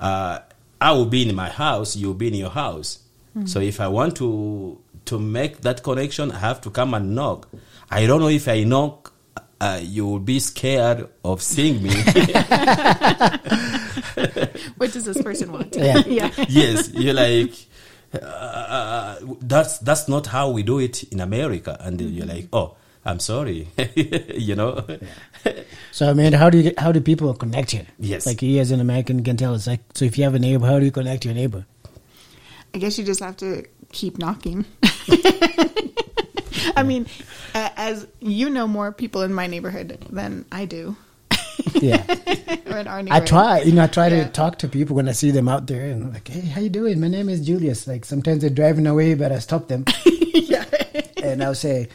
uh, 0.00 0.38
I 0.80 0.92
will 0.92 1.06
be 1.06 1.28
in 1.28 1.34
my 1.34 1.50
house, 1.50 1.94
you'll 1.96 2.14
be 2.14 2.28
in 2.28 2.34
your 2.34 2.50
house. 2.50 3.00
So 3.46 3.58
if 3.60 3.80
I 3.80 3.88
want 3.88 4.16
to 4.18 4.78
to 5.06 5.18
make 5.18 5.62
that 5.62 5.82
connection, 5.82 6.30
I 6.30 6.38
have 6.38 6.60
to 6.60 6.70
come 6.70 6.94
and 6.94 7.16
knock. 7.16 7.48
I 7.90 8.06
don't 8.06 8.20
know 8.20 8.28
if 8.28 8.46
I 8.46 8.62
knock, 8.62 9.12
uh, 9.64 9.80
you 9.82 10.06
will 10.06 10.18
be 10.18 10.38
scared 10.38 11.08
of 11.24 11.42
seeing 11.42 11.82
me. 11.82 11.90
What 14.76 14.92
does 14.92 15.04
this 15.04 15.22
person 15.22 15.52
want? 15.52 15.74
Yeah. 15.76 15.98
yeah. 16.06 16.30
yes, 16.48 16.90
you're 16.92 17.14
like, 17.14 17.54
uh, 18.12 19.16
that's 19.40 19.78
that's 19.78 20.08
not 20.08 20.26
how 20.26 20.50
we 20.50 20.62
do 20.62 20.78
it 20.78 21.04
in 21.04 21.20
America, 21.20 21.76
and 21.80 22.00
you're 22.00 22.26
like, 22.26 22.48
oh, 22.52 22.76
I'm 23.04 23.18
sorry, 23.20 23.68
you 23.94 24.54
know. 24.54 24.84
So 25.92 26.10
I 26.10 26.12
mean, 26.12 26.32
how 26.32 26.50
do 26.50 26.58
you 26.58 26.72
how 26.76 26.92
do 26.92 27.00
people 27.00 27.32
connect 27.34 27.70
here? 27.70 27.86
Yes. 27.98 28.26
Like 28.26 28.42
you 28.42 28.60
as 28.60 28.70
an 28.70 28.80
American 28.80 29.24
can 29.24 29.36
tell 29.36 29.54
us 29.54 29.66
like 29.66 29.80
so 29.94 30.04
if 30.04 30.18
you 30.18 30.24
have 30.24 30.34
a 30.34 30.38
neighbor, 30.38 30.66
how 30.66 30.78
do 30.78 30.84
you 30.84 30.92
connect 30.92 31.22
to 31.22 31.28
your 31.28 31.36
neighbor? 31.36 31.64
I 32.74 32.78
guess 32.78 32.98
you 32.98 33.04
just 33.04 33.20
have 33.20 33.36
to 33.38 33.64
keep 33.92 34.18
knocking. 34.18 34.66
I 36.76 36.82
mean, 36.82 37.06
uh, 37.54 37.68
as 37.76 38.06
you 38.20 38.50
know 38.50 38.66
more 38.66 38.92
people 38.92 39.22
in 39.22 39.32
my 39.32 39.46
neighborhood 39.46 40.04
than 40.10 40.44
I 40.50 40.64
do, 40.64 40.96
Yeah. 41.74 42.02
or 42.66 42.78
in 42.78 42.88
our 42.88 43.02
I 43.10 43.20
try, 43.20 43.60
you 43.60 43.72
know, 43.72 43.84
I 43.84 43.86
try 43.86 44.08
Yeah. 44.08 44.24
to 44.24 44.30
talk 44.30 44.58
to 44.58 44.68
people 44.68 44.96
when 44.96 45.08
I 45.08 45.12
see 45.12 45.30
them 45.30 45.48
out 45.48 45.66
there 45.66 45.84
and 45.90 46.04
I'm 46.04 46.12
like, 46.12 46.26
hey, 46.28 46.40
how 46.40 46.60
you 46.60 46.68
doing? 46.68 47.00
My 47.00 47.08
name 47.08 47.28
is 47.28 47.44
Julius. 47.46 47.86
Like 47.86 48.04
sometimes 48.04 48.40
they're 48.40 48.50
driving 48.50 48.86
away, 48.86 49.14
but 49.14 49.30
I 49.32 49.38
stop 49.38 49.68
them 49.68 49.84
yeah. 50.34 50.64
and 51.22 51.42
I'll 51.42 51.54
say, 51.54 51.88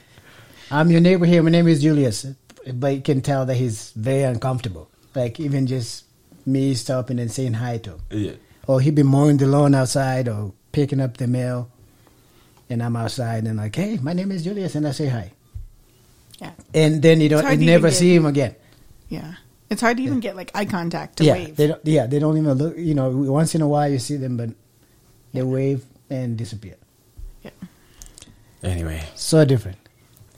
I'm 0.72 0.92
your 0.92 1.02
neighbor 1.02 1.26
here. 1.26 1.42
My 1.44 1.50
name 1.52 1.68
is 1.68 1.82
Julius. 1.82 2.26
But 2.74 2.96
you 2.96 3.02
can 3.02 3.22
tell 3.22 3.46
that 3.46 3.56
he's 3.56 3.92
very 3.92 4.24
uncomfortable. 4.24 4.90
Like 5.16 5.40
even 5.40 5.66
just 5.68 6.06
me 6.46 6.74
stopping 6.76 7.20
and 7.20 7.32
saying 7.32 7.54
hi 7.54 7.78
to 7.80 7.92
him. 7.92 8.00
Yeah. 8.12 8.32
Or 8.68 8.80
he'd 8.82 8.96
be 8.96 9.04
mowing 9.04 9.38
the 9.38 9.48
lawn 9.48 9.74
outside 9.76 10.28
or 10.30 10.54
picking 10.72 11.00
up 11.02 11.18
the 11.18 11.28
mail. 11.28 11.72
And 12.70 12.84
I'm 12.84 12.96
outside 12.96 13.46
and 13.46 13.58
like, 13.58 13.76
hey, 13.76 13.98
my 14.02 14.14
name 14.14 14.32
is 14.32 14.44
Julius. 14.44 14.76
And 14.76 14.88
I 14.88 14.92
say 14.92 15.08
hi. 15.08 15.32
yeah, 16.40 16.52
And 16.74 17.02
then 17.02 17.20
you 17.20 17.30
don't, 17.30 17.44
hard 17.44 17.60
you 17.60 17.66
never 17.66 17.88
even 17.88 17.98
see 17.98 18.14
him 18.16 18.26
again. 18.26 18.56
yeah. 19.10 19.36
It's 19.70 19.82
hard 19.82 19.98
to 19.98 20.04
even 20.04 20.20
get 20.20 20.36
like 20.36 20.50
eye 20.56 20.66
contact 20.66 21.18
to 21.18 21.24
yeah, 21.26 21.34
wave. 21.34 21.56
they 21.56 21.68
don't. 21.68 21.82
Yeah, 21.86 22.08
they 22.08 22.18
don't 22.18 22.36
even 22.38 22.54
look. 22.58 22.74
You 22.76 22.96
know, 22.96 23.10
once 23.30 23.54
in 23.54 23.62
a 23.62 23.68
while 23.68 23.86
you 23.88 24.00
see 24.00 24.18
them, 24.18 24.36
but 24.36 24.50
they 25.32 25.44
wave 25.44 25.86
and 26.10 26.34
disappear. 26.36 26.74
yeah. 27.44 27.52
Anyway, 28.64 29.06
So 29.14 29.46
different. 29.46 29.78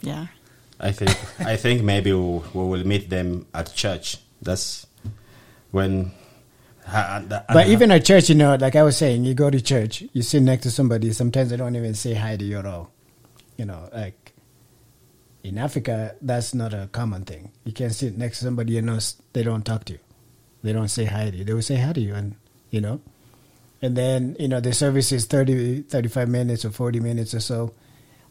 yeah. 0.01 0.27
I 0.81 0.91
think 0.91 1.11
I 1.39 1.55
think 1.55 1.81
maybe 1.81 2.11
we 2.11 2.43
we 2.51 2.63
will 2.75 2.83
meet 2.85 3.09
them 3.09 3.47
at 3.53 3.71
church. 3.73 4.17
That's 4.41 4.85
when. 5.71 6.11
Ha- 6.91 7.17
and- 7.17 7.29
But 7.29 7.67
even 7.67 7.91
at 7.91 8.05
church, 8.05 8.29
you 8.29 8.35
know, 8.35 8.55
like 8.55 8.75
I 8.75 8.83
was 8.83 8.97
saying, 8.97 9.23
you 9.25 9.33
go 9.33 9.49
to 9.49 9.61
church, 9.61 10.03
you 10.13 10.21
sit 10.21 10.43
next 10.43 10.63
to 10.63 10.71
somebody. 10.71 11.11
Sometimes 11.13 11.49
they 11.49 11.57
don't 11.57 11.75
even 11.75 11.93
say 11.95 12.13
hi 12.13 12.35
to 12.37 12.43
you 12.45 12.59
at 12.59 12.65
all. 12.65 12.91
You 13.57 13.65
know, 13.65 13.89
like 13.93 14.33
in 15.43 15.57
Africa, 15.57 16.15
that's 16.21 16.53
not 16.53 16.73
a 16.73 16.89
common 16.91 17.25
thing. 17.25 17.51
You 17.63 17.73
can't 17.73 17.93
sit 17.93 18.17
next 18.17 18.39
to 18.39 18.45
somebody 18.45 18.77
and 18.77 18.87
know 18.87 18.99
they 19.33 19.43
don't 19.43 19.65
talk 19.65 19.85
to 19.85 19.93
you. 19.93 19.99
They 20.63 20.73
don't 20.73 20.89
say 20.89 21.05
hi 21.05 21.31
to 21.31 21.37
you. 21.37 21.43
They 21.43 21.53
will 21.53 21.61
say 21.61 21.75
hi 21.77 21.93
to 21.93 21.99
you, 22.01 22.13
and 22.13 22.35
you 22.69 22.81
know. 22.81 23.01
And 23.81 23.95
then 23.97 24.35
you 24.39 24.47
know 24.47 24.59
the 24.59 24.73
service 24.73 25.11
is 25.11 25.25
30, 25.25 25.81
35 25.89 26.29
minutes 26.29 26.65
or 26.65 26.69
forty 26.71 26.99
minutes 26.99 27.33
or 27.33 27.39
so. 27.39 27.73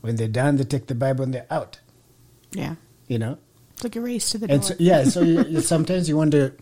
When 0.00 0.16
they're 0.16 0.28
done, 0.28 0.56
they 0.56 0.64
take 0.64 0.86
the 0.86 0.94
Bible 0.94 1.24
and 1.24 1.34
they're 1.34 1.46
out. 1.50 1.80
Yeah. 2.52 2.76
You 3.08 3.18
know. 3.18 3.38
It's 3.72 3.82
like 3.84 3.96
a 3.96 4.00
race 4.00 4.30
to 4.30 4.38
the 4.38 4.46
door. 4.46 4.54
And 4.54 4.64
so, 4.64 4.74
yeah, 4.78 5.04
so 5.04 5.22
you, 5.30 5.42
you, 5.44 5.60
sometimes 5.60 6.08
you 6.08 6.16
wonder, 6.16 6.56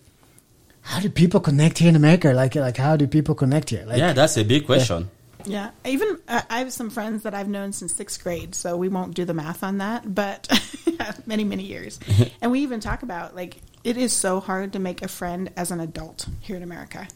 how 0.89 1.01
do 1.01 1.11
people 1.11 1.39
connect 1.39 1.77
here 1.77 1.91
in 1.91 1.97
America? 1.97 2.33
Like, 2.33 2.55
like 2.55 2.79
how 2.79 2.97
do 2.97 3.07
people 3.07 3.35
connect 3.35 3.69
here? 3.69 3.85
Like, 3.85 3.99
yeah, 3.99 4.15
that's 4.15 4.39
a 4.39 4.43
big 4.43 4.65
question. 4.65 5.11
Yeah, 5.45 5.71
even 5.85 6.19
uh, 6.27 6.41
I 6.49 6.61
have 6.61 6.73
some 6.73 6.89
friends 6.89 7.25
that 7.25 7.35
I've 7.35 7.49
known 7.49 7.73
since 7.73 7.95
sixth 7.95 8.23
grade, 8.23 8.55
so 8.55 8.75
we 8.75 8.89
won't 8.89 9.15
do 9.15 9.27
the 9.27 9.35
math 9.35 9.63
on 9.63 9.79
that, 9.79 10.15
but 10.15 10.49
many, 11.27 11.45
many 11.45 11.65
years. 11.65 12.01
and 12.41 12.51
we 12.51 12.61
even 12.61 12.81
talk 12.81 13.03
about 13.03 13.37
like 13.37 13.59
it 13.85 13.99
is 13.99 14.15
so 14.15 14.41
hard 14.41 14.73
to 14.73 14.79
make 14.79 15.03
a 15.03 15.09
friend 15.09 15.51
as 15.57 15.71
an 15.71 15.81
adult 15.81 16.27
here 16.41 16.57
in 16.57 16.63
America 16.63 17.07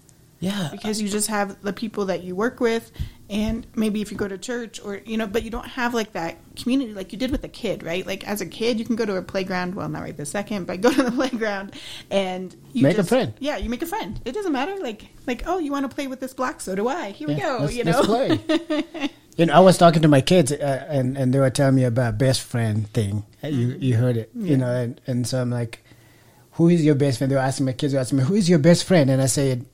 Yeah, 0.42 0.70
because 0.72 1.00
you 1.00 1.08
just 1.08 1.28
have 1.28 1.62
the 1.62 1.72
people 1.72 2.06
that 2.06 2.24
you 2.24 2.34
work 2.34 2.58
with, 2.58 2.90
and 3.30 3.64
maybe 3.76 4.02
if 4.02 4.10
you 4.10 4.16
go 4.16 4.26
to 4.26 4.36
church 4.36 4.80
or 4.84 4.96
you 5.04 5.16
know, 5.16 5.28
but 5.28 5.44
you 5.44 5.50
don't 5.50 5.68
have 5.68 5.94
like 5.94 6.12
that 6.14 6.36
community 6.56 6.92
like 6.92 7.12
you 7.12 7.18
did 7.18 7.30
with 7.30 7.44
a 7.44 7.48
kid, 7.48 7.84
right? 7.84 8.04
Like 8.04 8.26
as 8.26 8.40
a 8.40 8.46
kid, 8.46 8.80
you 8.80 8.84
can 8.84 8.96
go 8.96 9.06
to 9.06 9.14
a 9.14 9.22
playground. 9.22 9.76
Well, 9.76 9.88
not 9.88 10.02
right 10.02 10.16
this 10.16 10.30
second, 10.30 10.66
but 10.66 10.80
go 10.80 10.92
to 10.92 11.00
the 11.00 11.12
playground 11.20 11.76
and 12.10 12.56
you 12.72 12.82
Make 12.82 12.98
a 12.98 13.04
friend. 13.04 13.34
Yeah, 13.38 13.56
you 13.56 13.70
make 13.70 13.82
a 13.82 13.86
friend. 13.86 14.20
It 14.24 14.32
doesn't 14.32 14.50
matter. 14.50 14.76
Like 14.78 15.04
like 15.28 15.44
oh, 15.46 15.58
you 15.58 15.70
want 15.70 15.88
to 15.88 15.94
play 15.94 16.08
with 16.08 16.18
this 16.18 16.34
block? 16.34 16.60
So 16.60 16.74
do 16.74 16.88
I. 16.88 17.12
Here 17.12 17.28
we 17.28 17.36
go. 17.36 17.68
you 17.68 17.84
know. 17.84 18.00
let's 18.00 18.42
play. 18.42 19.10
you 19.36 19.46
know, 19.46 19.54
I 19.54 19.60
was 19.60 19.78
talking 19.78 20.02
to 20.02 20.08
my 20.08 20.22
kids, 20.22 20.50
uh, 20.50 20.86
and 20.88 21.16
and 21.16 21.32
they 21.32 21.38
were 21.38 21.50
telling 21.50 21.76
me 21.76 21.84
about 21.84 22.18
best 22.18 22.42
friend 22.42 22.88
thing. 22.92 23.22
You 23.44 23.76
you 23.78 23.96
heard 23.96 24.16
it, 24.16 24.30
you 24.34 24.56
know, 24.56 24.74
and, 24.74 25.00
and 25.06 25.24
so 25.24 25.40
I'm 25.40 25.50
like, 25.50 25.84
who 26.52 26.68
is 26.68 26.84
your 26.84 26.96
best 26.96 27.18
friend? 27.18 27.30
They 27.30 27.36
were 27.36 27.42
asking 27.42 27.66
my 27.66 27.72
kids, 27.72 27.92
they 27.92 27.96
were 27.96 28.02
asking 28.02 28.18
me, 28.18 28.24
who 28.24 28.34
is 28.34 28.48
your 28.48 28.58
best 28.58 28.84
friend? 28.84 29.08
And 29.08 29.22
I 29.22 29.26
said, 29.26 29.64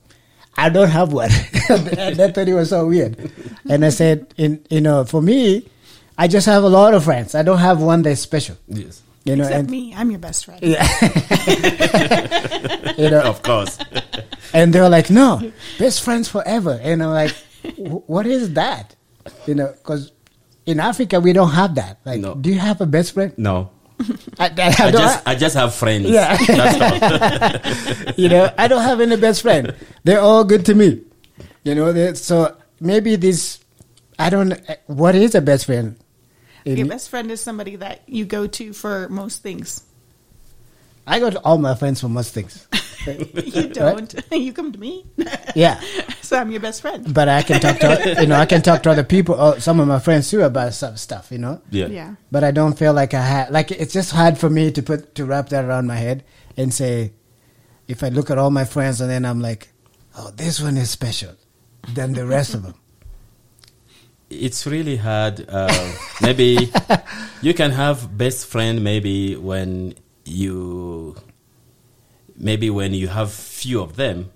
I 0.59 0.69
don't 0.69 0.89
have 0.89 1.13
one. 1.13 1.29
and 1.69 2.15
they 2.17 2.31
thought 2.31 2.47
it 2.47 2.53
was 2.53 2.69
so 2.69 2.87
weird. 2.87 3.31
And 3.69 3.85
I 3.85 3.89
said, 3.89 4.33
in 4.37 4.65
you 4.69 4.81
know, 4.81 5.05
for 5.05 5.21
me, 5.21 5.67
I 6.17 6.27
just 6.27 6.45
have 6.47 6.63
a 6.63 6.69
lot 6.69 6.93
of 6.93 7.03
friends. 7.03 7.35
I 7.35 7.43
don't 7.43 7.59
have 7.59 7.81
one 7.81 8.01
that's 8.01 8.19
special. 8.21 8.57
yes, 8.67 9.01
You 9.23 9.35
know, 9.37 9.43
Except 9.45 9.59
and, 9.59 9.69
me, 9.71 9.93
I'm 9.95 10.09
your 10.11 10.19
best 10.19 10.45
friend. 10.45 10.59
Yeah. 10.61 10.83
you 12.97 13.09
know, 13.09 13.21
of 13.23 13.41
course. 13.43 13.77
and 14.53 14.73
they 14.73 14.79
were 14.81 14.89
like, 14.89 15.09
"No, 15.09 15.51
best 15.77 16.03
friends 16.03 16.27
forever." 16.27 16.79
And 16.81 17.01
I'm 17.03 17.11
like, 17.11 17.35
"What 17.77 18.25
is 18.27 18.53
that?" 18.53 18.95
You 19.47 19.55
know, 19.55 19.73
because 19.77 20.11
in 20.65 20.79
Africa 20.79 21.19
we 21.19 21.33
don't 21.33 21.51
have 21.51 21.75
that. 21.75 21.99
Like, 22.05 22.19
No. 22.21 22.35
do 22.35 22.49
you 22.49 22.59
have 22.59 22.81
a 22.81 22.85
best 22.85 23.13
friend? 23.13 23.33
No, 23.37 23.69
I, 24.39 24.45
I, 24.45 24.75
I 24.87 24.91
don't. 24.91 25.01
just 25.01 25.27
I 25.27 25.35
just 25.35 25.55
have 25.55 25.75
friends. 25.75 26.09
Yeah. 26.09 26.37
That's 26.37 27.95
all. 27.99 28.13
you 28.17 28.29
know, 28.29 28.51
I 28.57 28.67
don't 28.67 28.81
have 28.83 29.01
any 29.01 29.17
best 29.17 29.41
friend. 29.41 29.75
They're 30.03 30.21
all 30.21 30.43
good 30.43 30.65
to 30.67 30.75
me. 30.75 31.01
You 31.63 31.75
know, 31.75 31.91
they- 31.91 32.13
so 32.13 32.55
maybe 32.79 33.15
this. 33.17 33.59
I 34.17 34.29
don't. 34.29 34.53
Eh, 34.53 34.75
what 34.87 35.15
is 35.15 35.35
a 35.35 35.41
best 35.41 35.65
friend? 35.65 35.97
Your 36.65 36.85
best 36.87 37.09
friend 37.09 37.31
is 37.31 37.41
somebody 37.41 37.77
that 37.77 38.03
you 38.07 38.25
go 38.25 38.45
to 38.47 38.73
for 38.73 39.09
most 39.09 39.41
things. 39.41 39.83
I 41.09 41.19
go 41.19 41.29
to 41.29 41.39
all 41.43 41.57
my 41.57 41.73
friends 41.75 42.01
for 42.01 42.09
most 42.09 42.33
things. 42.33 42.67
You 43.07 43.69
don't. 43.69 44.13
You 44.31 44.53
come 44.53 44.71
to 44.71 44.79
me. 44.79 45.05
Yeah. 45.55 45.79
so 46.21 46.37
I'm 46.37 46.51
your 46.51 46.59
best 46.59 46.81
friend. 46.81 47.11
But 47.13 47.27
I 47.29 47.41
can 47.41 47.59
talk 47.59 47.79
to 47.79 48.17
you 48.21 48.27
know 48.27 48.35
I 48.35 48.45
can 48.45 48.61
talk 48.61 48.83
to 48.83 48.91
other 48.91 49.05
people, 49.05 49.35
or 49.35 49.59
some 49.59 49.79
of 49.79 49.87
my 49.87 49.99
friends 49.99 50.29
too, 50.29 50.41
about 50.43 50.73
some 50.73 50.97
stuff. 50.97 51.31
You 51.31 51.39
know. 51.39 51.61
Yeah. 51.71 51.87
Yeah. 51.87 52.15
but 52.29 52.43
I 52.43 52.51
don't 52.51 52.77
feel 52.77 52.93
like 52.93 53.13
I 53.15 53.25
had 53.25 53.51
like 53.51 53.71
it's 53.71 53.93
just 53.93 54.11
hard 54.11 54.37
for 54.37 54.49
me 54.49 54.69
to 54.71 54.83
put 54.83 55.15
to 55.15 55.25
wrap 55.25 55.49
that 55.49 55.65
around 55.65 55.87
my 55.87 55.95
head 55.95 56.23
and 56.57 56.73
say 56.73 57.13
if 57.87 58.03
I 58.03 58.09
look 58.09 58.29
at 58.29 58.37
all 58.37 58.51
my 58.51 58.65
friends 58.65 59.01
and 59.01 59.09
then 59.09 59.25
I'm 59.25 59.39
like, 59.41 59.69
oh, 60.17 60.29
this 60.35 60.61
one 60.61 60.77
is 60.77 60.91
special 60.91 61.33
than 61.95 62.13
the 62.13 62.27
rest 62.27 62.53
of 62.53 62.61
them. 62.63 62.75
It's 64.29 64.67
really 64.67 64.97
hard. 64.97 65.45
Uh, 65.49 65.73
maybe 66.21 66.69
you 67.41 67.53
can 67.55 67.71
have 67.71 68.15
best 68.15 68.45
friend 68.45 68.83
maybe 68.83 69.35
when 69.35 69.95
you 70.29 71.15
maybe 72.37 72.69
when 72.69 72.93
you 72.93 73.07
have 73.07 73.31
few 73.33 73.81
of 73.81 73.95
them. 73.95 74.31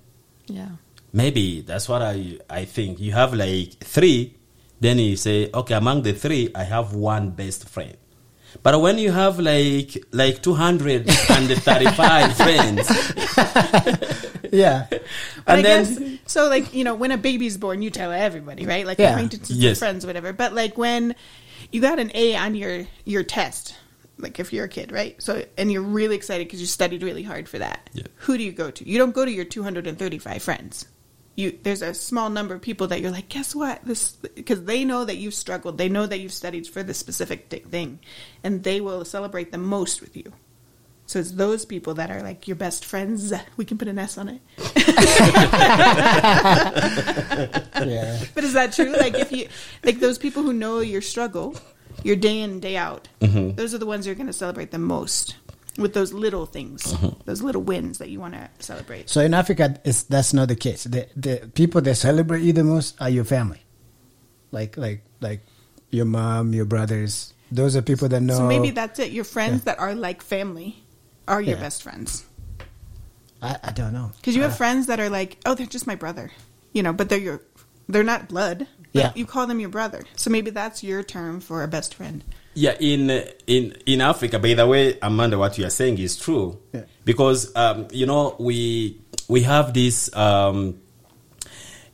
Yeah. 0.48 0.70
Maybe 1.14 1.62
that's 1.62 1.88
what 1.88 2.02
I 2.02 2.40
I 2.50 2.66
think. 2.66 3.00
You 3.00 3.12
have 3.14 3.34
like 3.34 3.74
three, 3.84 4.36
then 4.80 4.98
you 5.00 5.16
say, 5.16 5.50
okay, 5.54 5.76
among 5.76 6.02
the 6.04 6.14
three, 6.14 6.50
I 6.56 6.64
have 6.64 6.94
one 6.94 7.32
best 7.32 7.70
friend. 7.70 7.96
But 8.62 8.80
when 8.82 8.98
you 8.98 9.12
have 9.12 9.40
like 9.40 9.98
like 10.12 10.42
two 10.44 10.54
hundred 10.54 11.08
and 11.10 11.50
thirty-five 11.50 12.36
friends, 12.44 12.86
Yeah, 14.52 14.86
But 14.90 15.02
And 15.48 15.60
I 15.60 15.62
then- 15.62 15.84
guess 15.86 16.20
so. 16.28 16.48
Like 16.50 16.74
you 16.74 16.84
know, 16.84 16.94
when 16.96 17.12
a 17.12 17.18
baby's 17.18 17.58
born, 17.58 17.82
you 17.82 17.90
tell 17.90 18.12
everybody, 18.12 18.66
right? 18.66 18.86
Like 18.86 19.00
Yeah. 19.00 19.12
acquaintances, 19.12 19.58
Yes. 19.58 19.80
friends, 19.80 20.06
whatever. 20.06 20.34
But 20.34 20.54
like 20.54 20.78
when 20.78 21.16
you 21.72 21.82
got 21.82 21.98
an 22.00 22.12
A 22.14 22.36
on 22.36 22.54
your 22.56 22.86
your 23.06 23.24
test, 23.24 23.76
like 24.18 24.40
if 24.40 24.54
you're 24.54 24.66
a 24.66 24.70
kid, 24.70 24.92
right? 24.92 25.22
So 25.22 25.44
and 25.58 25.72
you're 25.72 25.82
really 25.82 26.16
excited 26.16 26.48
because 26.48 26.62
you 26.62 26.68
studied 26.68 27.04
really 27.04 27.24
hard 27.24 27.50
for 27.50 27.60
that. 27.60 27.90
Yeah. 27.94 28.06
Who 28.18 28.38
do 28.38 28.44
you 28.44 28.52
go 28.52 28.72
to? 28.72 28.88
You 28.88 28.98
don't 28.98 29.14
go 29.14 29.26
to 29.26 29.32
your 29.32 29.46
235 29.46 30.42
friends. 30.42 30.86
You 31.36 31.58
there's 31.64 31.82
a 31.82 31.94
small 31.94 32.30
number 32.30 32.54
of 32.54 32.62
people 32.62 32.88
that 32.88 33.02
you're 33.02 33.12
like, 33.12 33.30
guess 33.30 33.56
what? 33.56 33.84
This 33.84 34.12
because 34.12 34.66
they 34.66 34.86
know 34.86 35.04
that 35.04 35.16
you've 35.16 35.34
struggled. 35.34 35.78
They 35.78 35.90
know 35.90 36.06
that 36.06 36.20
you've 36.20 36.34
studied 36.34 36.68
for 36.68 36.84
this 36.84 37.00
specific 37.00 37.50
thing, 37.50 38.00
and 38.44 38.64
they 38.64 38.82
will 38.82 39.04
celebrate 39.04 39.52
the 39.52 39.58
most 39.58 40.02
with 40.02 40.16
you. 40.16 40.32
So 41.06 41.20
it's 41.20 41.32
those 41.32 41.66
people 41.66 41.96
that 41.96 42.12
are 42.12 42.22
like 42.22 42.48
your 42.48 42.56
best 42.56 42.86
friends. 42.86 43.34
We 43.58 43.66
can 43.66 43.78
put 43.78 43.88
an 43.88 44.00
S 44.00 44.18
on 44.18 44.30
it. 44.30 44.42
yeah, 47.88 48.24
But 48.34 48.44
is 48.44 48.54
that 48.54 48.74
true? 48.74 48.94
Like 48.94 49.16
if 49.16 49.32
you 49.32 49.48
like 49.84 50.00
those 50.00 50.18
people 50.18 50.44
who 50.44 50.54
know 50.54 50.80
your 50.80 51.02
struggle, 51.02 51.56
your 52.04 52.16
day 52.16 52.40
in 52.42 52.52
and 52.52 52.62
day 52.62 52.76
out, 52.78 53.08
those 53.20 53.74
are 53.74 53.78
the 53.78 53.86
ones 53.86 54.06
you're 54.06 54.16
going 54.16 54.28
to 54.28 54.34
celebrate 54.34 54.72
the 54.72 54.80
most. 54.80 55.36
with 55.78 55.94
those 55.96 56.14
little 56.14 56.46
things, 56.46 56.84
Mm-hmm. 56.94 57.22
those 57.26 57.42
little 57.42 57.64
wins 57.64 57.98
that 57.98 58.10
you 58.10 58.20
want 58.20 58.36
to 58.36 58.48
celebrate. 58.60 59.10
So 59.10 59.22
in 59.22 59.34
Africa, 59.34 59.80
it's, 59.84 60.04
that's 60.04 60.32
not 60.32 60.48
the 60.48 60.56
case. 60.56 60.84
The 60.84 61.08
the 61.18 61.50
people 61.56 61.82
that 61.82 61.96
celebrate 61.96 62.44
you 62.44 62.54
the 62.54 62.64
most 62.64 62.94
are 63.02 63.10
your 63.10 63.24
family, 63.26 63.62
like 64.52 64.78
like 64.78 65.02
like 65.20 65.42
your 65.90 66.06
mom, 66.06 66.54
your 66.54 66.66
brothers. 66.66 67.34
Those 67.52 67.76
are 67.76 67.82
people 67.82 68.08
that 68.10 68.22
know. 68.22 68.38
So 68.38 68.46
maybe 68.48 68.70
that's 68.70 69.00
it. 69.00 69.12
Your 69.12 69.24
friends 69.26 69.64
that 69.66 69.80
are 69.80 69.96
like 69.96 70.22
family 70.22 70.84
are 71.28 71.42
your 71.42 71.58
Yeah. 71.58 71.64
best 71.66 71.82
friends. 71.82 72.26
I, 73.42 73.58
I 73.64 73.72
don't 73.72 73.94
know. 73.94 74.12
Because 74.18 74.36
you 74.36 74.44
have 74.44 74.54
Uh, 74.54 74.56
friends 74.62 74.86
that 74.88 75.00
are 75.00 75.10
like, 75.10 75.38
oh, 75.46 75.54
they're 75.56 75.66
just 75.66 75.88
my 75.88 75.96
brother, 75.96 76.32
you 76.72 76.82
know, 76.84 76.94
but 76.94 77.10
they're 77.10 77.18
your, 77.20 77.42
they're 77.90 78.04
not 78.04 78.28
blood. 78.30 78.68
But 78.94 79.00
Yeah. 79.00 79.12
You 79.16 79.26
call 79.26 79.48
them 79.48 79.60
your 79.60 79.70
brother. 79.70 80.04
So 80.16 80.30
maybe 80.30 80.52
that's 80.52 80.84
your 80.84 81.04
term 81.04 81.40
for 81.42 81.64
a 81.64 81.68
best 81.68 81.96
friend. 81.96 82.24
Yeah, 82.54 82.76
in 82.80 83.10
in 83.48 83.76
in 83.88 84.02
Africa. 84.02 84.38
By 84.38 84.54
the 84.54 84.68
way, 84.68 84.98
Amanda, 85.02 85.38
what 85.40 85.58
you 85.58 85.66
are 85.66 85.72
saying 85.72 85.98
is 85.98 86.16
true 86.18 86.60
Yeah. 86.74 86.82
because 87.04 87.50
um, 87.56 87.88
you 87.92 88.06
know 88.06 88.36
we 88.40 88.98
we 89.28 89.42
have 89.42 89.74
this. 89.74 90.14
Um, 90.16 90.78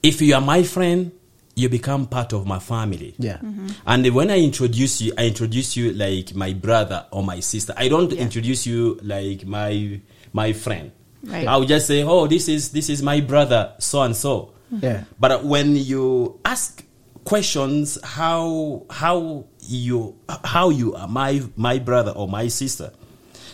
if 0.03 0.21
you 0.21 0.35
are 0.35 0.41
my 0.41 0.63
friend, 0.63 1.11
you 1.55 1.69
become 1.69 2.07
part 2.07 2.33
of 2.33 2.45
my 2.45 2.59
family. 2.59 3.15
Yeah. 3.17 3.39
And 3.85 4.07
when 4.13 4.29
I 4.31 4.39
introduce 4.39 5.01
you, 5.01 5.13
I 5.17 5.27
introduce 5.27 5.75
you 5.77 5.91
like 5.93 6.35
my 6.35 6.53
brother 6.53 7.05
or 7.11 7.23
my 7.23 7.39
sister. 7.39 7.73
I 7.77 7.87
don't 7.89 8.11
Yeah. 8.11 8.21
introduce 8.21 8.65
you 8.67 8.99
like 9.03 9.45
my 9.45 9.99
my 10.33 10.51
friend. 10.53 10.91
Right. 11.23 11.47
I 11.47 11.55
will 11.57 11.65
just 11.67 11.87
say, 11.87 12.03
"Oh, 12.03 12.27
this 12.27 12.47
is 12.47 12.69
this 12.71 12.89
is 12.89 13.01
my 13.03 13.19
brother, 13.21 13.73
so 13.79 14.01
and 14.03 14.15
so." 14.15 14.51
Yeah. 14.71 15.03
But 15.19 15.43
when 15.43 15.75
you 15.75 16.39
ask 16.45 16.83
questions, 17.29 17.99
how 18.03 18.83
how 18.89 19.45
you 19.61 20.15
how 20.43 20.69
you 20.71 20.95
are 20.95 21.07
my 21.07 21.39
my 21.55 21.77
brother 21.77 22.11
or 22.11 22.27
my 22.27 22.47
sister, 22.47 22.91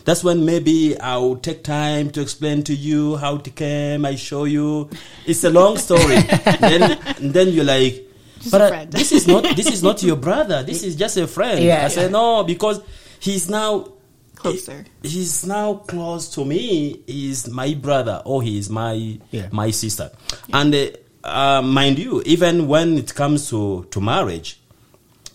that's 0.05 0.23
when 0.23 0.45
maybe 0.45 0.97
I'll 0.97 1.35
take 1.35 1.61
time 1.65 2.09
to 2.11 2.21
explain 2.21 2.63
to 2.63 2.73
you 2.73 3.17
how 3.17 3.35
it 3.35 3.53
came. 3.55 4.05
I 4.05 4.15
show 4.15 4.45
you. 4.45 4.89
It's 5.25 5.43
a 5.43 5.49
long 5.49 5.77
story. 5.77 6.15
then 6.61 6.97
then 7.19 7.49
you're 7.49 7.65
like, 7.65 8.07
Just 8.39 8.51
but 8.51 8.61
a 8.61 8.65
uh, 8.65 8.67
friend." 8.69 8.91
this 8.93 9.11
is 9.11 9.27
not 9.27 9.43
this 9.57 9.67
is 9.67 9.83
not 9.83 10.01
your 10.03 10.15
brother. 10.29 10.63
This 10.63 10.81
is 10.83 10.95
just 10.95 11.17
a 11.17 11.27
friend. 11.27 11.59
Yeah, 11.61 11.83
I 11.83 11.89
said 11.89 12.03
yeah. 12.11 12.19
no 12.19 12.43
because 12.45 12.79
he's 13.19 13.49
now 13.49 13.91
Closer. 14.35 14.85
he's 15.01 15.45
now 15.45 15.73
close 15.87 16.29
to 16.35 16.45
me 16.45 17.01
he's 17.07 17.47
my 17.49 17.73
brother 17.73 18.21
or 18.25 18.43
he's 18.43 18.69
my 18.69 19.17
Yeah. 19.31 19.47
my 19.51 19.71
sister 19.71 20.11
and 20.53 20.75
uh, 20.75 20.85
uh, 21.25 21.61
mind 21.61 21.97
you 21.99 22.21
even 22.25 22.67
when 22.67 22.97
it 22.97 23.13
comes 23.15 23.49
to 23.49 23.85
to 23.91 23.99
marriage 24.01 24.59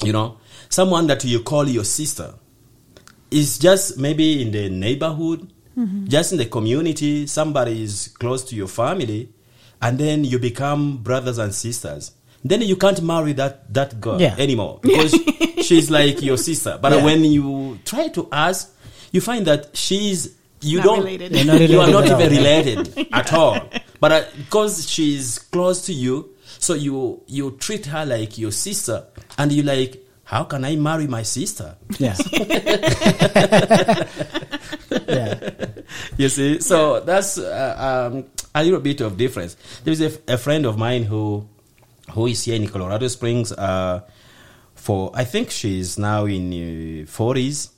you 0.05 0.13
know 0.13 0.37
someone 0.69 1.07
that 1.07 1.25
you 1.25 1.41
call 1.41 1.69
your 1.69 1.85
sister 1.85 2.35
is 3.31 3.59
just 3.59 3.99
maybe 3.99 4.41
in 4.43 4.51
the 4.53 4.69
neighborhood 4.71 5.53
just 6.05 6.33
in 6.33 6.39
the 6.39 6.45
community 6.45 7.27
somebody 7.27 7.83
is 7.83 8.09
close 8.19 8.45
to 8.45 8.55
your 8.55 8.69
family 8.69 9.31
and 9.81 9.99
then 9.99 10.25
you 10.25 10.39
become 10.39 10.99
brothers 10.99 11.39
and 11.39 11.55
sisters 11.55 12.13
then 12.45 12.61
you 12.61 12.77
can't 12.77 13.03
marry 13.03 13.33
that 13.33 13.73
that 13.73 13.99
girl 14.01 14.21
Yeah. 14.21 14.35
anymore 14.39 14.79
because 14.83 15.15
she's 15.63 15.91
like 15.91 16.21
your 16.23 16.37
sister 16.37 16.79
but 16.83 16.93
Yeah. 16.97 17.05
when 17.05 17.25
you 17.25 17.79
try 17.87 18.09
to 18.09 18.29
ask 18.31 18.77
you 19.13 19.21
find 19.23 19.47
that 19.47 19.71
she's 19.75 20.37
you 20.61 20.79
Not 20.79 20.85
don't. 20.85 21.05
related. 21.05 21.37
You're 21.37 21.45
not 21.45 21.61
you 21.61 21.81
are 21.81 21.91
not 21.91 22.07
even 22.07 22.31
related 22.31 23.09
at 23.13 23.33
all. 23.33 23.69
But 23.99 24.13
uh, 24.13 24.25
because 24.37 24.89
she's 24.89 25.39
close 25.39 25.83
to 25.87 25.93
you 25.93 26.35
so 26.59 26.75
you 26.75 27.23
you 27.27 27.53
treat 27.53 27.87
her 27.87 28.05
like 28.05 28.39
your 28.39 28.53
sister. 28.53 29.07
And 29.39 29.53
you 29.53 29.63
like 29.63 30.05
how 30.25 30.45
can 30.45 30.65
i 30.65 30.77
marry 30.77 31.07
my 31.09 31.23
sister? 31.23 31.77
Yeah. 31.99 32.17
yeah. 35.09 35.51
you 36.17 36.29
see? 36.29 36.61
So 36.61 37.01
that's 37.01 37.37
uh, 37.39 38.11
um, 38.13 38.27
a 38.55 38.63
little 38.63 38.79
bit 38.81 39.01
of 39.01 39.17
difference. 39.17 39.57
There's 39.83 40.01
a, 40.01 40.13
a 40.29 40.39
friend 40.39 40.67
of 40.67 40.79
mine 40.79 41.03
who 41.05 41.49
who 42.13 42.27
is 42.27 42.45
here 42.45 42.57
in 42.57 42.69
colorado 42.69 43.07
springs 43.09 43.53
uh, 43.53 44.01
for 44.75 45.11
i 45.15 45.25
think 45.25 45.51
she's 45.51 45.99
now 45.99 46.27
in 46.27 46.53
uh, 46.53 47.07
40s 47.07 47.71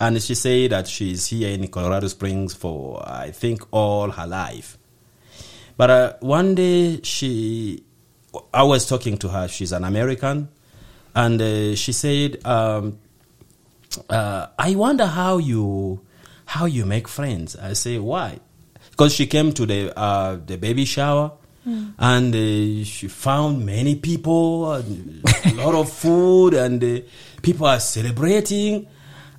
and 0.00 0.20
she 0.22 0.34
said 0.34 0.70
that 0.70 0.86
she's 0.86 1.26
here 1.28 1.50
in 1.50 1.66
colorado 1.68 2.08
springs 2.08 2.54
for 2.54 3.02
i 3.08 3.30
think 3.30 3.62
all 3.70 4.10
her 4.10 4.26
life 4.26 4.78
but 5.76 5.90
uh, 5.90 6.12
one 6.20 6.54
day 6.54 7.00
she 7.02 7.82
i 8.52 8.62
was 8.62 8.86
talking 8.86 9.16
to 9.16 9.28
her 9.28 9.48
she's 9.48 9.72
an 9.72 9.84
american 9.84 10.48
and 11.14 11.40
uh, 11.40 11.74
she 11.74 11.92
said 11.92 12.44
um, 12.44 12.98
uh, 14.08 14.46
I 14.58 14.74
wonder 14.74 15.06
how 15.06 15.38
you 15.38 16.00
how 16.46 16.66
you 16.66 16.84
make 16.86 17.08
friends. 17.08 17.56
I 17.56 17.72
say 17.74 17.98
why? 17.98 18.38
Because 18.90 19.14
she 19.14 19.26
came 19.26 19.52
to 19.52 19.66
the 19.66 19.96
uh, 19.98 20.38
the 20.44 20.56
baby 20.56 20.84
shower 20.84 21.32
and 21.98 22.34
uh, 22.34 22.84
she 22.84 23.08
found 23.08 23.64
many 23.64 23.94
people, 23.94 24.70
and 24.72 25.22
a 25.46 25.54
lot 25.54 25.74
of 25.74 25.90
food, 25.90 26.52
and 26.52 26.82
uh, 26.84 27.00
people 27.40 27.66
are 27.66 27.80
celebrating. 27.80 28.86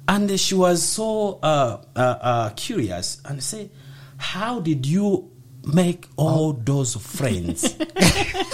And 0.07 0.39
she 0.39 0.55
was 0.55 0.83
so 0.83 1.39
uh, 1.41 1.81
uh, 1.95 1.99
uh, 1.99 2.49
curious 2.51 3.21
and 3.25 3.41
say, 3.43 3.69
"How 4.17 4.59
did 4.59 4.85
you 4.85 5.31
make 5.63 6.07
all 6.15 6.53
those 6.53 6.95
friends?" 6.95 7.75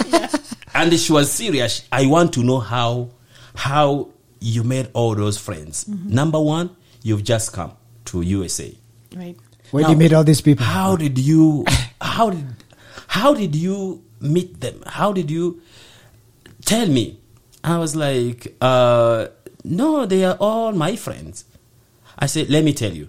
and 0.74 0.98
she 0.98 1.12
was 1.12 1.30
serious. 1.30 1.86
I 1.92 2.06
want 2.06 2.32
to 2.34 2.42
know 2.42 2.58
how 2.58 3.10
how 3.54 4.08
you 4.40 4.64
made 4.64 4.88
all 4.94 5.14
those 5.14 5.38
friends. 5.38 5.86
Number 5.88 6.40
one, 6.40 6.74
you've 7.02 7.22
just 7.24 7.52
come 7.52 7.72
to 8.06 8.22
USA. 8.22 8.74
Right. 9.14 9.36
Where 9.70 9.82
Now, 9.82 9.88
do 9.88 9.92
you 9.92 9.98
meet 9.98 10.12
all 10.12 10.24
these 10.24 10.40
people? 10.40 10.64
How 10.64 10.96
did 10.96 11.18
you 11.18 11.64
how 12.00 12.30
did 12.30 12.46
how 13.08 13.34
did 13.34 13.54
you 13.54 14.02
meet 14.20 14.60
them? 14.60 14.82
How 14.86 15.12
did 15.12 15.30
you 15.30 15.60
tell 16.64 16.86
me? 16.86 17.18
I 17.64 17.78
was 17.78 17.94
like, 17.94 18.54
uh, 18.60 19.28
no, 19.64 20.06
they 20.06 20.24
are 20.24 20.36
all 20.40 20.72
my 20.72 20.96
friends. 20.96 21.44
I 22.18 22.26
said, 22.26 22.50
let 22.50 22.64
me 22.64 22.72
tell 22.72 22.92
you. 22.92 23.08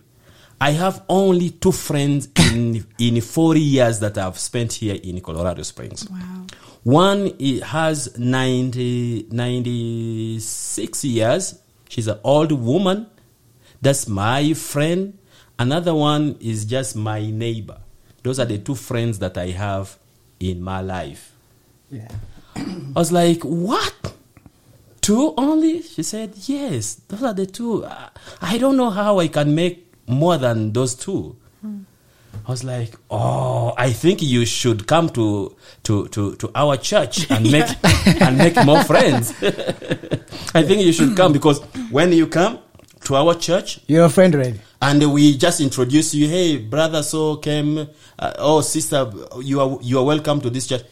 I 0.61 0.71
have 0.71 1.03
only 1.09 1.49
two 1.49 1.71
friends 1.73 2.29
in 2.37 2.85
in 2.99 3.19
40 3.19 3.59
years 3.59 3.99
that 3.99 4.17
I've 4.17 4.39
spent 4.39 4.73
here 4.73 4.97
in 5.03 5.19
Colorado 5.19 5.61
Springs. 5.63 6.09
Wow. 6.09 6.47
One 6.83 7.37
has 7.61 8.17
90, 8.17 9.27
96 9.31 11.05
years. 11.05 11.59
She's 11.89 12.07
an 12.07 12.19
old 12.23 12.51
woman. 12.51 13.07
That's 13.81 14.07
my 14.07 14.53
friend. 14.53 15.17
Another 15.59 15.93
one 15.93 16.37
is 16.39 16.65
just 16.65 16.95
my 16.95 17.29
neighbor. 17.29 17.79
Those 18.23 18.39
are 18.39 18.45
the 18.45 18.57
two 18.57 18.75
friends 18.75 19.19
that 19.19 19.37
I 19.37 19.47
have 19.47 19.97
in 20.39 20.61
my 20.61 20.81
life. 20.81 21.33
Yeah. 21.89 22.07
I 22.55 22.93
was 22.95 23.11
like, 23.11 23.43
what? 23.43 23.93
Two 25.03 25.33
only? 25.37 25.81
She 25.81 26.01
said, 26.01 26.33
yes, 26.47 26.95
those 27.09 27.23
are 27.23 27.33
the 27.33 27.45
two. 27.45 27.85
I- 28.41 28.57
don't 28.57 28.77
know 28.77 28.89
how 28.89 29.19
I 29.19 29.27
can 29.27 29.53
make 29.53 29.91
more 30.07 30.37
than 30.37 30.71
those 30.73 30.95
two. 30.95 31.35
I 32.45 32.51
was 32.51 32.63
like, 32.63 32.93
oh, 33.11 33.73
I 33.77 33.91
think 33.91 34.21
you 34.21 34.45
should 34.45 34.87
come 34.87 35.09
to 35.11 35.55
to 35.83 36.07
to, 36.09 36.35
to 36.35 36.51
our 36.55 36.75
church 36.77 37.29
and 37.31 37.49
make 37.51 37.69
and 38.21 38.37
make 38.37 38.55
more 38.65 38.83
friends. 38.83 39.31
I 40.53 40.63
think 40.63 40.81
you 40.81 40.91
should 40.91 41.15
come 41.15 41.31
because 41.31 41.61
when 41.91 42.11
you 42.11 42.27
come 42.27 42.59
to 43.05 43.15
our 43.15 43.35
church 43.35 43.79
You're 43.87 44.05
a 44.05 44.09
friend 44.09 44.33
already. 44.35 44.59
and 44.81 45.13
we 45.13 45.37
just 45.37 45.61
introduce 45.61 46.13
you, 46.15 46.27
hey, 46.27 46.57
brother, 46.57 47.03
so 47.03 47.35
came, 47.37 47.87
uh, 48.19 48.33
oh, 48.39 48.61
sister, 48.61 49.09
you 49.41 49.61
are 49.61 49.77
you 49.81 49.99
are 49.99 50.05
welcome 50.05 50.41
to 50.41 50.49
this 50.49 50.67
church. 50.67 50.83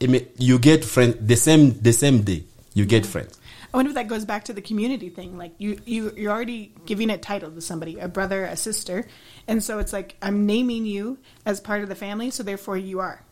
You 0.00 0.58
get 0.58 0.84
friends 0.84 1.16
the 1.20 1.36
same 1.36 1.80
the 1.80 1.92
same 1.92 2.22
day. 2.22 2.44
You 2.74 2.84
get 2.84 3.04
friends. 3.06 3.39
I 3.72 3.76
wonder 3.76 3.90
if 3.90 3.94
that 3.94 4.08
goes 4.08 4.24
back 4.24 4.44
to 4.46 4.52
the 4.52 4.60
community 4.62 5.08
thing. 5.10 5.38
Like 5.38 5.52
you, 5.58 5.78
you, 5.84 6.12
you're 6.16 6.32
already 6.32 6.72
giving 6.86 7.08
a 7.10 7.18
title 7.18 7.50
to 7.50 7.60
somebody, 7.60 7.98
a 7.98 8.08
brother, 8.08 8.44
a 8.44 8.56
sister, 8.56 9.06
and 9.46 9.62
so 9.62 9.78
it's 9.78 9.92
like 9.92 10.16
I'm 10.20 10.46
naming 10.46 10.86
you 10.86 11.18
as 11.46 11.60
part 11.60 11.82
of 11.82 11.88
the 11.88 11.94
family, 11.94 12.30
so 12.30 12.42
therefore 12.42 12.76
you 12.76 13.00
are. 13.00 13.22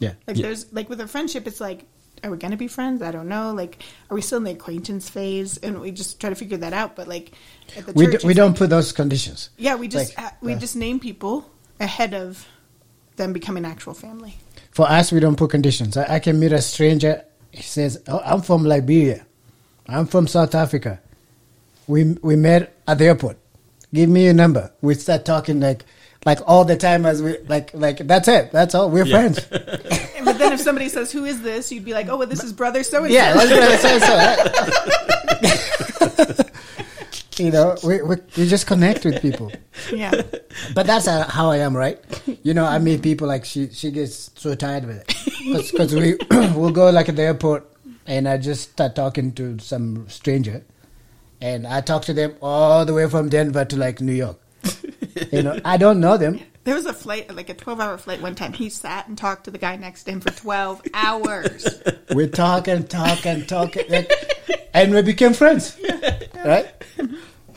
Yeah. 0.00 0.14
Like 0.26 0.36
Yeah. 0.36 0.42
there's 0.46 0.72
like 0.72 0.88
with 0.88 1.00
a 1.00 1.06
friendship, 1.06 1.46
it's 1.46 1.60
like, 1.60 1.84
are 2.24 2.30
we 2.30 2.38
gonna 2.38 2.56
be 2.56 2.66
friends? 2.68 3.02
I 3.02 3.12
don't 3.12 3.28
know. 3.28 3.52
Like, 3.52 3.82
are 4.10 4.14
we 4.14 4.20
still 4.22 4.38
in 4.38 4.44
the 4.44 4.50
acquaintance 4.52 5.08
phase? 5.08 5.58
And 5.58 5.80
we 5.80 5.90
just 5.92 6.20
try 6.20 6.30
to 6.30 6.36
figure 6.36 6.56
that 6.58 6.72
out. 6.72 6.96
But 6.96 7.06
like 7.06 7.32
at 7.76 7.86
the 7.86 7.92
We, 7.92 8.06
church, 8.06 8.22
do, 8.22 8.26
we 8.26 8.34
don't 8.34 8.50
like- 8.52 8.58
put 8.58 8.70
those 8.70 8.92
conditions. 8.92 9.50
Yeah, 9.58 9.76
we 9.76 9.86
just 9.88 10.16
like, 10.16 10.26
uh, 10.26 10.30
we 10.40 10.54
uh, 10.54 10.58
just 10.58 10.74
name 10.74 10.98
people 11.00 11.48
ahead 11.78 12.14
of 12.14 12.46
them 13.16 13.32
becoming 13.32 13.64
actual 13.64 13.94
family. 13.94 14.36
For 14.72 14.88
us, 14.90 15.12
we 15.12 15.20
don't 15.20 15.36
put 15.36 15.50
conditions. 15.50 15.96
I, 15.96 16.14
I 16.16 16.18
can 16.18 16.40
meet 16.40 16.50
a 16.52 16.60
stranger. 16.60 17.24
He 17.52 17.62
says, 17.62 18.02
oh, 18.08 18.20
"I'm 18.24 18.42
from 18.42 18.64
Liberia. 18.64 19.24
I'm 19.88 20.06
from 20.06 20.26
South 20.26 20.54
Africa. 20.54 21.00
We 21.86 22.14
we 22.22 22.36
met 22.36 22.74
at 22.88 22.98
the 22.98 23.06
airport. 23.06 23.36
Give 23.92 24.08
me 24.08 24.24
your 24.24 24.34
number. 24.34 24.72
We 24.80 24.94
start 24.94 25.24
talking 25.24 25.60
like 25.60 25.84
like 26.24 26.38
all 26.46 26.64
the 26.64 26.76
time 26.76 27.04
as 27.04 27.22
we 27.22 27.38
like 27.48 27.70
like 27.74 27.98
that's 27.98 28.28
it. 28.28 28.50
That's 28.52 28.74
all. 28.74 28.90
We're 28.90 29.04
Yeah. 29.06 29.32
friends. 29.32 29.46
But 30.24 30.38
then 30.38 30.54
if 30.54 30.60
somebody 30.60 30.88
says, 30.88 31.12
"Who 31.12 31.26
is 31.26 31.42
this?" 31.42 31.70
you'd 31.70 31.84
be 31.84 31.92
like, 31.92 32.08
"Oh, 32.08 32.16
well, 32.16 32.26
this 32.26 32.42
is 32.42 32.52
brother 32.54 32.82
so 32.82 33.04
and 33.04 33.12
yeah, 33.12 33.34
so." 33.34 33.46
that's 33.46 33.52
what 33.52 33.62
I 33.62 33.76
say. 33.76 33.98
So, 37.30 37.44
you 37.44 37.50
know, 37.50 37.76
we, 37.84 38.00
we 38.02 38.16
we 38.38 38.46
just 38.48 38.66
connect 38.66 39.04
with 39.04 39.20
people. 39.20 39.52
Yeah. 39.92 40.22
But 40.74 40.86
that's 40.86 41.06
uh, 41.06 41.28
how 41.28 41.50
I 41.50 41.58
am, 41.58 41.76
right? 41.76 41.98
You 42.42 42.54
know, 42.54 42.64
I 42.64 42.78
meet 42.78 43.02
people 43.02 43.26
like 43.28 43.44
she 43.44 43.68
she 43.68 43.90
gets 43.90 44.30
so 44.34 44.54
tired 44.54 44.86
with 44.86 44.96
it 45.02 45.14
because 45.68 45.94
we 45.94 46.16
we'll 46.56 46.70
go 46.72 46.88
like 46.90 47.08
at 47.10 47.16
the 47.16 47.22
airport 47.22 47.68
and 48.06 48.28
I 48.28 48.38
just 48.38 48.72
start 48.72 48.94
talking 48.94 49.32
to 49.32 49.58
some 49.58 50.08
stranger, 50.08 50.64
and 51.40 51.66
I 51.66 51.80
talk 51.80 52.04
to 52.06 52.12
them 52.14 52.34
all 52.42 52.84
the 52.84 52.94
way 52.94 53.08
from 53.08 53.28
Denver 53.28 53.64
to 53.64 53.76
like 53.76 54.00
New 54.00 54.14
York. 54.14 54.40
You 55.30 55.44
know, 55.44 55.60
I 55.64 55.76
don't 55.76 56.00
know 56.00 56.16
them. 56.16 56.40
There 56.64 56.74
was 56.74 56.86
a 56.86 56.92
flight, 56.92 57.32
like 57.32 57.48
a 57.48 57.54
12 57.54 57.78
hour 57.78 57.96
flight 57.98 58.20
one 58.20 58.34
time. 58.34 58.52
He 58.52 58.68
sat 58.68 59.06
and 59.06 59.16
talked 59.16 59.44
to 59.44 59.52
the 59.52 59.58
guy 59.58 59.76
next 59.76 60.04
to 60.04 60.10
him 60.10 60.20
for 60.20 60.30
12 60.30 60.82
hours. 60.92 61.66
We 62.14 62.28
talk 62.28 62.68
and 62.68 62.88
talk 62.88 63.24
and 63.26 63.48
talk, 63.48 63.76
and, 63.76 64.06
and 64.72 64.92
we 64.92 65.02
became 65.02 65.32
friends, 65.34 65.76
right? 66.44 66.70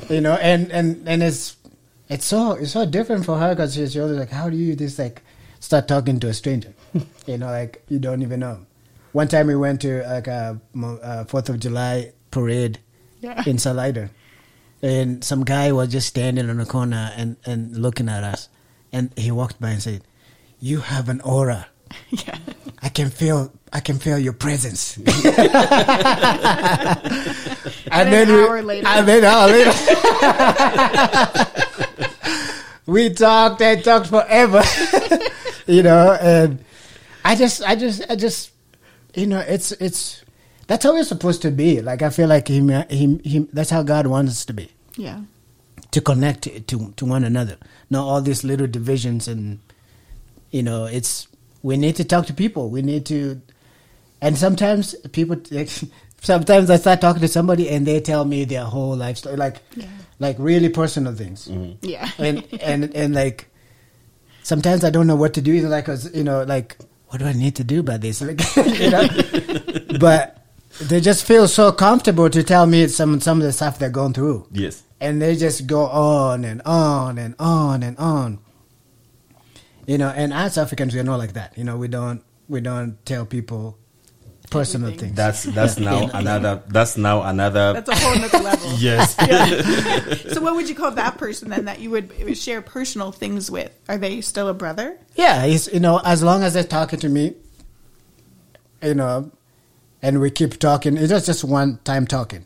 You 0.10 0.22
know, 0.22 0.34
and 0.34 0.72
and 0.72 1.08
and 1.08 1.22
it's 1.22 1.58
it's 2.10 2.26
so 2.26 2.54
it's 2.54 2.72
so 2.72 2.86
different 2.86 3.26
for 3.26 3.38
her 3.38 3.50
because 3.54 3.76
she's 3.76 3.98
always 3.98 4.18
like, 4.18 4.30
how 4.30 4.50
do 4.50 4.56
you 4.56 4.76
just 4.76 4.98
like 4.98 5.22
start 5.60 5.88
talking 5.88 6.20
to 6.22 6.28
a 6.28 6.34
stranger? 6.34 6.74
You 7.28 7.38
know, 7.38 7.48
like 7.48 7.84
you 7.89 8.00
don't 8.00 8.22
even 8.22 8.39
know. 8.39 8.66
One 9.14 9.28
time 9.28 9.47
we 9.47 9.55
went 9.55 9.82
to 9.82 10.03
like 10.03 10.28
a 10.28 10.60
uh, 10.84 11.24
Fourth 11.26 11.49
of 11.49 11.60
July 11.60 12.12
parade 12.32 12.80
Yeah. 13.22 13.41
in 13.47 13.58
Salida, 13.58 14.10
and 14.82 15.24
some 15.24 15.43
guy 15.43 15.72
was 15.72 15.89
just 15.89 16.08
standing 16.08 16.49
on 16.49 16.58
the 16.58 16.66
corner 16.66 17.12
and 17.16 17.38
and 17.45 17.76
looking 17.78 18.10
at 18.10 18.24
us, 18.24 18.49
and 18.93 19.10
he 19.18 19.32
walked 19.32 19.60
by 19.60 19.72
and 19.72 19.82
said, 19.82 20.03
"You 20.60 20.82
have 20.82 21.10
an 21.10 21.22
aura." 21.22 21.68
Yeah. 22.12 22.36
I 22.84 22.89
can 22.89 23.10
feel 23.10 23.51
I 23.74 23.80
can 23.80 23.97
feel 23.97 24.20
your 24.20 24.34
presence. 24.34 24.97
and 25.08 25.08
And 27.89 28.14
an 28.14 28.30
hour 28.30 28.62
later. 28.62 28.88
And 28.88 29.08
then 29.08 29.24
hour 29.24 29.47
later. 29.47 29.74
we 32.86 33.10
talked 33.14 33.62
and 33.62 33.84
talked 33.84 34.08
forever. 34.08 34.62
you 35.66 35.82
know, 35.84 36.12
and 36.22 36.60
I 37.26 37.36
just 37.36 37.64
I 37.64 37.76
just 37.76 38.03
I 38.12 38.16
just 38.16 38.51
you 39.18 39.28
know, 39.28 39.39
it's 39.39 39.72
it's 39.74 40.24
that's 40.68 40.84
how 40.86 40.95
it's 40.95 41.09
supposed 41.09 41.41
to 41.41 41.51
be. 41.51 41.82
Like 41.82 42.01
I 42.01 42.09
feel 42.09 42.28
like 42.30 42.47
him 42.47 42.70
him 42.70 43.20
him 43.24 43.49
that's 43.51 43.70
how 43.70 43.84
God 43.84 44.07
wants 44.07 44.32
us 44.32 44.45
to 44.45 44.53
be. 44.53 44.70
Yeah. 44.95 45.22
To 45.91 46.01
connect 46.01 46.43
to 46.43 46.91
to 46.95 47.05
one 47.05 47.24
another. 47.24 47.57
Not 47.89 48.05
all 48.07 48.22
these 48.22 48.43
little 48.43 48.68
divisions 48.68 49.28
and 49.28 49.59
you 50.51 50.63
know, 50.63 50.86
it's 50.86 51.28
we 51.63 51.76
need 51.78 51.95
to 51.97 52.03
talk 52.05 52.26
to 52.28 52.34
people. 52.34 52.70
We 52.70 52.82
need 52.82 53.05
to, 53.07 53.41
and 54.22 54.38
sometimes 54.38 54.95
people, 55.11 55.36
sometimes 56.22 56.70
I 56.70 56.78
start 56.78 57.01
talking 57.01 57.22
to 57.22 57.28
somebody 57.28 57.68
and 57.70 57.86
they 57.86 57.99
tell 57.99 58.24
me 58.24 58.45
their 58.45 58.63
whole 58.63 58.95
life 58.95 59.18
story, 59.18 59.36
like, 59.36 59.57
Yeah. 59.76 59.88
like 60.20 60.38
really 60.39 60.70
personal 60.70 61.13
things, 61.13 61.47
mm-hmm. 61.47 61.74
Yeah. 61.82 62.09
and 62.20 62.47
and 62.61 62.95
and 62.95 63.13
like, 63.15 63.49
sometimes 64.43 64.84
I 64.86 64.89
don't 64.89 65.07
know 65.07 65.15
what 65.18 65.34
to 65.34 65.41
do. 65.41 65.51
Either 65.53 65.68
like, 65.70 65.86
'cause, 65.86 66.13
you 66.15 66.24
know, 66.24 66.43
like, 66.43 66.78
what 67.08 67.20
do 67.20 67.26
I 67.26 67.34
need 67.34 67.55
to 67.58 67.64
do 67.64 67.80
about 67.82 68.01
this? 68.01 68.22
Like, 68.22 68.39
you 68.80 68.89
know, 68.89 69.08
but 69.99 70.43
they 70.82 70.99
just 71.01 71.26
feel 71.26 71.47
so 71.47 71.72
comfortable 71.72 72.30
to 72.30 72.43
tell 72.43 72.66
me 72.68 72.88
some 72.88 73.20
some 73.22 73.39
of 73.39 73.43
the 73.45 73.51
stuff 73.53 73.80
they're 73.80 73.89
going 73.89 74.14
through 74.14 74.47
Yes. 74.51 74.84
and 74.99 75.22
they 75.22 75.36
just 75.36 75.66
go 75.68 75.86
on 75.88 76.43
and 76.45 76.62
on 76.64 77.18
and 77.18 77.36
on 77.39 77.82
and 77.84 77.97
on. 77.97 78.39
You 79.86 79.97
know, 79.97 80.10
and 80.10 80.34
as 80.34 80.58
Africans, 80.58 80.93
we're 80.93 81.03
not 81.03 81.18
like 81.18 81.34
that. 81.34 81.58
You 81.58 81.64
know, 81.64 81.78
we 81.78 81.88
don't 81.88 82.22
we 82.49 82.60
don't 82.62 83.03
tell 83.05 83.26
people 83.26 83.78
personal 84.50 84.88
Everything. 84.88 85.10
things. 85.10 85.18
That's 85.18 85.43
that's 85.43 85.78
now 85.80 86.10
another. 86.14 86.64
That's 86.68 86.98
now 86.98 87.22
another. 87.24 87.74
That's 87.74 87.89
a 87.89 87.95
whole 87.95 88.16
nother 88.20 88.39
level. 88.39 88.72
yes. 88.78 89.16
So, 90.34 90.41
what 90.41 90.56
would 90.56 90.70
you 90.70 90.76
call 90.76 90.91
that 90.91 91.18
person 91.18 91.50
then 91.50 91.66
that 91.66 91.80
you 91.80 91.89
would 91.89 92.38
share 92.38 92.62
personal 92.62 93.12
things 93.12 93.50
with? 93.52 93.72
Are 93.89 93.98
they 93.98 94.22
still 94.22 94.48
a 94.48 94.54
brother? 94.54 94.98
yeah, 95.16 95.45
he's 95.45 95.68
you 95.74 95.80
know, 95.80 96.00
as 96.04 96.22
long 96.24 96.43
as 96.43 96.54
they're 96.54 96.64
talking 96.64 97.00
to 97.00 97.10
me, 97.10 97.36
you 98.82 98.93
know, 98.93 99.32
and 100.02 100.20
we 100.22 100.30
keep 100.32 100.60
talking. 100.60 100.98
It's 100.98 101.10
just 101.10 101.26
just 101.26 101.43
one 101.43 101.80
time 101.84 102.06
talking. 102.08 102.45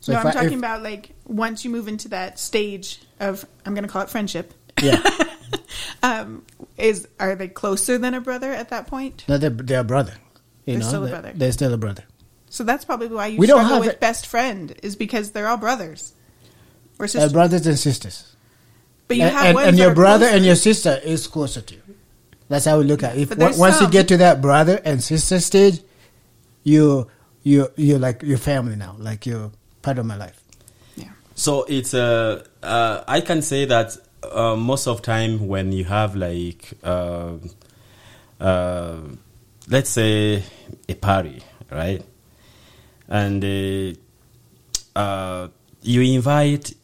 So 0.00 0.12
no, 0.12 0.18
if 0.20 0.24
I'm 0.24 0.30
I- 0.30 0.32
talking 0.34 0.52
if- 0.52 0.58
about 0.58 0.82
like 0.82 1.10
once 1.26 1.64
you 1.64 1.70
move 1.70 1.88
into 1.88 2.08
that 2.08 2.38
stage 2.38 3.00
of 3.20 3.44
I'm 3.66 3.74
going 3.74 3.84
to 3.84 3.90
call 3.90 4.02
it 4.02 4.10
friendship. 4.10 4.52
yeah, 4.82 5.00
Um, 6.02 6.44
is 6.78 7.06
are 7.20 7.34
they 7.36 7.48
closer 7.48 7.98
than 7.98 8.14
a 8.14 8.20
brother 8.20 8.52
at 8.52 8.70
that 8.70 8.86
point? 8.86 9.24
no, 9.28 9.38
they're, 9.38 9.50
they're 9.50 9.80
a 9.80 9.84
brother. 9.84 10.14
You 10.66 10.74
They're 10.74 10.82
know, 10.82 10.88
still 10.88 11.02
a 11.04 11.06
they're- 11.08 11.20
brother. 11.20 11.32
They're 11.38 11.52
still 11.52 11.74
a 11.74 11.76
brother. 11.78 12.04
So 12.50 12.64
that's 12.64 12.84
probably 12.84 13.08
why 13.08 13.28
you 13.28 13.38
We 13.38 13.46
don't 13.46 13.58
struggle 13.60 13.76
have 13.76 13.84
with 13.86 13.94
it- 13.94 14.00
best 14.00 14.26
friend 14.26 14.74
is 14.82 14.94
because 14.96 15.30
they're 15.32 15.48
all 15.48 15.56
brothers 15.56 16.12
or 16.98 17.04
Uh, 17.04 17.08
sisters. 17.08 17.32
brothers 17.32 17.66
and 17.66 17.78
sisters. 17.78 18.24
but 19.08 19.16
you 19.16 19.24
and, 19.24 19.34
have 19.34 19.46
and, 19.46 19.54
ones 19.56 19.68
and 19.68 19.78
your 19.78 19.94
brother 19.94 20.26
closer. 20.26 20.36
and 20.36 20.44
your 20.46 20.54
sister 20.56 21.00
is 21.04 21.26
closer 21.26 21.60
to 21.60 21.74
you. 21.74 21.82
That's 22.48 22.64
how 22.66 22.78
we 22.78 22.84
look 22.84 23.02
at 23.02 23.16
it. 23.16 23.22
If 23.22 23.28
But 23.30 23.38
there's 23.38 23.54
on- 23.54 23.60
once 23.60 23.80
you 23.80 23.88
get 23.88 24.06
to 24.08 24.16
that 24.18 24.40
brother 24.40 24.80
and 24.84 25.02
sister 25.02 25.40
stage, 25.40 25.80
you 26.64 27.08
you 27.42 27.68
you're 27.76 27.98
like 27.98 28.22
your 28.22 28.38
family 28.38 28.76
now. 28.76 28.94
Like 28.98 29.26
you're 29.26 29.50
part 29.82 29.98
of 29.98 30.06
my 30.06 30.16
life. 30.16 30.38
yeah. 30.96 31.08
So 31.34 31.64
it's 31.64 31.92
uh, 31.94 32.44
uh, 32.62 33.02
I 33.08 33.20
can 33.20 33.42
say 33.42 33.64
that 33.64 33.96
uh, 34.30 34.54
most 34.56 34.86
of 34.86 35.02
time 35.02 35.48
when 35.48 35.72
you 35.72 35.84
have 35.84 36.14
like 36.14 36.74
uh, 36.84 37.32
uh, 38.40 38.96
let's 39.72 39.88
say 39.88 40.42
a 40.86 40.94
party, 40.94 41.42
right? 41.70 42.04
And 43.08 43.42
uh, 43.42 44.98
uh, 44.98 45.48
you 45.80 46.02
invite 46.02 46.74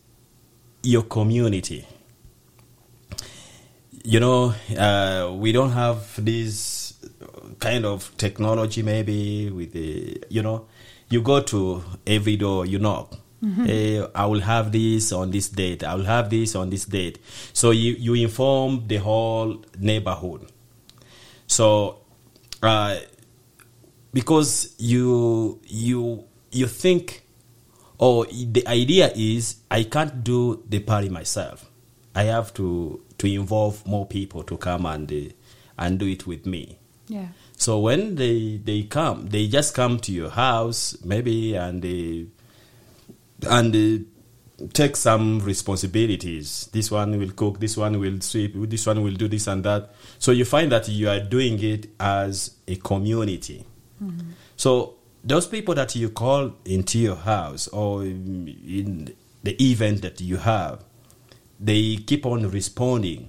your 0.82 1.02
community. 1.02 1.86
You 4.04 4.20
know, 4.20 4.54
uh, 4.76 5.32
we 5.34 5.52
don't 5.52 5.72
have 5.72 6.24
this 6.24 6.94
kind 7.60 7.84
of 7.84 8.10
technology 8.16 8.82
maybe 8.82 9.50
with 9.50 9.72
the, 9.74 10.22
you 10.30 10.42
know, 10.42 10.66
you 11.10 11.20
go 11.20 11.42
to 11.42 11.82
every 12.06 12.36
door, 12.36 12.64
you 12.64 12.78
knock. 12.78 13.14
Hey, 13.66 14.04
I 14.14 14.24
will 14.26 14.40
have 14.40 14.72
this 14.72 15.12
on 15.12 15.30
this 15.30 15.50
date. 15.50 15.84
I 15.84 15.94
will 15.94 16.06
have 16.06 16.30
this 16.30 16.56
on 16.56 16.70
this 16.70 16.86
date. 16.86 17.18
So 17.52 17.70
you, 17.70 17.92
you 17.92 18.14
inform 18.14 18.88
the 18.88 18.96
whole 18.96 19.62
neighborhood. 19.78 20.50
So, 21.46 21.98
uh, 22.62 22.96
because 24.12 24.74
you 24.78 25.60
you 25.64 26.24
you 26.50 26.66
think, 26.66 27.22
oh, 28.00 28.24
the 28.24 28.66
idea 28.66 29.12
is 29.14 29.56
I 29.70 29.84
can't 29.84 30.24
do 30.24 30.64
the 30.68 30.80
party 30.80 31.08
myself. 31.08 31.70
I 32.14 32.24
have 32.24 32.52
to 32.54 33.00
to 33.18 33.26
involve 33.26 33.86
more 33.86 34.06
people 34.06 34.42
to 34.44 34.56
come 34.56 34.86
and 34.86 35.10
uh, 35.12 35.32
and 35.78 35.98
do 35.98 36.06
it 36.06 36.26
with 36.26 36.46
me. 36.46 36.78
Yeah. 37.08 37.28
So 37.56 37.80
when 37.80 38.16
they 38.16 38.60
they 38.62 38.82
come, 38.84 39.28
they 39.28 39.48
just 39.48 39.74
come 39.74 39.98
to 40.00 40.12
your 40.12 40.30
house 40.30 40.96
maybe 41.04 41.54
and 41.54 41.82
they 41.82 42.26
and 43.48 43.72
they 43.72 44.02
take 44.72 44.96
some 44.96 45.38
responsibilities. 45.40 46.68
This 46.72 46.90
one 46.90 47.18
will 47.18 47.30
cook, 47.30 47.60
this 47.60 47.76
one 47.76 47.98
will 47.98 48.20
sweep, 48.20 48.54
this 48.68 48.86
one 48.86 49.02
will 49.02 49.14
do 49.14 49.28
this 49.28 49.46
and 49.46 49.64
that. 49.64 49.94
So 50.18 50.32
you 50.32 50.44
find 50.44 50.72
that 50.72 50.88
you 50.88 51.08
are 51.08 51.20
doing 51.20 51.62
it 51.62 51.90
as 52.00 52.56
a 52.66 52.76
community. 52.76 53.64
Mm-hmm. 54.02 54.30
So 54.56 54.94
those 55.22 55.46
people 55.46 55.74
that 55.74 55.94
you 55.94 56.10
call 56.10 56.54
into 56.64 56.98
your 56.98 57.16
house 57.16 57.68
or 57.68 58.02
in 58.02 59.14
the 59.42 59.64
event 59.64 60.02
that 60.02 60.20
you 60.20 60.38
have, 60.38 60.84
they 61.60 61.96
keep 61.96 62.26
on 62.26 62.48
responding. 62.50 63.28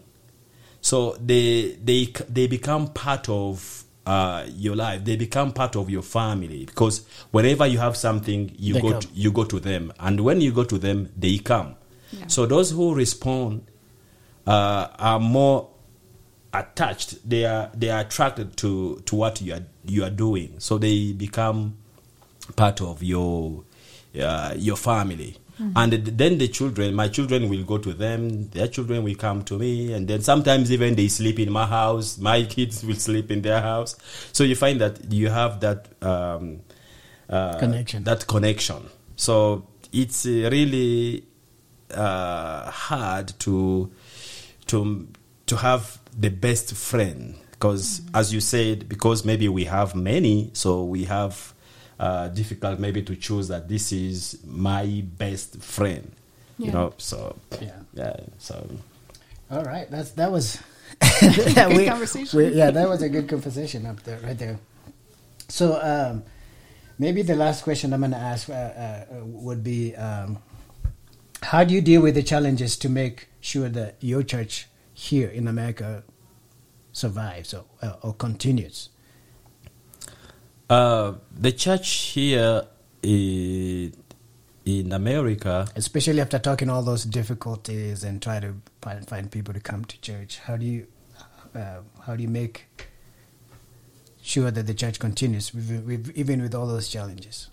So 0.81 1.15
they 1.19 1.77
they 1.83 2.05
they 2.27 2.47
become 2.47 2.87
part 2.87 3.27
of 3.27 3.83
uh, 4.05 4.45
your 4.55 4.75
life. 4.75 5.03
They 5.05 5.15
become 5.15 5.51
part 5.53 5.75
of 5.75 5.89
your 5.89 6.01
family 6.01 6.65
because 6.65 7.05
whenever 7.31 7.67
you 7.67 7.77
have 7.79 7.95
something, 7.97 8.53
you 8.57 8.73
They 8.75 8.81
go 8.81 8.91
come. 8.91 9.01
to, 9.01 9.07
you 9.13 9.31
go 9.31 9.43
to 9.45 9.59
them, 9.59 9.93
and 9.99 10.21
when 10.21 10.41
you 10.41 10.51
go 10.51 10.63
to 10.63 10.77
them, 10.77 11.09
they 11.17 11.37
come. 11.37 11.75
Yeah. 12.11 12.27
So 12.27 12.45
those 12.45 12.71
who 12.71 12.93
respond 12.95 13.65
uh, 14.47 14.87
are 14.97 15.19
more 15.19 15.69
attached. 16.53 17.29
They 17.29 17.45
are 17.45 17.69
they 17.75 17.89
are 17.89 18.01
attracted 18.01 18.57
to 18.57 19.01
to 19.05 19.15
what 19.15 19.41
you 19.41 19.53
are 19.53 19.63
you 19.85 20.03
are 20.03 20.09
doing. 20.09 20.55
So 20.59 20.77
they 20.77 21.13
become 21.13 21.77
part 22.55 22.81
of 22.81 23.03
your 23.03 23.63
uh, 24.19 24.53
your 24.57 24.77
family. 24.77 25.37
And 25.75 25.91
then 25.91 26.37
the 26.37 26.47
children, 26.47 26.93
my 26.93 27.09
children 27.09 27.49
will 27.49 27.63
go 27.63 27.77
to 27.77 27.93
them. 27.93 28.49
Their 28.49 28.67
children 28.67 29.03
will 29.03 29.15
come 29.15 29.43
to 29.43 29.57
me, 29.57 29.93
and 29.93 30.07
then 30.07 30.21
sometimes 30.21 30.71
even 30.71 30.95
they 30.95 31.09
sleep 31.09 31.39
in 31.39 31.51
my 31.51 31.65
house. 31.65 32.17
My 32.17 32.43
kids 32.55 32.83
will 32.83 32.95
sleep 32.95 33.29
in 33.29 33.41
their 33.41 33.61
house. 33.61 33.97
So 34.31 34.43
you 34.43 34.55
find 34.55 34.79
that 34.81 35.11
you 35.11 35.29
have 35.29 35.59
that 35.59 35.87
um, 36.01 36.61
uh, 37.29 37.59
Connection. 37.59 38.03
That 38.03 38.25
connection. 38.25 38.89
So 39.15 39.67
it's 39.91 40.25
uh, 40.25 40.49
really 40.51 41.25
uh, 41.93 42.69
hard 42.71 43.33
to 43.39 43.91
to 44.67 45.07
to 45.45 45.57
have 45.57 45.99
the 46.17 46.29
best 46.29 46.75
friend 46.75 47.35
because 47.51 48.01
as 48.13 48.33
you 48.33 48.39
said 48.39 48.87
because 48.87 49.25
maybe 49.25 49.47
we 49.49 49.65
have 49.65 49.95
many 49.95 50.49
so 50.53 50.83
we 50.83 51.05
have 51.05 51.53
uh, 51.99 52.27
difficult 52.29 52.79
maybe 52.79 53.01
to 53.03 53.15
choose 53.15 53.47
that 53.49 53.67
this 53.67 53.91
is 53.91 54.39
my 54.45 55.03
best 55.17 55.57
friend 55.61 56.11
You 56.57 56.71
know, 56.71 56.93
so 56.97 57.35
Yeah. 57.61 57.79
yeah, 57.93 58.15
so 58.37 58.55
All 59.51 59.63
right, 59.63 59.89
that's 59.91 60.11
that 60.11 60.31
was 60.31 60.59
Good 61.19 61.87
conversation. 61.87 62.53
yeah, 62.53 62.71
that 62.71 62.87
was 62.89 63.01
a 63.01 63.09
good 63.09 63.27
conversation 63.29 63.85
up 63.85 64.01
there, 64.03 64.19
right 64.23 64.37
there. 64.37 64.57
So 65.47 65.79
um, 65.81 66.23
maybe 66.97 67.21
the 67.21 67.35
last 67.35 67.63
question 67.63 67.93
I'm 67.93 68.01
going 68.01 68.11
to 68.11 68.17
ask 68.17 68.49
uh, 68.49 68.53
uh, 68.53 69.05
would 69.25 69.63
be, 69.63 69.95
um, 69.95 70.37
how 71.41 71.63
do 71.63 71.73
you 71.73 71.81
deal 71.81 72.01
with 72.01 72.15
the 72.15 72.23
challenges 72.23 72.75
to 72.77 72.89
make 72.89 73.27
sure 73.39 73.69
that 73.69 73.95
your 74.01 74.23
church 74.23 74.67
here 74.93 75.29
in 75.29 75.47
America 75.47 76.03
survives 76.91 77.53
or, 77.53 77.63
uh, 77.81 77.95
or 78.01 78.13
continues? 78.13 78.89
Uh, 80.69 81.13
the 81.31 81.51
church 81.51 81.89
here 82.13 82.65
in, 83.01 83.93
in 84.65 84.91
America. 84.91 85.67
Especially 85.75 86.21
after 86.21 86.39
talking 86.39 86.69
all 86.69 86.83
those 86.83 87.05
difficulties 87.05 88.03
and 88.03 88.21
try 88.21 88.39
to 88.39 88.55
find, 88.81 89.07
find 89.07 89.31
people 89.31 89.53
to 89.53 89.59
come 89.59 89.85
to 89.85 89.99
church, 90.01 90.39
how 90.39 90.57
do 90.57 90.65
you 90.65 90.87
uh, 91.55 91.79
how 92.05 92.15
do 92.15 92.21
you 92.21 92.29
make 92.29 92.67
sure 94.21 94.51
that 94.51 94.67
the 94.67 94.73
church 94.73 94.99
continues 94.99 95.53
with, 95.53 95.83
with, 95.85 96.11
even 96.15 96.41
with 96.41 96.53
all 96.53 96.67
those 96.67 96.87
challenges? 96.87 97.49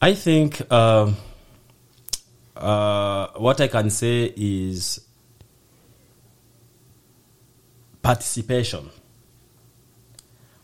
I 0.00 0.14
think 0.14 0.70
um, 0.72 1.16
uh, 2.56 3.28
what 3.36 3.60
I 3.60 3.68
can 3.68 3.90
say 3.90 4.32
is 4.36 5.00
participation. 8.02 8.90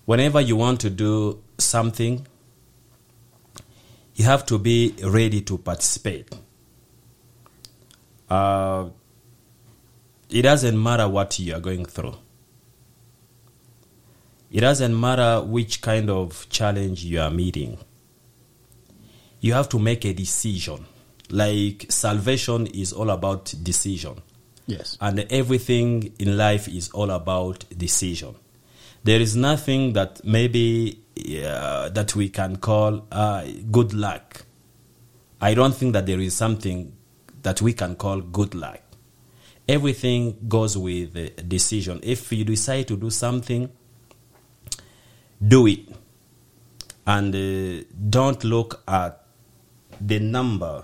Whenever 0.06 0.40
you 0.40 0.56
want 0.56 0.80
to 0.80 0.90
do 0.90 1.42
something, 1.58 2.26
you 4.14 4.24
have 4.24 4.46
to 4.46 4.58
be 4.58 4.94
ready 5.02 5.40
to 5.42 5.58
participate. 5.58 6.28
Uh, 8.30 8.88
it 10.30 10.42
doesn't 10.42 10.80
matter 10.82 11.08
what 11.08 11.38
you 11.38 11.54
are 11.54 11.60
going 11.60 11.84
through. 11.84 12.14
It 14.50 14.60
doesn't 14.60 14.98
matter 14.98 15.42
which 15.44 15.82
kind 15.82 16.08
of 16.08 16.48
challenge 16.48 17.04
you 17.04 17.20
are 17.20 17.30
meeting. 17.30 17.78
You 19.40 19.52
have 19.52 19.68
to 19.70 19.78
make 19.78 20.04
a 20.04 20.12
decision. 20.14 20.86
Like 21.30 21.86
salvation 21.90 22.68
is 22.68 22.92
all 22.92 23.10
about 23.10 23.52
decision 23.62 24.22
Yes. 24.68 24.96
and 25.00 25.20
everything 25.30 26.12
in 26.20 26.36
life 26.36 26.68
is 26.68 26.90
all 26.90 27.10
about 27.10 27.64
decision. 27.76 28.36
There 29.06 29.20
is 29.20 29.36
nothing 29.36 29.92
that 29.92 30.24
maybe 30.24 31.00
uh, 31.44 31.90
that 31.90 32.16
we 32.16 32.28
can 32.28 32.56
call 32.56 33.06
uh, 33.12 33.44
good 33.70 33.94
luck. 33.94 34.44
I 35.40 35.54
don't 35.54 35.74
think 35.74 35.92
that 35.92 36.06
there 36.06 36.18
is 36.18 36.34
something 36.34 36.92
that 37.42 37.62
we 37.62 37.72
can 37.72 37.94
call 37.94 38.20
good 38.20 38.54
luck. 38.54 38.80
Everything 39.68 40.36
goes 40.48 40.76
with 40.76 41.12
the 41.14 41.30
decision. 41.42 42.00
If 42.02 42.32
you 42.32 42.44
decide 42.44 42.88
to 42.88 42.96
do 42.96 43.10
something, 43.10 43.70
do 45.40 45.66
it, 45.68 45.88
and 47.06 47.32
uh, 47.34 47.84
don't 48.10 48.42
look 48.42 48.82
at 48.88 49.24
the 50.00 50.18
number 50.18 50.82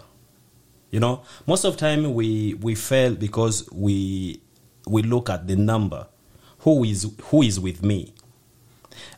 you 0.93 1.01
know, 1.01 1.23
most 1.47 1.65
of 1.65 1.79
time 1.79 2.13
we 2.13 2.55
we 2.55 2.75
fail 2.75 3.15
because 3.15 3.67
we 3.73 4.43
we 4.87 5.03
look 5.03 5.31
at 5.31 5.49
the 5.49 5.57
number. 5.57 6.07
Who 6.63 6.85
is 6.85 7.11
who 7.25 7.43
is 7.43 7.61
with 7.61 7.83
me? 7.83 8.13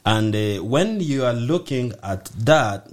And 0.05 0.35
uh, 0.35 0.63
when 0.63 1.01
you 1.01 1.25
are 1.25 1.33
looking 1.33 1.95
at 2.03 2.27
that, 2.27 2.91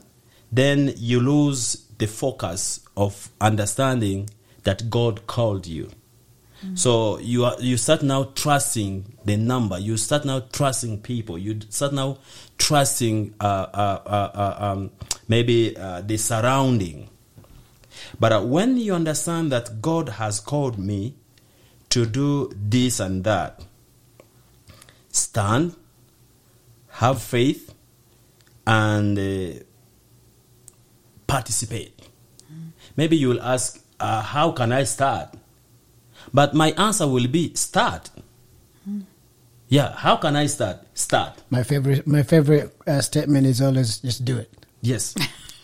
then 0.51 0.93
you 0.97 1.19
lose 1.19 1.85
the 1.97 2.07
focus 2.07 2.79
of 2.95 3.29
understanding 3.39 4.29
that 4.63 4.89
God 4.89 5.27
called 5.27 5.67
you. 5.67 5.91
So 6.75 7.17
you 7.17 7.45
are 7.45 7.55
you 7.59 7.75
start 7.77 8.03
now 8.03 8.25
trusting 8.35 9.17
the 9.25 9.35
number. 9.35 9.79
You 9.79 9.97
start 9.97 10.25
now 10.25 10.41
trusting 10.41 11.01
people. 11.01 11.37
You 11.37 11.59
start 11.69 11.91
now 11.93 12.19
trusting 12.59 13.33
uh, 13.39 13.43
uh, 13.73 14.01
uh, 14.05 14.31
uh, 14.33 14.55
um, 14.59 14.91
maybe 15.27 15.75
uh, 15.75 16.01
the 16.01 16.17
surrounding. 16.17 17.09
But 18.19 18.31
uh, 18.31 18.41
when 18.41 18.77
you 18.77 18.93
understand 18.93 19.51
that 19.51 19.81
God 19.81 20.09
has 20.09 20.39
called 20.39 20.77
me 20.77 21.15
to 21.89 22.05
do 22.05 22.51
this 22.55 22.99
and 22.99 23.23
that, 23.23 23.63
stand, 25.11 25.75
have 26.89 27.21
faith, 27.21 27.73
and 28.65 29.17
uh, 29.17 29.63
participate. 31.27 31.99
Maybe 32.95 33.15
you 33.17 33.29
will 33.29 33.41
ask, 33.41 33.83
uh, 33.99 34.21
How 34.21 34.51
can 34.51 34.71
I 34.71 34.83
start? 34.83 35.33
But 36.33 36.53
my 36.53 36.71
answer 36.71 37.07
will 37.07 37.27
be 37.27 37.53
start. 37.55 38.09
Yeah, 39.67 39.93
how 39.95 40.17
can 40.17 40.35
I 40.35 40.47
start? 40.47 40.83
Start. 40.93 41.43
My 41.49 41.63
favorite 41.63 42.05
my 42.05 42.23
favorite 42.23 42.75
uh, 42.85 42.99
statement 42.99 43.47
is 43.47 43.61
always 43.61 43.99
just 43.99 44.25
do 44.25 44.37
it. 44.37 44.51
Yes. 44.81 45.15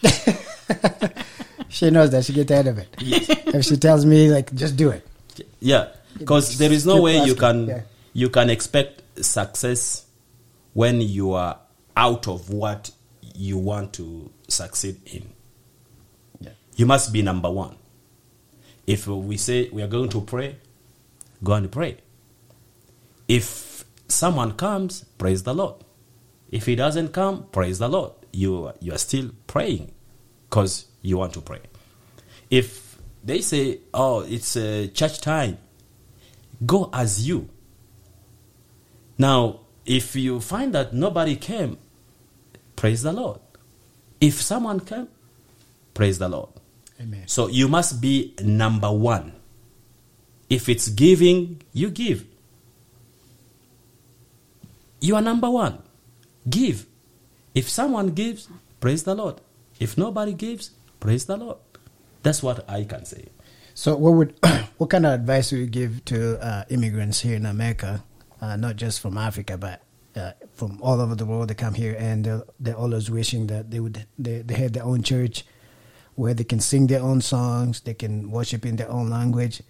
She 1.69 1.89
knows 1.91 2.11
that 2.11 2.25
she 2.25 2.33
get 2.33 2.47
tired 2.47 2.67
of 2.67 2.77
it. 2.77 2.87
Yes. 2.99 3.29
if 3.29 3.65
she 3.65 3.77
tells 3.77 4.05
me 4.05 4.31
like 4.31 4.53
just 4.55 4.75
do 4.75 4.89
it. 4.89 5.05
Yeah, 5.59 5.89
because 6.17 6.57
there 6.57 6.71
is 6.71 6.85
no 6.85 7.01
way 7.01 7.23
you 7.23 7.35
can 7.35 7.67
yeah. 7.67 7.81
you 8.13 8.29
can 8.29 8.49
expect 8.49 9.01
success 9.23 10.05
when 10.73 11.01
you 11.01 11.33
are 11.33 11.59
out 11.95 12.27
of 12.27 12.49
what 12.49 12.91
you 13.35 13.57
want 13.57 13.93
to 13.93 14.31
succeed 14.47 14.99
in. 15.05 15.29
Yeah. 16.39 16.51
You 16.75 16.85
must 16.85 17.11
be 17.11 17.21
number 17.21 17.49
one. 17.49 17.75
If 18.85 19.07
we 19.07 19.37
say 19.37 19.69
we 19.69 19.81
are 19.81 19.87
going 19.87 20.09
to 20.09 20.21
pray, 20.21 20.57
go 21.43 21.53
and 21.53 21.71
pray. 21.71 21.97
If 23.27 23.83
someone 24.07 24.53
comes, 24.53 25.03
praise 25.17 25.43
the 25.43 25.53
Lord. 25.53 25.83
If 26.51 26.65
he 26.65 26.75
doesn't 26.75 27.09
come, 27.09 27.47
praise 27.51 27.79
the 27.79 27.89
Lord. 27.89 28.13
You 28.31 28.71
you 28.79 28.93
are 28.93 28.97
still 28.97 29.31
praying 29.47 29.91
because 30.49 30.85
you 31.01 31.17
want 31.17 31.33
to 31.33 31.41
pray. 31.41 31.59
If 32.49 32.97
they 33.23 33.41
say, 33.41 33.79
"Oh, 33.93 34.21
it's 34.21 34.55
uh, 34.55 34.87
church 34.93 35.19
time," 35.19 35.57
go 36.65 36.89
as 36.93 37.27
you. 37.27 37.49
Now, 39.17 39.61
if 39.85 40.15
you 40.15 40.39
find 40.39 40.73
that 40.73 40.93
nobody 40.93 41.35
came, 41.35 41.77
praise 42.75 43.03
the 43.03 43.13
Lord. 43.13 43.39
If 44.19 44.41
someone 44.41 44.79
came, 44.79 45.07
praise 45.93 46.19
the 46.19 46.29
Lord. 46.29 46.49
Amen. 46.99 47.23
So 47.27 47.47
you 47.47 47.67
must 47.67 48.01
be 48.01 48.33
number 48.41 48.91
one. 48.91 49.33
If 50.49 50.69
it's 50.69 50.89
giving, 50.89 51.61
you 51.73 51.89
give. 51.89 52.25
You 54.99 55.15
are 55.15 55.21
number 55.21 55.49
one. 55.49 55.79
Give. 56.49 56.85
If 57.53 57.69
someone 57.69 58.11
gives, 58.11 58.47
praise 58.79 59.03
the 59.03 59.15
Lord. 59.15 59.41
If 59.79 59.97
nobody 59.97 60.33
gives, 60.33 60.71
praise 60.99 61.25
the 61.25 61.37
Lord. 61.37 61.57
That's 62.23 62.41
what 62.41 62.67
I 62.69 62.83
can 62.83 63.05
say. 63.05 63.25
So, 63.73 63.95
what 63.95 64.11
would 64.11 64.33
what 64.77 64.89
kind 64.89 65.05
of 65.05 65.13
advice 65.13 65.51
would 65.51 65.59
you 65.61 65.67
give 65.67 66.05
to 66.05 66.43
uh, 66.43 66.63
immigrants 66.69 67.21
here 67.21 67.35
in 67.35 67.45
America, 67.45 68.03
not 68.41 68.75
just 68.75 68.99
from 68.99 69.17
Africa, 69.17 69.57
but 69.57 69.81
uh, 70.15 70.31
from 70.53 70.79
all 70.81 71.01
over 71.01 71.15
the 71.15 71.25
world? 71.25 71.49
They 71.49 71.55
come 71.55 71.73
here 71.73 71.95
and 71.97 72.25
they're, 72.25 72.43
they're 72.59 72.75
always 72.75 73.09
wishing 73.09 73.47
that 73.47 73.71
they 73.71 73.79
would 73.79 74.05
they, 74.17 74.41
they 74.41 74.55
had 74.55 74.73
their 74.73 74.83
own 74.83 75.03
church 75.03 75.45
where 76.15 76.33
they 76.33 76.43
can 76.43 76.59
sing 76.59 76.87
their 76.87 77.01
own 77.01 77.21
songs, 77.21 77.81
they 77.81 77.93
can 77.93 78.31
worship 78.31 78.65
in 78.65 78.75
their 78.75 78.89
own 78.89 79.09
language, 79.09 79.61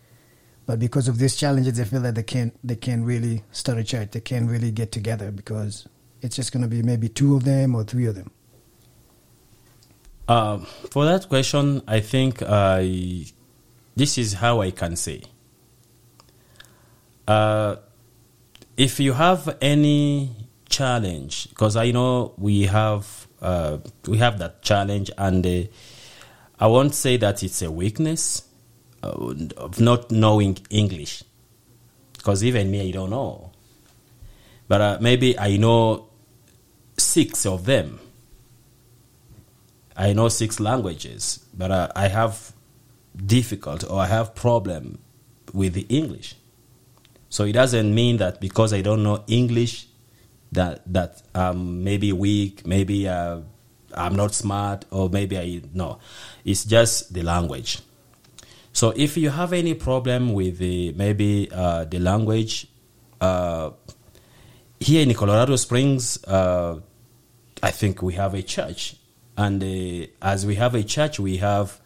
but 0.68 0.80
because 0.80 1.08
of 1.08 1.18
these 1.18 1.36
challenges, 1.36 1.78
they 1.78 1.86
feel 1.86 2.02
that 2.02 2.16
they 2.16 2.24
can't 2.24 2.54
they 2.62 2.76
can't 2.76 3.06
really 3.06 3.44
start 3.52 3.78
a 3.78 3.84
church. 3.84 4.12
They 4.12 4.20
can't 4.20 4.50
really 4.50 4.70
get 4.70 4.92
together 4.92 5.32
because 5.32 5.88
it's 6.22 6.36
just 6.36 6.52
going 6.52 6.62
to 6.62 6.68
be 6.68 6.84
maybe 6.84 7.08
two 7.08 7.36
of 7.36 7.46
them 7.46 7.74
or 7.74 7.84
three 7.86 8.06
of 8.06 8.16
them. 8.16 8.32
Uh, 10.28 10.58
for 10.92 11.06
that 11.06 11.30
question, 11.30 11.82
I 11.88 12.02
think 12.02 12.42
I, 12.42 13.26
this 13.96 14.18
is 14.18 14.34
how 14.34 14.60
I 14.60 14.72
can 14.72 14.98
say. 14.98 15.24
Uh, 17.26 17.78
if 18.78 19.00
you 19.00 19.14
have 19.14 19.58
any 19.60 20.36
challenge, 20.70 21.50
because 21.50 21.76
I 21.76 21.92
know 21.92 22.34
we 22.38 22.64
have 22.64 23.28
uh, 23.42 23.80
we 24.08 24.20
have 24.20 24.40
that 24.40 24.62
challenge, 24.62 25.12
and 25.18 25.46
uh, 25.46 25.64
I 26.60 26.68
won't 26.68 26.94
say 26.94 27.18
that 27.18 27.44
it's 27.44 27.62
a 27.62 27.72
weakness 27.72 28.48
uh, 29.04 29.34
of 29.58 29.82
not 29.82 30.12
knowing 30.12 30.58
English, 30.70 31.24
because 32.14 32.44
even 32.44 32.72
me, 32.72 32.88
I 32.88 32.92
don't 32.92 33.10
know. 33.10 33.52
But 34.68 34.82
uh, 34.82 34.98
maybe 35.02 35.38
I 35.40 35.58
know 35.58 36.10
six 36.98 37.46
of 37.46 37.66
them. 37.66 38.00
I 39.96 40.14
know 40.14 40.30
six 40.30 40.60
languages, 40.60 41.44
but 41.58 41.72
uh, 41.72 41.88
I 41.96 42.08
have 42.08 42.54
difficult 43.16 43.84
or 43.90 44.00
I 44.00 44.06
have 44.06 44.36
problem 44.36 45.00
with 45.54 45.74
the 45.74 45.88
English. 45.90 46.36
So 47.30 47.44
it 47.44 47.54
doesn't 47.54 47.94
mean 47.94 48.18
that 48.18 48.40
because 48.40 48.74
I 48.74 48.82
don't 48.82 49.04
know 49.04 49.24
English 49.28 49.88
that 50.52 50.82
that 50.94 51.22
I'm 51.36 51.84
maybe 51.84 52.14
weak, 52.14 52.66
maybe 52.66 53.08
uh, 53.08 53.40
I'm 53.94 54.16
not 54.16 54.34
smart, 54.34 54.86
or 54.92 55.10
maybe 55.10 55.38
I 55.38 55.62
no. 55.74 56.00
It's 56.46 56.66
just 56.66 57.14
the 57.14 57.24
language. 57.24 57.80
So 58.72 58.94
if 58.96 59.18
you 59.18 59.30
have 59.30 59.54
any 59.54 59.74
problem 59.74 60.34
with 60.34 60.60
the 60.60 60.94
maybe 60.94 61.50
uh, 61.52 61.86
the 61.86 62.00
language, 62.00 62.68
uh, 63.20 63.72
here 64.80 65.02
in 65.02 65.14
Colorado 65.14 65.56
Springs, 65.56 66.24
uh, 66.26 66.80
I 67.62 67.72
think 67.72 68.02
we 68.02 68.14
have 68.14 68.36
a 68.36 68.44
church, 68.44 68.96
and 69.36 69.64
uh, 69.64 70.08
as 70.22 70.46
we 70.46 70.56
have 70.56 70.76
a 70.76 70.84
church, 70.84 71.20
we 71.20 71.38
have 71.38 71.82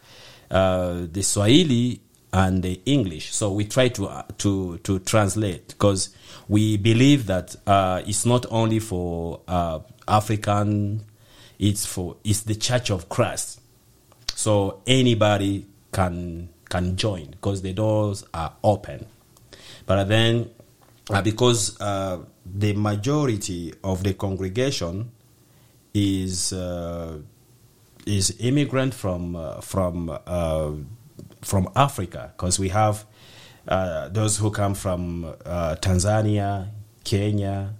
uh, 0.50 1.06
the 1.10 1.22
Swahili 1.22 2.00
and 2.32 2.62
the 2.62 2.80
English. 2.86 3.34
So 3.34 3.52
we 3.52 3.64
try 3.64 3.88
to 3.88 4.06
uh, 4.06 4.22
to 4.38 4.78
to 4.78 4.98
translate 5.00 5.68
because 5.68 6.10
we 6.48 6.76
believe 6.76 7.26
that 7.26 7.56
uh, 7.66 8.02
it's 8.06 8.24
not 8.24 8.46
only 8.50 8.78
for 8.78 9.40
uh, 9.46 9.80
African, 10.08 11.04
it's 11.58 11.84
for 11.84 12.16
it's 12.24 12.40
the 12.40 12.54
Church 12.54 12.90
of 12.90 13.08
Christ. 13.08 13.60
So 14.34 14.80
anybody 14.86 15.66
can 15.92 16.48
can 16.68 16.96
join 16.96 17.26
because 17.32 17.62
the 17.62 17.72
doors 17.74 18.24
are 18.32 18.54
open. 18.64 19.06
But 19.84 20.04
then, 20.04 20.48
uh, 21.10 21.20
because 21.20 21.78
uh, 21.80 22.20
the 22.46 22.72
majority 22.72 23.74
of 23.84 24.02
the 24.04 24.14
congregation 24.14 25.10
is 25.92 26.54
is 28.06 28.34
immigrant 28.40 28.94
from 28.94 29.60
from 29.60 30.08
from 31.42 31.68
Africa, 31.76 32.32
because 32.36 32.58
we 32.58 32.70
have 32.70 33.04
uh, 33.68 34.08
those 34.08 34.38
who 34.38 34.50
come 34.50 34.74
from 34.74 35.24
uh, 35.24 35.76
Tanzania, 35.76 36.68
Kenya, 37.04 37.74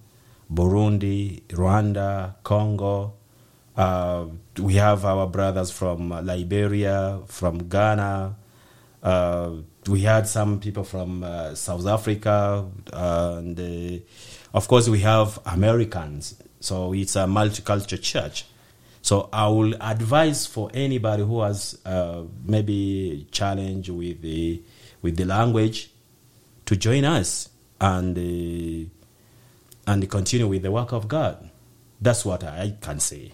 Burundi, 0.53 1.43
Rwanda, 1.49 2.35
Congo. 2.43 3.15
Uh, 3.77 4.27
we 4.59 4.75
have 4.75 5.05
our 5.05 5.27
brothers 5.27 5.71
from 5.71 6.11
Liberia, 6.11 7.21
from 7.27 7.69
Ghana. 7.69 8.37
Uh, 9.03 9.51
we 9.89 10.03
had 10.03 10.29
some 10.29 10.61
people 10.61 10.85
from 10.85 11.25
uh, 11.25 11.55
South 11.55 11.87
Africa, 11.87 12.67
and 12.93 13.59
uh, 13.59 13.99
of 14.55 14.69
course 14.69 14.89
we 14.89 15.01
have 15.01 15.39
Americans. 15.47 16.37
So 16.61 16.93
it's 16.93 17.17
a 17.17 17.21
multicultural 17.27 18.01
church. 18.01 18.47
So 19.03 19.29
I 19.33 19.49
will 19.49 19.75
advise 19.81 20.47
for 20.47 20.71
anybody 20.73 21.25
who 21.25 21.41
has 21.43 21.79
uh, 21.85 22.23
maybe 22.45 23.27
challenge 23.33 23.91
with 23.91 24.23
the 24.23 24.63
with 25.03 25.17
the 25.17 25.25
language 25.25 25.91
to 26.67 26.77
join 26.77 27.05
us 27.05 27.49
and 27.81 28.17
uh, 28.17 29.91
and 29.91 30.09
continue 30.09 30.47
with 30.47 30.63
the 30.63 30.71
work 30.71 30.93
of 30.93 31.09
God. 31.09 31.51
That's 32.01 32.25
what 32.25 32.45
I 32.45 32.77
can 32.81 33.01
say. 33.01 33.33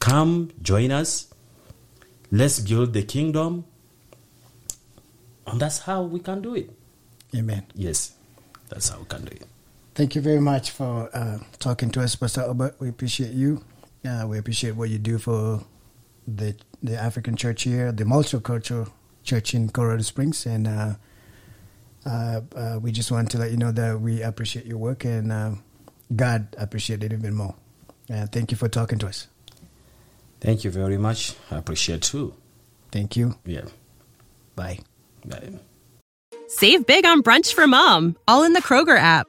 Come, 0.00 0.50
join 0.60 0.90
us. 0.90 1.32
Let's 2.32 2.58
build 2.60 2.92
the 2.92 3.02
kingdom. 3.02 3.64
And 5.46 5.60
that's 5.60 5.80
how 5.80 6.02
we 6.02 6.20
can 6.20 6.42
do 6.42 6.54
it. 6.54 6.70
Amen. 7.34 7.64
Yes, 7.74 8.14
that's 8.68 8.88
how 8.88 8.98
we 8.98 9.04
can 9.04 9.24
do 9.24 9.32
it. 9.36 9.46
Thank 9.94 10.14
you 10.14 10.20
very 10.20 10.40
much 10.40 10.70
for 10.70 11.10
uh, 11.14 11.38
talking 11.58 11.90
to 11.90 12.02
us, 12.02 12.14
Pastor 12.16 12.42
Albert. 12.42 12.76
We 12.80 12.88
appreciate 12.88 13.32
you. 13.32 13.62
Uh, 14.04 14.26
we 14.26 14.38
appreciate 14.38 14.76
what 14.76 14.88
you 14.88 14.98
do 14.98 15.18
for 15.18 15.64
the 16.26 16.56
the 16.82 16.96
African 16.96 17.36
church 17.36 17.64
here, 17.64 17.92
the 17.92 18.04
multicultural 18.04 18.90
church 19.22 19.54
in 19.54 19.68
Colorado 19.68 20.02
Springs, 20.02 20.46
and 20.46 20.66
uh, 20.66 20.94
uh, 22.06 22.40
uh, 22.56 22.78
we 22.80 22.92
just 22.92 23.10
want 23.10 23.30
to 23.30 23.38
let 23.38 23.50
you 23.50 23.56
know 23.56 23.72
that 23.72 24.00
we 24.00 24.22
appreciate 24.22 24.64
your 24.66 24.78
work 24.78 25.04
and 25.04 25.30
uh, 25.30 25.50
God 26.14 26.48
appreciate 26.58 27.04
it 27.04 27.12
even 27.12 27.34
more. 27.34 27.54
Uh, 28.10 28.26
thank 28.26 28.50
you 28.50 28.56
for 28.56 28.68
talking 28.68 28.98
to 28.98 29.06
us. 29.06 29.28
Thank 30.40 30.64
you 30.64 30.70
very 30.70 30.96
much. 30.96 31.34
I 31.50 31.58
appreciate 31.58 32.02
too. 32.02 32.34
Thank 32.90 33.16
you. 33.16 33.36
Yeah. 33.44 33.66
Bye. 34.56 34.80
Bye. 35.24 35.52
Save 36.48 36.86
big 36.86 37.04
on 37.04 37.22
brunch 37.22 37.52
for 37.52 37.66
mom, 37.66 38.16
all 38.26 38.42
in 38.42 38.54
the 38.54 38.62
Kroger 38.62 38.98
app. 38.98 39.28